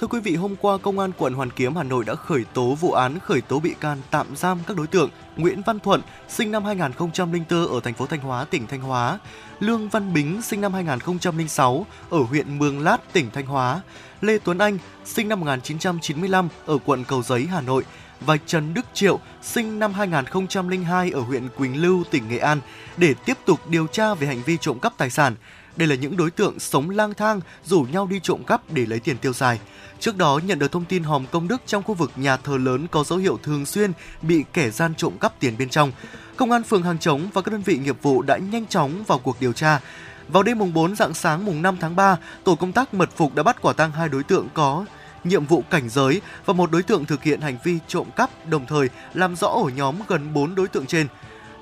Thưa 0.00 0.06
quý 0.06 0.20
vị, 0.20 0.34
hôm 0.36 0.56
qua 0.60 0.78
Công 0.78 0.98
an 0.98 1.10
quận 1.18 1.34
Hoàn 1.34 1.50
Kiếm 1.50 1.76
Hà 1.76 1.82
Nội 1.82 2.04
đã 2.04 2.14
khởi 2.14 2.44
tố 2.54 2.74
vụ 2.74 2.92
án 2.92 3.18
khởi 3.18 3.40
tố 3.40 3.60
bị 3.60 3.74
can 3.80 3.98
tạm 4.10 4.26
giam 4.36 4.58
các 4.66 4.76
đối 4.76 4.86
tượng 4.86 5.10
Nguyễn 5.36 5.62
Văn 5.62 5.80
Thuận, 5.80 6.02
sinh 6.28 6.50
năm 6.50 6.64
2004 6.64 7.66
ở 7.66 7.80
thành 7.80 7.94
phố 7.94 8.06
Thanh 8.06 8.20
Hóa, 8.20 8.44
tỉnh 8.44 8.66
Thanh 8.66 8.80
Hóa, 8.80 9.18
Lương 9.60 9.88
Văn 9.88 10.12
Bính, 10.12 10.42
sinh 10.42 10.60
năm 10.60 10.72
2006 10.72 11.86
ở 12.10 12.18
huyện 12.18 12.58
Mường 12.58 12.80
Lát, 12.80 13.12
tỉnh 13.12 13.30
Thanh 13.30 13.46
Hóa, 13.46 13.80
Lê 14.20 14.38
Tuấn 14.38 14.58
Anh, 14.58 14.78
sinh 15.04 15.28
năm 15.28 15.40
1995 15.40 16.48
ở 16.66 16.78
quận 16.84 17.04
Cầu 17.04 17.22
Giấy, 17.22 17.46
Hà 17.46 17.60
Nội 17.60 17.84
và 18.20 18.36
Trần 18.46 18.74
Đức 18.74 18.86
Triệu, 18.94 19.20
sinh 19.42 19.78
năm 19.78 19.92
2002 19.92 21.10
ở 21.10 21.20
huyện 21.20 21.48
Quỳnh 21.48 21.82
Lưu, 21.82 22.04
tỉnh 22.10 22.28
Nghệ 22.28 22.38
An 22.38 22.60
để 22.96 23.14
tiếp 23.24 23.38
tục 23.46 23.60
điều 23.68 23.86
tra 23.86 24.14
về 24.14 24.26
hành 24.26 24.42
vi 24.42 24.56
trộm 24.56 24.78
cắp 24.78 24.92
tài 24.98 25.10
sản. 25.10 25.34
Đây 25.76 25.88
là 25.88 25.94
những 25.94 26.16
đối 26.16 26.30
tượng 26.30 26.58
sống 26.58 26.90
lang 26.90 27.14
thang 27.14 27.40
rủ 27.64 27.86
nhau 27.92 28.06
đi 28.06 28.20
trộm 28.22 28.44
cắp 28.44 28.72
để 28.72 28.86
lấy 28.86 29.00
tiền 29.00 29.18
tiêu 29.18 29.32
xài. 29.32 29.60
Trước 30.00 30.16
đó 30.16 30.40
nhận 30.44 30.58
được 30.58 30.72
thông 30.72 30.84
tin 30.84 31.02
hòm 31.02 31.26
công 31.26 31.48
đức 31.48 31.62
trong 31.66 31.82
khu 31.82 31.94
vực 31.94 32.10
nhà 32.16 32.36
thờ 32.36 32.58
lớn 32.58 32.86
có 32.90 33.04
dấu 33.04 33.18
hiệu 33.18 33.38
thường 33.42 33.66
xuyên 33.66 33.92
bị 34.22 34.44
kẻ 34.52 34.70
gian 34.70 34.94
trộm 34.94 35.12
cắp 35.20 35.40
tiền 35.40 35.58
bên 35.58 35.68
trong. 35.68 35.92
Công 36.36 36.50
an 36.50 36.62
phường 36.62 36.82
Hàng 36.82 36.98
Trống 36.98 37.28
và 37.32 37.42
các 37.42 37.52
đơn 37.52 37.62
vị 37.62 37.78
nghiệp 37.78 37.96
vụ 38.02 38.22
đã 38.22 38.38
nhanh 38.38 38.66
chóng 38.66 39.04
vào 39.06 39.18
cuộc 39.18 39.36
điều 39.40 39.52
tra. 39.52 39.80
Vào 40.28 40.42
đêm 40.42 40.58
mùng 40.58 40.72
4 40.72 40.96
dạng 40.96 41.14
sáng 41.14 41.44
mùng 41.44 41.62
5 41.62 41.76
tháng 41.80 41.96
3, 41.96 42.16
tổ 42.44 42.54
công 42.54 42.72
tác 42.72 42.94
mật 42.94 43.10
phục 43.16 43.34
đã 43.34 43.42
bắt 43.42 43.62
quả 43.62 43.72
tang 43.72 43.92
hai 43.92 44.08
đối 44.08 44.22
tượng 44.22 44.48
có 44.54 44.84
nhiệm 45.24 45.46
vụ 45.46 45.62
cảnh 45.70 45.88
giới 45.88 46.20
và 46.46 46.54
một 46.54 46.70
đối 46.70 46.82
tượng 46.82 47.04
thực 47.04 47.22
hiện 47.22 47.40
hành 47.40 47.58
vi 47.64 47.78
trộm 47.88 48.06
cắp, 48.16 48.48
đồng 48.48 48.66
thời 48.66 48.88
làm 49.14 49.36
rõ 49.36 49.46
ổ 49.46 49.70
nhóm 49.76 49.96
gần 50.08 50.34
4 50.34 50.54
đối 50.54 50.68
tượng 50.68 50.86
trên. 50.86 51.06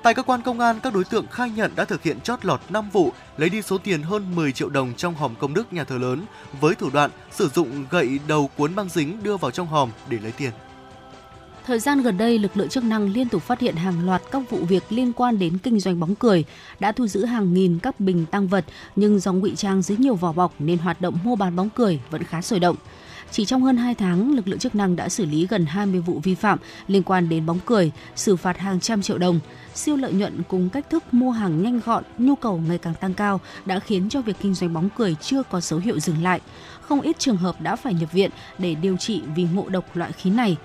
Tại 0.05 0.13
cơ 0.13 0.23
quan 0.23 0.41
công 0.41 0.59
an, 0.59 0.79
các 0.83 0.93
đối 0.93 1.03
tượng 1.03 1.27
khai 1.27 1.49
nhận 1.49 1.71
đã 1.75 1.85
thực 1.85 2.03
hiện 2.03 2.21
chót 2.21 2.45
lọt 2.45 2.61
5 2.69 2.89
vụ, 2.89 3.11
lấy 3.37 3.49
đi 3.49 3.61
số 3.61 3.77
tiền 3.77 4.01
hơn 4.01 4.35
10 4.35 4.51
triệu 4.51 4.69
đồng 4.69 4.93
trong 4.97 5.15
hòm 5.15 5.35
công 5.35 5.53
đức 5.53 5.73
nhà 5.73 5.83
thờ 5.83 5.97
lớn 5.97 6.25
với 6.61 6.75
thủ 6.75 6.89
đoạn 6.93 7.11
sử 7.31 7.49
dụng 7.49 7.85
gậy 7.91 8.19
đầu 8.27 8.49
cuốn 8.57 8.75
băng 8.75 8.89
dính 8.89 9.23
đưa 9.23 9.37
vào 9.37 9.51
trong 9.51 9.67
hòm 9.67 9.89
để 10.09 10.17
lấy 10.23 10.31
tiền. 10.31 10.51
Thời 11.65 11.79
gian 11.79 12.01
gần 12.01 12.17
đây, 12.17 12.39
lực 12.39 12.57
lượng 12.57 12.69
chức 12.69 12.83
năng 12.83 13.13
liên 13.13 13.29
tục 13.29 13.43
phát 13.43 13.59
hiện 13.59 13.75
hàng 13.75 14.05
loạt 14.05 14.21
các 14.31 14.49
vụ 14.49 14.57
việc 14.57 14.83
liên 14.89 15.13
quan 15.13 15.39
đến 15.39 15.57
kinh 15.57 15.79
doanh 15.79 15.99
bóng 15.99 16.15
cười, 16.15 16.45
đã 16.79 16.91
thu 16.91 17.07
giữ 17.07 17.25
hàng 17.25 17.53
nghìn 17.53 17.79
các 17.79 17.99
bình 17.99 18.25
tăng 18.25 18.47
vật 18.47 18.65
nhưng 18.95 19.19
do 19.19 19.33
ngụy 19.33 19.55
trang 19.55 19.81
dưới 19.81 19.97
nhiều 19.97 20.15
vỏ 20.15 20.31
bọc 20.31 20.53
nên 20.59 20.77
hoạt 20.77 21.01
động 21.01 21.17
mua 21.23 21.35
bán 21.35 21.55
bóng 21.55 21.69
cười 21.69 21.99
vẫn 22.09 22.23
khá 22.23 22.41
sôi 22.41 22.59
động. 22.59 22.75
Chỉ 23.31 23.45
trong 23.45 23.63
hơn 23.63 23.77
2 23.77 23.95
tháng, 23.95 24.35
lực 24.35 24.47
lượng 24.47 24.59
chức 24.59 24.75
năng 24.75 24.95
đã 24.95 25.09
xử 25.09 25.25
lý 25.25 25.47
gần 25.47 25.65
20 25.65 25.99
vụ 25.99 26.19
vi 26.23 26.35
phạm 26.35 26.59
liên 26.87 27.03
quan 27.03 27.29
đến 27.29 27.45
bóng 27.45 27.59
cười, 27.65 27.91
xử 28.15 28.35
phạt 28.35 28.57
hàng 28.57 28.79
trăm 28.79 29.01
triệu 29.01 29.17
đồng. 29.17 29.39
Siêu 29.73 29.95
lợi 29.95 30.13
nhuận 30.13 30.43
cùng 30.47 30.69
cách 30.69 30.89
thức 30.89 31.03
mua 31.11 31.31
hàng 31.31 31.63
nhanh 31.63 31.79
gọn, 31.85 32.03
nhu 32.17 32.35
cầu 32.35 32.57
ngày 32.67 32.77
càng 32.77 32.93
tăng 32.93 33.13
cao 33.13 33.39
đã 33.65 33.79
khiến 33.79 34.09
cho 34.09 34.21
việc 34.21 34.35
kinh 34.41 34.53
doanh 34.53 34.73
bóng 34.73 34.89
cười 34.97 35.15
chưa 35.21 35.43
có 35.43 35.61
dấu 35.61 35.79
hiệu 35.79 35.99
dừng 35.99 36.23
lại. 36.23 36.41
Không 36.81 37.01
ít 37.01 37.19
trường 37.19 37.37
hợp 37.37 37.61
đã 37.61 37.75
phải 37.75 37.93
nhập 37.93 38.11
viện 38.11 38.31
để 38.57 38.75
điều 38.75 38.97
trị 38.97 39.21
vì 39.35 39.47
ngộ 39.53 39.69
độc 39.69 39.95
loại 39.95 40.11
khí 40.11 40.29
này 40.29 40.57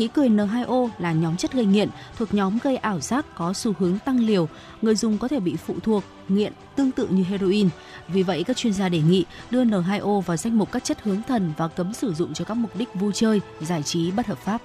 khí 0.00 0.08
cười 0.08 0.28
N2O 0.28 0.88
là 0.98 1.12
nhóm 1.12 1.36
chất 1.36 1.52
gây 1.52 1.64
nghiện 1.64 1.88
thuộc 2.18 2.34
nhóm 2.34 2.58
gây 2.62 2.76
ảo 2.76 3.00
giác 3.00 3.26
có 3.34 3.52
xu 3.52 3.72
hướng 3.78 3.98
tăng 4.04 4.20
liều, 4.20 4.48
người 4.82 4.94
dùng 4.94 5.18
có 5.18 5.28
thể 5.28 5.40
bị 5.40 5.56
phụ 5.56 5.74
thuộc, 5.82 6.04
nghiện 6.28 6.52
tương 6.76 6.90
tự 6.90 7.06
như 7.06 7.22
heroin. 7.22 7.68
Vì 8.08 8.22
vậy, 8.22 8.44
các 8.44 8.56
chuyên 8.56 8.72
gia 8.72 8.88
đề 8.88 8.98
nghị 8.98 9.24
đưa 9.50 9.64
N2O 9.64 10.20
vào 10.20 10.36
danh 10.36 10.58
mục 10.58 10.72
các 10.72 10.84
chất 10.84 11.02
hướng 11.02 11.22
thần 11.28 11.52
và 11.56 11.68
cấm 11.68 11.94
sử 11.94 12.14
dụng 12.14 12.34
cho 12.34 12.44
các 12.44 12.54
mục 12.54 12.76
đích 12.76 12.94
vui 12.94 13.12
chơi, 13.14 13.40
giải 13.60 13.82
trí 13.82 14.10
bất 14.10 14.26
hợp 14.26 14.38
pháp. 14.38 14.62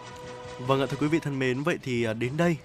Vâng 0.67 0.81
ạ, 0.81 0.85
thưa 0.89 0.97
quý 0.99 1.07
vị 1.07 1.19
thân 1.19 1.39
mến, 1.39 1.63
vậy 1.63 1.77
thì 1.83 2.03
à, 2.03 2.13
đến 2.13 2.37
đây 2.37 2.57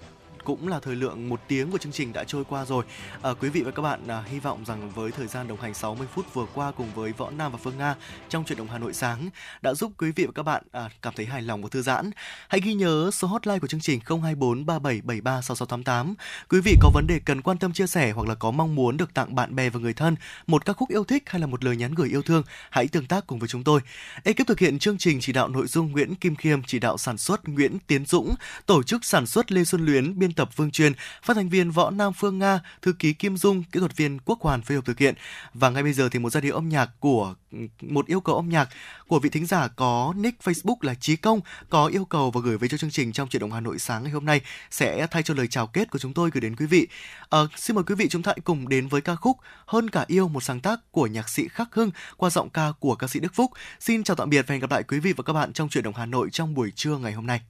cũng 0.43 0.67
là 0.67 0.79
thời 0.79 0.95
lượng 0.95 1.29
một 1.29 1.41
tiếng 1.47 1.71
của 1.71 1.77
chương 1.77 1.91
trình 1.91 2.13
đã 2.13 2.23
trôi 2.23 2.43
qua 2.43 2.65
rồi. 2.65 2.85
À, 3.21 3.31
quý 3.39 3.49
vị 3.49 3.61
và 3.61 3.71
các 3.71 3.81
bạn 3.81 4.07
à, 4.07 4.23
hy 4.27 4.39
vọng 4.39 4.65
rằng 4.65 4.89
với 4.89 5.11
thời 5.11 5.27
gian 5.27 5.47
đồng 5.47 5.61
hành 5.61 5.73
60 5.73 6.07
phút 6.13 6.33
vừa 6.33 6.45
qua 6.53 6.71
cùng 6.71 6.87
với 6.95 7.13
Võ 7.17 7.29
Nam 7.29 7.51
và 7.51 7.57
Phương 7.63 7.77
Nga 7.77 7.95
trong 8.29 8.43
chuyển 8.43 8.57
động 8.57 8.67
Hà 8.71 8.77
Nội 8.77 8.93
sáng 8.93 9.29
đã 9.61 9.73
giúp 9.73 9.91
quý 9.97 10.11
vị 10.11 10.25
và 10.25 10.31
các 10.35 10.43
bạn 10.43 10.63
à, 10.71 10.89
cảm 11.01 11.13
thấy 11.17 11.25
hài 11.25 11.41
lòng 11.41 11.61
và 11.61 11.69
thư 11.71 11.81
giãn. 11.81 12.11
Hãy 12.47 12.61
ghi 12.63 12.73
nhớ 12.73 13.09
số 13.13 13.27
hotline 13.27 13.59
của 13.59 13.67
chương 13.67 13.79
trình 13.79 13.99
024 14.05 14.65
3773 14.65 15.41
6688. 15.41 16.13
Quý 16.49 16.59
vị 16.61 16.75
có 16.81 16.91
vấn 16.93 17.07
đề 17.07 17.19
cần 17.25 17.41
quan 17.41 17.57
tâm 17.57 17.73
chia 17.73 17.87
sẻ 17.87 18.11
hoặc 18.11 18.27
là 18.27 18.35
có 18.35 18.51
mong 18.51 18.75
muốn 18.75 18.97
được 18.97 19.13
tặng 19.13 19.35
bạn 19.35 19.55
bè 19.55 19.69
và 19.69 19.79
người 19.79 19.93
thân 19.93 20.15
một 20.47 20.65
ca 20.65 20.73
khúc 20.73 20.89
yêu 20.89 21.03
thích 21.03 21.23
hay 21.25 21.41
là 21.41 21.47
một 21.47 21.63
lời 21.63 21.77
nhắn 21.77 21.93
gửi 21.93 22.09
yêu 22.09 22.21
thương, 22.21 22.43
hãy 22.69 22.87
tương 22.87 23.05
tác 23.05 23.27
cùng 23.27 23.39
với 23.39 23.47
chúng 23.47 23.63
tôi. 23.63 23.81
Ekip 24.23 24.47
thực 24.47 24.59
hiện 24.59 24.79
chương 24.79 24.97
trình 24.97 25.19
chỉ 25.21 25.33
đạo 25.33 25.47
nội 25.47 25.67
dung 25.67 25.91
Nguyễn 25.91 26.15
Kim 26.15 26.35
Khiêm, 26.35 26.63
chỉ 26.63 26.79
đạo 26.79 26.97
sản 26.97 27.17
xuất 27.17 27.47
Nguyễn 27.47 27.77
Tiến 27.87 28.05
Dũng, 28.05 28.35
tổ 28.65 28.83
chức 28.83 29.05
sản 29.05 29.25
xuất 29.25 29.51
Lê 29.51 29.63
Xuân 29.63 29.85
Luyến, 29.85 30.19
biên 30.19 30.30
tập 30.31 30.49
Vương 30.55 30.71
Truyền, 30.71 30.93
phát 31.23 31.33
thanh 31.33 31.49
viên 31.49 31.71
Võ 31.71 31.89
Nam 31.89 32.13
Phương 32.13 32.39
Nga, 32.39 32.59
thư 32.81 32.93
ký 32.93 33.13
Kim 33.13 33.37
Dung, 33.37 33.63
kỹ 33.63 33.79
thuật 33.79 33.97
viên 33.97 34.19
Quốc 34.19 34.41
Hoàn 34.41 34.61
phối 34.61 34.75
hợp 34.75 34.85
thực 34.85 34.99
hiện. 34.99 35.15
Và 35.53 35.69
ngay 35.69 35.83
bây 35.83 35.93
giờ 35.93 36.09
thì 36.09 36.19
một 36.19 36.29
giai 36.29 36.41
điệu 36.41 36.55
âm 36.55 36.69
nhạc 36.69 36.89
của 36.99 37.35
một 37.81 38.07
yêu 38.07 38.21
cầu 38.21 38.35
âm 38.35 38.49
nhạc 38.49 38.69
của 39.07 39.19
vị 39.19 39.29
thính 39.29 39.45
giả 39.45 39.67
có 39.67 40.13
nick 40.17 40.41
Facebook 40.43 40.75
là 40.81 40.93
Chí 40.93 41.15
Công 41.15 41.39
có 41.69 41.85
yêu 41.85 42.05
cầu 42.05 42.31
và 42.31 42.41
gửi 42.41 42.57
về 42.57 42.67
cho 42.67 42.77
chương 42.77 42.91
trình 42.91 43.11
trong 43.11 43.27
chuyển 43.27 43.39
động 43.41 43.51
Hà 43.51 43.59
Nội 43.59 43.79
sáng 43.79 44.03
ngày 44.03 44.11
hôm 44.11 44.25
nay 44.25 44.41
sẽ 44.71 45.07
thay 45.11 45.23
cho 45.23 45.33
lời 45.33 45.47
chào 45.47 45.67
kết 45.67 45.91
của 45.91 45.99
chúng 45.99 46.13
tôi 46.13 46.29
gửi 46.33 46.41
đến 46.41 46.55
quý 46.55 46.65
vị. 46.65 46.87
À, 47.29 47.39
xin 47.55 47.75
mời 47.75 47.83
quý 47.83 47.95
vị 47.95 48.07
chúng 48.09 48.23
ta 48.23 48.33
cùng 48.43 48.69
đến 48.69 48.87
với 48.87 49.01
ca 49.01 49.15
khúc 49.15 49.37
Hơn 49.65 49.89
cả 49.89 50.05
yêu 50.07 50.27
một 50.27 50.43
sáng 50.43 50.59
tác 50.59 50.79
của 50.91 51.07
nhạc 51.07 51.29
sĩ 51.29 51.47
Khắc 51.47 51.75
Hưng 51.75 51.91
qua 52.17 52.29
giọng 52.29 52.49
ca 52.49 52.71
của 52.79 52.95
ca 52.95 53.07
sĩ 53.07 53.19
Đức 53.19 53.35
Phúc. 53.35 53.51
Xin 53.79 54.03
chào 54.03 54.15
tạm 54.15 54.29
biệt 54.29 54.45
và 54.47 54.53
hẹn 54.53 54.61
gặp 54.61 54.71
lại 54.71 54.83
quý 54.83 54.99
vị 54.99 55.13
và 55.13 55.23
các 55.23 55.33
bạn 55.33 55.53
trong 55.53 55.69
chuyển 55.69 55.83
động 55.83 55.93
Hà 55.97 56.05
Nội 56.05 56.29
trong 56.31 56.53
buổi 56.53 56.71
trưa 56.75 56.97
ngày 56.97 57.13
hôm 57.13 57.27
nay. 57.27 57.41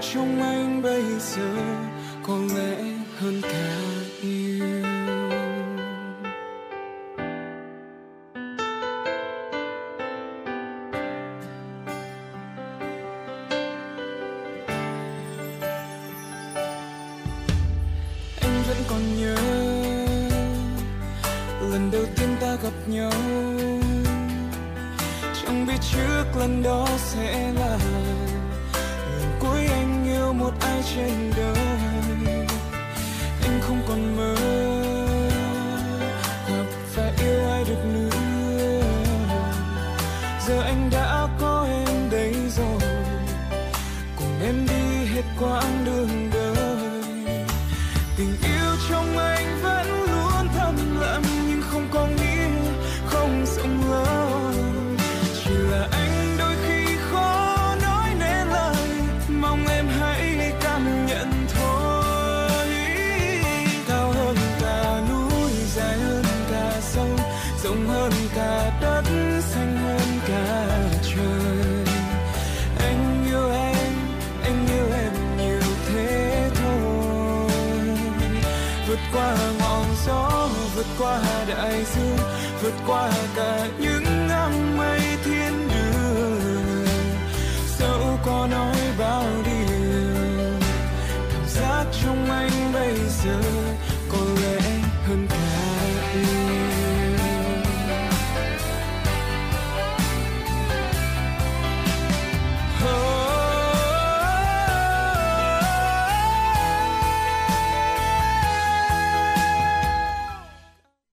Trong 0.00 0.42
anh 0.42 0.82
bây 0.82 1.02
giờ 1.18 1.54
có 2.22 2.38
lẽ 2.56 2.76
hơn 3.18 3.40
cả. 3.42 3.97